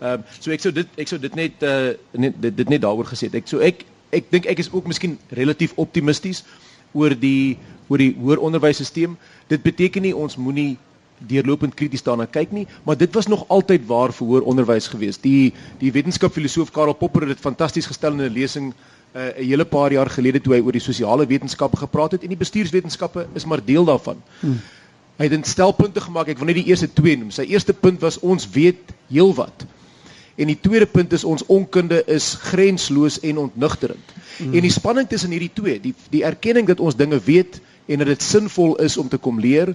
Ehm 0.00 0.20
uh, 0.20 0.26
so 0.38 0.50
ek 0.50 0.60
sou 0.60 0.72
dit 0.72 0.86
ek 0.96 1.08
sou 1.08 1.20
dit 1.20 1.34
net 1.34 1.52
uh 1.62 1.88
net 2.12 2.34
dit, 2.40 2.56
dit 2.56 2.68
net 2.68 2.80
daaroor 2.80 3.06
gesê 3.06 3.26
het. 3.26 3.34
Ek 3.34 3.48
so 3.48 3.58
ek 3.58 3.84
ek 4.10 4.30
dink 4.30 4.46
ek 4.46 4.58
is 4.58 4.72
ook 4.72 4.86
miskien 4.86 5.18
relatief 5.28 5.72
optimisties 5.76 6.44
oor 6.92 7.14
die 7.18 7.58
oor 7.88 7.98
die 7.98 8.14
hoër 8.18 8.38
onderwysstelsel. 8.38 9.16
Dit 9.46 9.62
beteken 9.62 10.02
nie 10.02 10.16
ons 10.16 10.36
moenie 10.36 10.78
deurlopend 11.28 11.74
krities 11.74 12.02
daarna 12.02 12.26
kyk 12.26 12.52
nie, 12.52 12.66
maar 12.84 12.96
dit 12.96 13.14
was 13.14 13.26
nog 13.26 13.44
altyd 13.48 13.86
waar 13.86 14.12
vir 14.12 14.26
hoër 14.26 14.46
onderwys 14.48 14.88
gewees. 14.88 15.18
Die 15.20 15.52
die 15.78 15.92
wetenskapfilosoof 15.92 16.70
Karl 16.70 16.94
Popper 16.94 17.26
het 17.26 17.36
dit 17.36 17.44
fantasties 17.44 17.86
gestel 17.86 18.12
in 18.12 18.24
'n 18.24 18.32
lesing 18.32 18.72
uh, 18.72 19.22
'n 19.22 19.44
hele 19.44 19.64
paar 19.64 19.92
jaar 19.92 20.10
gelede 20.10 20.40
toe 20.40 20.54
hy 20.54 20.60
oor 20.60 20.72
die 20.72 20.80
sosiale 20.80 21.26
wetenskappe 21.26 21.76
gepraat 21.76 22.12
het 22.12 22.22
en 22.22 22.28
die 22.28 22.40
bestuurswetenskappe 22.40 23.26
is 23.34 23.44
maar 23.44 23.64
deel 23.64 23.84
daarvan. 23.84 24.22
Hmm. 24.40 24.60
Hy 25.16 25.24
het 25.24 25.32
'n 25.32 25.44
stelpunte 25.44 26.00
gemaak. 26.00 26.28
Ek 26.28 26.38
wil 26.38 26.46
net 26.46 26.54
die 26.56 26.70
eerste 26.70 26.92
twee 26.92 27.16
noem. 27.16 27.30
Sy 27.30 27.42
eerste 27.42 27.72
punt 27.72 28.00
was 28.00 28.18
ons 28.18 28.50
weet 28.50 28.80
heelwat. 29.08 29.66
En 30.36 30.46
die 30.46 30.60
tweede 30.60 30.86
punt 30.86 31.12
is 31.12 31.24
ons 31.24 31.46
onkunde 31.46 32.04
is 32.06 32.34
grensloos 32.34 33.20
en 33.20 33.38
ontnugterend. 33.38 34.06
Hmm. 34.36 34.54
En 34.54 34.60
die 34.60 34.70
spanning 34.70 35.08
tussen 35.08 35.30
hierdie 35.30 35.52
twee, 35.52 35.80
die 35.80 35.94
die 36.10 36.24
erkenning 36.24 36.66
dat 36.66 36.80
ons 36.80 36.96
dinge 36.96 37.20
weet 37.24 37.60
en 37.86 37.98
dat 37.98 38.06
dit 38.06 38.22
sinvol 38.22 38.76
is 38.76 38.96
om 38.96 39.08
te 39.08 39.16
kom 39.16 39.40
leer, 39.40 39.74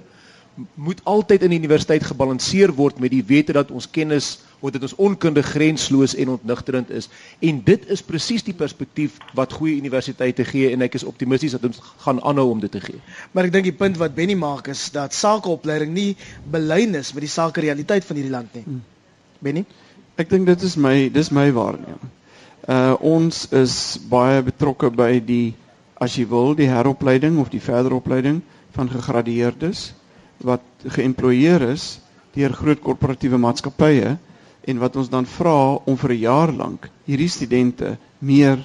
moet 0.73 1.01
altyd 1.03 1.43
in 1.43 1.51
die 1.51 1.57
universiteit 1.59 2.03
gebalanseer 2.07 2.71
word 2.75 2.99
met 3.03 3.11
die 3.11 3.23
wete 3.27 3.53
dat 3.55 3.71
ons 3.75 3.89
kennis 3.91 4.37
of 4.63 4.71
dit 4.71 4.83
ons 4.87 4.95
onkunde 5.03 5.43
grensloos 5.43 6.15
en 6.15 6.31
ontnigterend 6.37 6.91
is 6.95 7.09
en 7.43 7.59
dit 7.67 7.89
is 7.91 8.03
presies 8.05 8.45
die 8.47 8.55
perspektief 8.55 9.17
wat 9.35 9.53
goeie 9.57 9.75
universiteite 9.75 10.45
gee 10.47 10.69
en 10.71 10.85
ek 10.87 10.95
is 10.95 11.03
optimisties 11.03 11.57
dat 11.57 11.65
ons 11.67 11.81
gaan 12.05 12.21
aanhou 12.23 12.47
om 12.53 12.61
dit 12.63 12.71
te 12.71 12.79
gee. 12.79 13.01
Maar 13.35 13.49
ek 13.49 13.55
dink 13.57 13.67
die 13.67 13.75
punt 13.75 13.99
wat 13.99 14.15
Benny 14.15 14.37
maak 14.39 14.69
is 14.71 14.87
dat 14.95 15.13
sakeopleiding 15.13 15.91
nie 15.95 16.15
belyn 16.51 16.95
is 16.95 17.11
met 17.13 17.27
die 17.27 17.33
sake 17.35 17.65
realiteit 17.65 18.07
van 18.07 18.21
hierdie 18.21 18.33
land 18.33 18.55
nie. 18.55 18.63
Hmm. 18.63 18.79
Benny? 19.43 19.65
Ek 20.15 20.31
dink 20.31 20.47
dit 20.47 20.63
is 20.63 20.77
my 20.79 21.09
dis 21.11 21.33
my 21.35 21.49
waarneming. 21.51 22.13
Uh 22.71 22.95
ons 23.03 23.43
is 23.51 23.99
baie 24.09 24.39
betrokke 24.45 24.87
by 24.87 25.19
die 25.19 25.51
as 25.99 26.15
jy 26.15 26.23
wil 26.31 26.55
die 26.55 26.71
heropleiding 26.71 27.41
of 27.43 27.51
die 27.51 27.63
verdere 27.63 27.99
opleiding 27.99 28.39
van 28.75 28.89
gegradueerdes 28.91 29.91
wat 30.43 30.61
geëmploieer 30.87 31.61
is 31.71 31.99
deur 32.35 32.53
groot 32.53 32.81
korporatiewe 32.83 33.37
maatskappye 33.37 34.17
en 34.65 34.81
wat 34.81 34.95
ons 34.95 35.09
dan 35.09 35.25
vra 35.25 35.77
om 35.85 35.97
vir 35.97 36.11
'n 36.11 36.19
jaar 36.19 36.51
lank 36.51 36.89
hierdie 37.05 37.29
studente 37.29 37.97
meer 38.19 38.59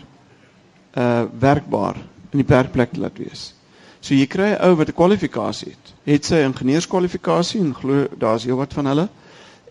uh 0.96 1.24
werkbaar 1.40 1.96
in 2.32 2.38
die 2.42 2.48
werkplek 2.48 2.96
laat 2.96 3.18
wees. 3.18 3.54
So 4.00 4.14
jy 4.14 4.26
kry 4.26 4.56
'n 4.56 4.62
ou 4.64 4.74
wat 4.76 4.88
'n 4.88 4.96
kwalifikasie 4.96 5.70
het. 5.70 5.94
Het 6.04 6.24
sy 6.24 6.42
ingenieurskwalifikasie 6.42 7.60
en 7.60 7.74
glo 7.74 8.06
daar's 8.18 8.44
heelwat 8.44 8.72
van 8.72 8.86
hulle 8.86 9.08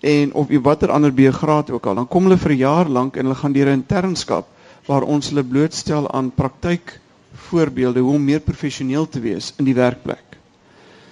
en 0.01 0.33
of 0.33 0.47
watter 0.61 0.91
ander 0.91 1.11
B-graad 1.11 1.71
ook 1.71 1.85
al, 1.85 1.95
dan 1.95 2.07
kom 2.07 2.23
hulle 2.23 2.37
vir 2.37 2.51
'n 2.51 2.57
jaar 2.57 2.89
lank 2.89 3.17
en 3.17 3.25
hulle 3.25 3.35
gaan 3.35 3.53
deur 3.53 3.67
'n 3.67 3.81
internskap 3.81 4.47
waar 4.85 5.03
ons 5.03 5.29
hulle 5.29 5.43
blootstel 5.43 6.11
aan 6.11 6.31
praktyk 6.31 6.99
voorbeelde 7.33 7.99
hoe 7.99 8.13
om 8.13 8.23
meer 8.23 8.39
professioneel 8.39 9.09
te 9.09 9.19
wees 9.19 9.53
in 9.57 9.65
die 9.65 9.75
werkplek. 9.75 10.37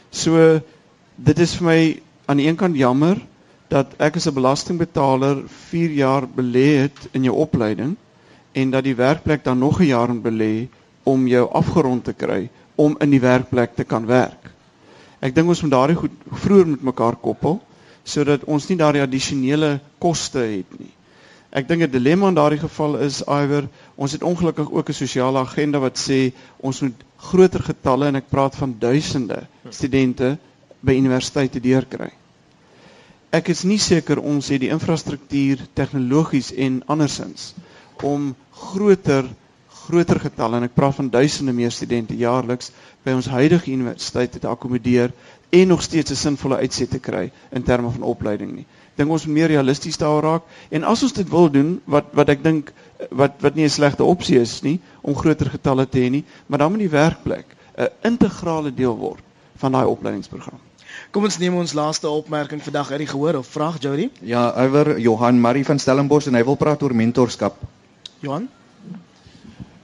So 0.09 0.61
dit 1.17 1.39
is 1.39 1.55
vir 1.57 1.65
my 1.65 1.79
aan 2.29 2.37
die 2.37 2.47
een 2.47 2.57
kant 2.59 2.77
jammer 2.77 3.17
dat 3.73 3.95
ek 3.99 4.19
as 4.19 4.27
'n 4.27 4.33
belastingbetaler 4.33 5.43
4 5.69 5.91
jaar 5.91 6.27
belê 6.27 6.83
het 6.83 7.09
in 7.13 7.23
jou 7.23 7.35
opleiding 7.35 7.95
en 8.53 8.71
dat 8.71 8.83
die 8.83 8.95
werkplek 8.95 9.43
dan 9.43 9.59
nog 9.59 9.79
'n 9.81 9.89
jaar 9.89 10.13
moet 10.13 10.23
belê 10.23 10.67
om 11.03 11.27
jou 11.27 11.49
afgerond 11.51 12.03
te 12.03 12.13
kry 12.13 12.49
om 12.75 12.95
in 12.99 13.09
die 13.09 13.19
werkplek 13.19 13.75
te 13.75 13.83
kan 13.83 14.05
werk. 14.05 14.51
Ek 15.19 15.35
dink 15.35 15.47
ons 15.47 15.61
moet 15.61 15.71
daardie 15.71 15.95
goed 15.95 16.11
vroeër 16.31 16.67
met 16.67 16.83
mekaar 16.83 17.15
koppel 17.15 17.61
sodat 18.03 18.43
ons 18.43 18.67
nie 18.69 18.77
daardie 18.77 19.01
addisionele 19.01 19.79
koste 19.99 20.39
het 20.39 20.79
nie. 20.79 20.93
Ek 21.51 21.67
dink 21.67 21.81
'n 21.81 21.91
dilemma 21.91 22.27
in 22.27 22.35
daardie 22.35 22.59
geval 22.59 22.97
is 22.97 23.23
iwer 23.27 23.67
ons 23.95 24.11
het 24.11 24.23
ongelukkig 24.23 24.71
ook 24.71 24.89
'n 24.89 24.93
sosiale 24.93 25.39
agenda 25.39 25.79
wat 25.79 25.97
sê 25.97 26.31
ons 26.57 26.81
moet 26.81 27.03
groter 27.17 27.63
getalle 27.63 28.07
en 28.07 28.15
ek 28.15 28.29
praat 28.29 28.55
van 28.55 28.75
duisende 28.79 29.47
studente 29.69 30.37
by 30.81 30.95
universiteite 30.97 31.59
deurkry. 31.59 32.11
Ek 33.31 33.49
is 33.51 33.63
nie 33.67 33.79
seker 33.81 34.21
ons 34.23 34.47
het 34.53 34.61
die 34.63 34.71
infrastruktuur 34.71 35.65
tegnologies 35.75 36.53
en 36.55 36.81
andersins 36.87 37.53
om 38.05 38.33
groter 38.69 39.27
groter 39.87 40.19
getalle 40.19 40.59
en 40.59 40.67
ek 40.67 40.75
praat 40.75 40.97
van 40.97 41.09
duisende 41.11 41.53
meer 41.55 41.71
studente 41.71 42.15
jaarliks 42.19 42.73
by 43.07 43.13
ons 43.15 43.29
huidige 43.31 43.71
universiteite 43.71 44.41
te 44.43 44.49
akkommodeer 44.51 45.13
en 45.55 45.67
nog 45.71 45.83
steeds 45.85 46.11
'n 46.11 46.19
sinvolle 46.19 46.57
uitset 46.59 46.89
te 46.91 46.99
kry 46.99 47.31
in 47.51 47.63
terme 47.63 47.89
van 47.91 48.03
opleiding 48.03 48.51
nie. 48.55 48.65
Dink 48.95 49.11
ons 49.11 49.25
meer 49.25 49.47
realisties 49.47 49.97
daaroor 49.97 50.23
raak 50.23 50.43
en 50.69 50.83
as 50.83 51.03
ons 51.03 51.13
dit 51.13 51.29
wil 51.29 51.49
doen 51.51 51.81
wat 51.85 52.05
wat 52.13 52.29
ek 52.29 52.43
dink 52.43 52.73
wat 53.11 53.41
wat 53.41 53.55
nie 53.55 53.63
'n 53.63 53.69
slegte 53.69 54.03
opsie 54.03 54.39
is 54.39 54.61
nie 54.63 54.79
om 55.01 55.15
groter 55.15 55.49
getalle 55.49 55.87
te 55.89 55.99
hê 55.99 56.09
nie, 56.09 56.25
maar 56.47 56.59
dan 56.59 56.71
moet 56.71 56.79
die 56.79 56.89
werkplek 56.89 57.45
'n 57.77 57.87
integrale 58.03 58.73
deel 58.73 58.97
word 58.97 59.23
van 59.55 59.71
daai 59.71 59.85
opleidingsprogram. 59.85 60.66
Kom 61.17 61.25
ons 61.25 61.39
neem 61.41 61.55
ons 61.57 61.71
laaste 61.73 62.05
opmerking 62.13 62.59
vandag 62.61 62.91
uit 62.91 62.99
die 63.01 63.07
gehoor 63.09 63.39
of 63.39 63.47
vraag 63.49 63.79
Jody? 63.81 64.03
Ja, 64.21 64.51
oor 64.53 64.99
Johan 65.01 65.39
Marie 65.41 65.63
van 65.65 65.79
Stellenbosch 65.81 66.27
en 66.29 66.37
hy 66.37 66.43
wil 66.45 66.59
praat 66.61 66.83
oor 66.85 66.93
mentorskap. 66.93 67.55
Johan? 68.21 68.45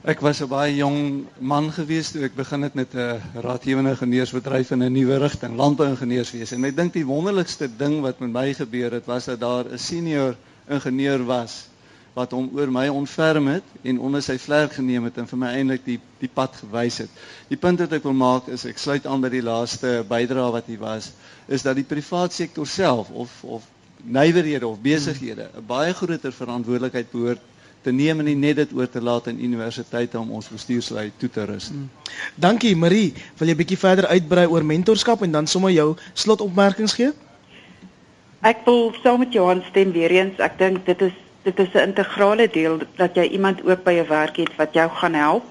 Ek 0.06 0.22
was 0.22 0.44
'n 0.44 0.46
baie 0.46 0.76
jong 0.76 1.26
man 1.40 1.72
gewees 1.74 2.12
toe 2.12 2.22
ek 2.22 2.36
begin 2.38 2.62
het 2.62 2.74
met 2.78 2.94
'n 2.94 3.18
raadgewende 3.34 3.96
ingenieursbedryf 3.96 4.70
in 4.70 4.84
'n 4.86 4.92
nuwe 4.92 5.18
rigting, 5.18 5.56
landbouingenieurswese. 5.56 6.54
En 6.54 6.64
ek 6.64 6.76
dink 6.76 6.92
die 6.92 7.06
wonderlikste 7.06 7.66
ding 7.66 8.00
wat 8.00 8.20
met 8.20 8.30
my 8.30 8.54
gebeur 8.54 8.92
het, 8.92 9.06
was 9.06 9.24
dat 9.24 9.40
daar 9.40 9.64
'n 9.66 9.78
senior 9.78 10.36
ingenieur 10.68 11.24
was 11.24 11.66
wat 12.14 12.30
hom 12.30 12.48
oor 12.54 12.70
my 12.70 12.86
ontferm 12.88 13.48
het 13.50 13.70
en 13.82 13.98
onder 13.98 14.22
sy 14.22 14.36
vlerk 14.38 14.76
geneem 14.78 15.08
het 15.08 15.18
en 15.18 15.26
vir 15.26 15.38
my 15.38 15.50
eintlik 15.58 15.84
die 15.86 15.98
die 16.20 16.30
pad 16.30 16.54
gewys 16.62 17.00
het. 17.02 17.22
Die 17.50 17.58
punt 17.58 17.82
wat 17.82 17.92
ek 17.92 18.06
wil 18.06 18.14
maak 18.16 18.48
is 18.54 18.64
ek 18.70 18.78
sluit 18.78 19.06
aan 19.06 19.24
by 19.24 19.32
die 19.34 19.42
laaste 19.42 19.96
bydrae 20.08 20.52
wat 20.54 20.70
hier 20.70 20.80
was, 20.80 21.10
is 21.50 21.66
dat 21.66 21.76
die 21.76 21.86
privaat 21.86 22.32
sektor 22.32 22.66
self 22.66 23.10
of 23.10 23.34
of 23.42 23.66
nywerhede 24.04 24.66
of 24.66 24.78
besighede 24.80 25.48
'n 25.50 25.66
baie 25.66 25.92
groter 25.92 26.32
verantwoordelikheid 26.32 27.10
behoort 27.10 27.42
te 27.82 27.92
neem 27.92 28.18
en 28.22 28.24
nie 28.24 28.38
net 28.38 28.56
dit 28.56 28.72
oor 28.72 28.88
te 28.88 29.02
laat 29.02 29.28
aan 29.28 29.40
universiteite 29.40 30.18
om 30.18 30.30
ons 30.30 30.48
bestuurslei 30.48 31.10
toe 31.20 31.28
te 31.28 31.44
rus. 31.44 31.68
Hmm. 31.68 31.90
Dankie 32.34 32.76
Marie, 32.76 33.12
wil 33.38 33.48
jy 33.48 33.56
bietjie 33.58 33.80
verder 33.80 34.06
uitbrei 34.06 34.46
oor 34.46 34.64
mentorskap 34.64 35.22
en 35.22 35.32
dan 35.32 35.46
sommer 35.46 35.74
jou 35.74 35.96
slotopmerkings 36.14 36.96
gee? 36.96 37.12
Ek 38.44 38.64
wil 38.64 38.92
saam 39.02 39.22
met 39.24 39.32
Johan 39.32 39.62
stem 39.70 39.92
weer 39.92 40.12
eens. 40.12 40.38
Ek 40.38 40.58
dink 40.60 40.84
dit 40.86 41.00
is 41.00 41.12
dit 41.44 41.58
is 41.58 41.72
'n 41.72 41.88
integrale 41.88 42.48
deel 42.48 42.78
dat 42.96 43.14
jy 43.14 43.22
iemand 43.22 43.64
ook 43.64 43.84
by 43.84 43.92
jou 43.92 44.08
werk 44.08 44.36
het 44.36 44.56
wat 44.56 44.72
jou 44.74 44.90
gaan 44.90 45.14
help. 45.14 45.44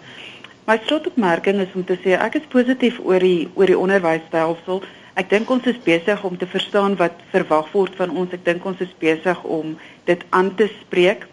My 0.66 0.80
slotopmerking 0.86 1.60
is 1.60 1.74
om 1.74 1.86
te 1.86 1.98
sê 1.98 2.16
ek 2.20 2.36
is 2.36 2.48
positief 2.50 3.00
oor 3.04 3.20
die 3.20 3.50
oor 3.54 3.66
die 3.66 3.78
onderwysstelsel. 3.78 4.84
Ek 5.14 5.30
dink 5.30 5.50
ons 5.50 5.66
is 5.66 5.78
besig 5.84 6.24
om 6.24 6.38
te 6.38 6.48
verstaan 6.48 6.96
wat 6.96 7.12
verwag 7.32 7.72
word 7.72 7.96
van 7.96 8.10
ons. 8.10 8.32
Ek 8.34 8.46
dink 8.46 8.66
ons 8.66 8.80
is 8.80 8.94
besig 9.00 9.44
om 9.44 9.78
dit 10.06 10.24
aan 10.30 10.56
te 10.56 10.70
spreek. 10.80 11.28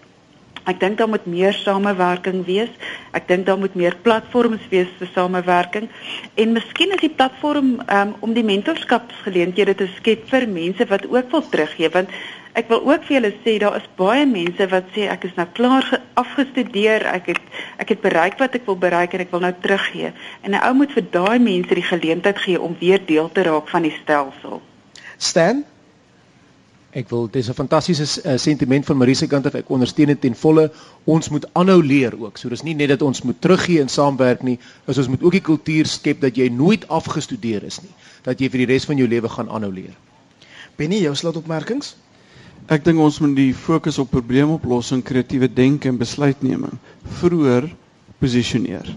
Ek 0.69 0.81
dink 0.81 0.99
daar 0.99 1.09
moet 1.09 1.27
meer 1.27 1.53
samewerking 1.57 2.45
wees. 2.45 2.69
Ek 3.17 3.29
dink 3.29 3.47
daar 3.47 3.59
moet 3.59 3.75
meer 3.75 3.97
platforms 4.03 4.67
wees 4.69 4.91
vir 4.99 5.09
samewerking. 5.15 5.89
En 6.35 6.53
miskien 6.53 6.93
is 6.93 7.01
die 7.01 7.15
platform 7.15 7.81
um, 7.87 8.15
om 8.21 8.35
die 8.37 8.45
mentorskapsgeleenthede 8.45 9.75
te 9.75 9.89
skep 9.97 10.29
vir 10.29 10.49
mense 10.49 10.87
wat 10.87 11.07
ook 11.09 11.31
wil 11.31 11.49
teruggee 11.49 11.89
want 11.89 12.13
Ek 12.59 12.69
wil 12.69 12.83
ook 12.83 13.05
vir 13.07 13.15
julle 13.17 13.33
sê 13.45 13.59
daar 13.63 13.77
is 13.79 13.89
baie 13.97 14.27
mense 14.27 14.67
wat 14.73 14.89
sê 14.95 15.07
ek 15.13 15.25
is 15.29 15.37
nou 15.37 15.47
klaar 15.55 15.87
afgestudeer, 16.19 17.07
ek 17.07 17.27
het 17.31 17.43
ek 17.79 17.95
het 17.95 18.01
bereik 18.03 18.39
wat 18.43 18.55
ek 18.59 18.67
wil 18.67 18.77
bereik 18.77 19.15
en 19.15 19.21
ek 19.21 19.31
wil 19.31 19.45
nou 19.45 19.53
teruggee. 19.63 20.13
En 20.43 20.51
'n 20.51 20.63
ou 20.67 20.75
moet 20.75 20.93
vir 20.93 21.07
daai 21.11 21.39
mense 21.39 21.75
die 21.75 21.91
geleentheid 21.93 22.39
gee 22.39 22.61
om 22.61 22.77
weer 22.81 22.99
deel 23.07 23.31
te 23.33 23.43
raak 23.43 23.69
van 23.69 23.83
die 23.83 23.95
stelsel. 24.03 24.63
Stan 25.19 25.65
Ek 26.91 27.07
wil 27.09 27.29
dis 27.31 27.49
'n 27.49 27.55
fantastiese 27.55 28.03
uh, 28.03 28.37
sentiment 28.37 28.85
van 28.85 28.97
Marie 28.97 29.15
se 29.15 29.27
kant 29.27 29.47
af. 29.47 29.55
Ek 29.55 29.71
ondersteun 29.71 30.11
dit 30.11 30.21
ten 30.21 30.35
volle. 30.35 30.73
Ons 31.05 31.29
moet 31.29 31.47
aanhou 31.55 31.83
leer 31.83 32.17
ook. 32.19 32.37
So 32.37 32.49
dis 32.49 32.63
nie 32.67 32.75
net 32.75 32.89
dat 32.89 33.03
ons 33.03 33.23
moet 33.23 33.41
teruggee 33.41 33.81
en 33.81 33.89
saamwerk 33.89 34.43
nie, 34.43 34.59
is 34.87 34.99
ons 34.99 35.09
moet 35.09 35.23
ook 35.23 35.33
die 35.33 35.41
kultuur 35.41 35.87
skep 35.87 36.21
dat 36.21 36.37
jy 36.37 36.49
nooit 36.49 36.89
afgestudeer 36.89 37.63
is 37.63 37.81
nie, 37.81 37.95
dat 38.27 38.41
jy 38.41 38.51
vir 38.51 38.59
die 38.59 38.67
res 38.73 38.85
van 38.85 38.99
jou 38.99 39.07
lewe 39.09 39.29
gaan 39.29 39.49
aanhou 39.49 39.71
leer. 39.73 39.95
Benny, 40.77 40.99
jou 40.99 41.15
slotopmerkings? 41.15 41.95
Ek 42.69 42.85
dink 42.85 42.99
ons 43.01 43.19
moet 43.21 43.35
die 43.37 43.55
fokus 43.55 43.99
op 43.99 44.11
probleemoplossing, 44.11 45.03
kreatiewe 45.03 45.49
denke 45.53 45.89
en 45.89 45.97
besluitneming 45.99 46.79
vroeër 47.21 47.71
posisioneer. 48.21 48.95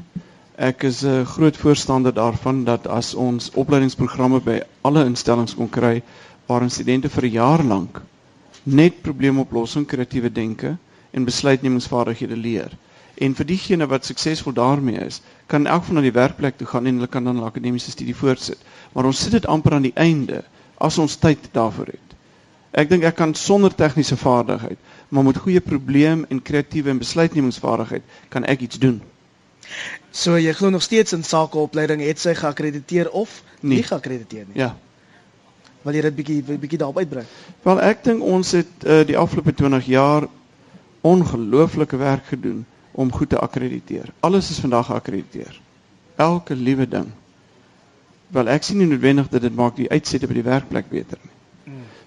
Ek 0.57 0.83
is 0.83 1.03
'n 1.03 1.25
groot 1.25 1.57
voorstander 1.57 2.13
daarvan 2.13 2.63
dat 2.65 2.87
as 2.87 3.13
ons 3.15 3.51
opleidingsprogramme 3.55 4.39
by 4.41 4.61
alle 4.81 5.05
instellings 5.05 5.55
kon 5.55 5.69
kry 5.69 6.03
waarin 6.47 6.69
studente 6.69 7.09
vir 7.09 7.23
'n 7.25 7.31
jaar 7.31 7.63
lank 7.63 8.01
net 8.63 9.01
probleemoplossing, 9.01 9.85
kreatiewe 9.85 10.31
denke 10.31 10.77
en 11.11 11.25
besluitnemingsvaardighede 11.25 12.35
leer. 12.37 12.71
En 13.21 13.35
vir 13.35 13.45
diegene 13.45 13.87
wat 13.87 14.05
suksesvol 14.07 14.53
daarmee 14.53 15.03
is, 15.05 15.21
kan 15.47 15.67
elk 15.67 15.83
van 15.83 15.95
na 15.99 16.01
die 16.01 16.11
werkplek 16.15 16.57
toe 16.57 16.67
gaan 16.67 16.87
en 16.87 16.95
hulle 16.95 17.07
kan 17.07 17.23
dan 17.23 17.37
'n 17.37 17.43
akademiese 17.43 17.91
studie 17.91 18.15
voortsit. 18.15 18.57
Maar 18.93 19.05
ons 19.05 19.19
sit 19.23 19.31
dit 19.31 19.45
amper 19.45 19.73
aan 19.73 19.81
die 19.89 19.95
einde 19.95 20.43
as 20.77 20.97
ons 20.97 21.15
tyd 21.15 21.39
daarvoor 21.51 21.85
het. 21.85 22.12
Ek 22.73 22.89
dink 22.89 23.03
ek 23.05 23.15
kan 23.15 23.35
sonder 23.37 23.73
tegniese 23.77 24.17
vaardigheid, 24.17 24.77
maar 25.13 25.23
met 25.27 25.37
goeie 25.37 25.61
probleem 25.61 26.25
en 26.29 26.41
kreatiewe 26.41 26.89
en 26.89 26.97
besluitnemingsvaardigheid 27.01 28.01
kan 28.33 28.45
ek 28.49 28.63
iets 28.65 28.79
doen. 28.81 29.01
So 30.11 30.37
jy 30.41 30.53
glo 30.57 30.69
nog 30.73 30.81
steeds 30.83 31.13
in 31.13 31.23
sakeopleiding 31.23 32.01
het 32.01 32.19
sy 32.19 32.33
geakkrediteer 32.37 33.09
of 33.11 33.41
Nee. 33.61 33.77
nie 33.77 33.83
geakkrediteer 33.83 34.45
nie. 34.49 34.57
Ja. 34.59 34.73
Wil 35.83 35.93
jy 35.95 36.01
dit 36.01 36.15
bietjie 36.15 36.57
bietjie 36.57 36.77
daarop 36.81 36.97
uitbrei? 36.97 37.23
Wel 37.63 37.79
ek 37.81 38.03
dink 38.03 38.23
ons 38.23 38.51
het 38.57 38.85
uh, 38.85 39.03
die 39.07 39.17
afgelope 39.17 39.53
20 39.53 39.85
jaar 39.91 40.27
ongelooflike 41.01 41.97
werk 41.97 42.25
gedoen 42.31 42.65
om 42.91 43.11
goed 43.11 43.29
te 43.29 43.39
akkrediteer. 43.39 44.09
Alles 44.19 44.49
is 44.49 44.59
vandag 44.59 44.85
geakkrediteer. 44.89 45.59
Elke 46.15 46.55
liewe 46.55 46.87
ding. 46.87 47.09
Wel 48.33 48.47
ek 48.49 48.63
sien 48.63 48.77
nie 48.81 48.87
noodwendig 48.87 49.29
dat 49.29 49.41
dit 49.41 49.55
maak 49.55 49.75
die 49.75 49.89
uitsette 49.89 50.27
by 50.27 50.33
die 50.41 50.45
werkplek 50.49 50.89
beter 50.89 51.19
nie. 51.21 51.32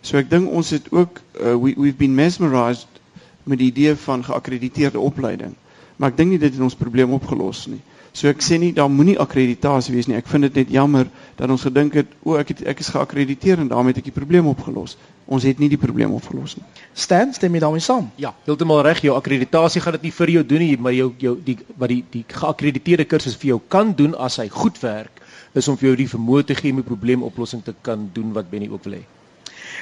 So 0.07 0.21
ek 0.21 0.29
dink 0.31 0.53
ons 0.55 0.71
het 0.71 0.87
ook 0.95 1.19
uh, 1.19 1.57
we 1.59 1.75
we've 1.75 1.99
been 1.99 2.15
mesmerized 2.15 3.01
met 3.43 3.59
die 3.59 3.73
idee 3.73 3.97
van 3.99 4.23
geakkrediteerde 4.25 5.03
opleiding. 5.03 5.55
Maar 5.97 6.13
ek 6.13 6.19
dink 6.21 6.31
nie 6.31 6.39
dit 6.39 6.53
het 6.53 6.63
ons 6.63 6.79
probleem 6.79 7.11
opgelos 7.17 7.65
nie. 7.67 7.81
So 8.17 8.31
ek 8.31 8.41
sê 8.41 8.57
nie 8.57 8.71
daar 8.73 8.89
moenie 8.89 9.19
akkreditasie 9.21 9.93
wees 9.93 10.07
nie. 10.09 10.17
Ek 10.17 10.29
vind 10.31 10.47
dit 10.47 10.61
net 10.63 10.71
jammer 10.73 11.11
dat 11.37 11.51
ons 11.53 11.67
gedink 11.67 11.99
het 11.99 12.15
o 12.23 12.39
ek 12.39 12.55
het 12.55 12.63
ek 12.73 12.85
is 12.85 12.93
geakkrediteer 12.95 13.65
en 13.65 13.73
daarmee 13.73 13.93
het 13.97 14.01
ek 14.05 14.07
die 14.13 14.15
probleem 14.15 14.47
opgelos. 14.49 14.95
Ons 15.27 15.45
het 15.49 15.59
nie 15.59 15.69
die 15.73 15.81
probleem 15.81 16.15
opgelos 16.15 16.55
nie. 16.57 16.65
Stan, 16.95 17.35
stem 17.35 17.59
jy 17.59 17.65
daarmee 17.67 17.85
saam? 17.85 18.07
Ja, 18.23 18.31
heeltemal 18.47 18.85
reg. 18.87 19.03
Jou 19.05 19.19
akkreditasie 19.19 19.83
gaan 19.83 19.99
dit 19.99 20.07
nie 20.07 20.15
vir 20.21 20.35
jou 20.37 20.47
doen 20.55 20.65
nie, 20.65 20.79
maar 20.79 20.95
jou 20.95 21.11
jou 21.27 21.35
die 21.51 21.59
wat 21.75 21.93
die 21.93 22.01
die 22.15 22.25
geakkrediteerde 22.31 23.09
kursus 23.11 23.37
vir 23.43 23.57
jou 23.57 23.61
kan 23.77 23.91
doen 23.99 24.15
as 24.15 24.39
hy 24.39 24.47
goed 24.55 24.79
werk, 24.87 25.21
is 25.59 25.69
om 25.69 25.77
vir 25.77 25.91
jou 25.91 25.99
die 26.05 26.09
vermoë 26.15 26.47
te 26.47 26.57
gee 26.63 26.73
om 26.73 26.81
'n 26.81 26.89
probleemoplossing 26.95 27.67
te 27.67 27.75
kan 27.83 28.09
doen 28.15 28.33
wat 28.33 28.49
Benny 28.51 28.71
ook 28.71 28.85
wil 28.87 29.01
hê. 29.01 29.05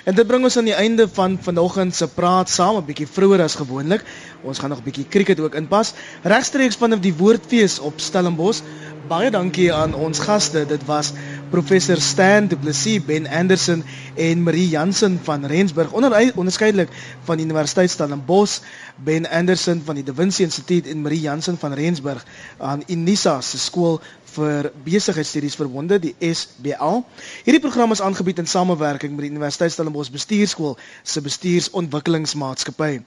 En 0.04 0.14
dit 0.14 0.26
bring 0.26 0.44
ons 0.44 0.56
aan 0.56 0.64
die 0.68 0.74
einde 0.74 1.08
van 1.08 1.38
vanoggend 1.40 1.94
se 1.94 2.08
praat 2.08 2.50
saam 2.50 2.76
'n 2.76 2.84
bietjie 2.84 3.06
vroeër 3.06 3.42
as 3.42 3.54
gewoonlik. 3.54 4.04
Ons 4.42 4.58
gaan 4.58 4.68
nog 4.68 4.78
'n 4.78 4.84
bietjie 4.84 5.08
cricket 5.08 5.40
ook 5.40 5.54
inpas. 5.54 5.92
Regstreeks 6.22 6.76
vanaf 6.76 7.00
die 7.00 7.14
Woordfees 7.14 7.78
op 7.78 8.00
Stellenbosch. 8.00 8.60
Baie 9.08 9.30
dankie 9.30 9.72
aan 9.72 9.94
ons 9.94 10.18
gaste. 10.18 10.66
Dit 10.66 10.84
was 10.84 11.12
professor 11.50 12.00
Stan 12.00 12.46
Du 12.46 12.56
Plessis, 12.56 13.04
Ben 13.04 13.26
Anderson 13.28 13.84
en 14.14 14.42
Marie 14.42 14.68
Jansen 14.68 15.20
van 15.22 15.44
Rensburg, 15.44 15.92
onder 15.92 16.32
onderskeidelik 16.34 16.88
van 17.24 17.36
die 17.36 17.44
Universiteit 17.44 17.90
Stellenbosch, 17.90 18.60
Ben 18.96 19.28
Anderson 19.30 19.82
van 19.84 19.94
die 19.94 20.04
Da 20.04 20.14
Vinci 20.14 20.42
Instituut 20.42 20.86
en 20.86 21.02
Marie 21.02 21.20
Jansen 21.20 21.58
van 21.58 21.72
Rensburg 21.72 22.24
aan 22.58 22.82
Unisa 22.86 23.40
se 23.40 23.58
skool 23.58 24.00
vir 24.34 24.70
besigheidstudies 24.84 25.56
verbonde 25.58 25.98
die 26.02 26.14
SBL. 26.18 27.02
Hierdie 27.46 27.62
program 27.62 27.94
is 27.94 28.02
aangebied 28.02 28.40
in 28.42 28.48
samewerking 28.50 29.14
met 29.14 29.26
die 29.26 29.30
Universiteit 29.32 29.72
Stellenbosch 29.72 30.10
Bestuurskool 30.14 30.76
se 31.02 31.22
Bestuursontwikkelingsmaatskappy. 31.24 33.02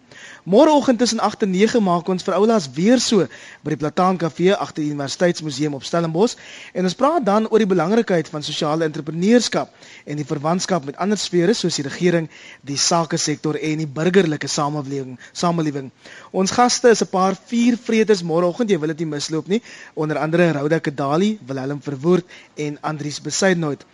Môreoggend 0.47 0.99
tussen 0.99 1.19
8 1.19 1.43
en 1.45 1.51
9 1.51 1.83
maak 1.83 2.07
ons 2.09 2.23
vir 2.23 2.37
oulaas 2.37 2.69
weer 2.73 3.01
so 3.03 3.27
by 3.63 3.73
die 3.73 3.79
Plataan 3.81 4.17
Kafee 4.21 4.55
agter 4.55 4.83
die 4.83 4.93
Universiteitsmuseum 4.93 5.75
op 5.77 5.85
Stellenbosch 5.85 6.37
en 6.73 6.87
ons 6.87 6.97
praat 6.97 7.25
dan 7.27 7.49
oor 7.51 7.61
die 7.61 7.69
belangrikheid 7.69 8.31
van 8.31 8.45
sosiale 8.45 8.87
entrepreneurskap 8.87 9.73
en 10.05 10.21
die 10.21 10.27
verwantskap 10.27 10.87
met 10.87 10.97
ander 11.03 11.19
sfere 11.19 11.53
soos 11.57 11.77
die 11.77 11.85
regering, 11.87 12.29
die 12.63 12.79
sake 12.79 13.19
sektor 13.19 13.59
en 13.59 13.83
die 13.83 13.89
burgerlike 13.99 14.47
samelewing. 14.47 15.17
Samelewing. 15.33 15.91
Ons 16.31 16.55
gaste 16.55 16.89
is 16.95 17.03
'n 17.03 17.11
paar 17.11 17.35
viervreters 17.35 18.23
môreoggend, 18.23 18.69
jy 18.71 18.79
wil 18.79 18.95
dit 18.95 18.99
nie 18.99 19.11
misloop 19.17 19.47
nie, 19.47 19.61
onder 19.95 20.17
andere 20.17 20.51
Rhoda 20.53 20.79
Kedali, 21.17 21.39
Willem 21.47 21.81
Verwoerd 21.81 22.25
en 22.55 22.77
Andries 22.81 23.21
Besuidnout. 23.21 23.85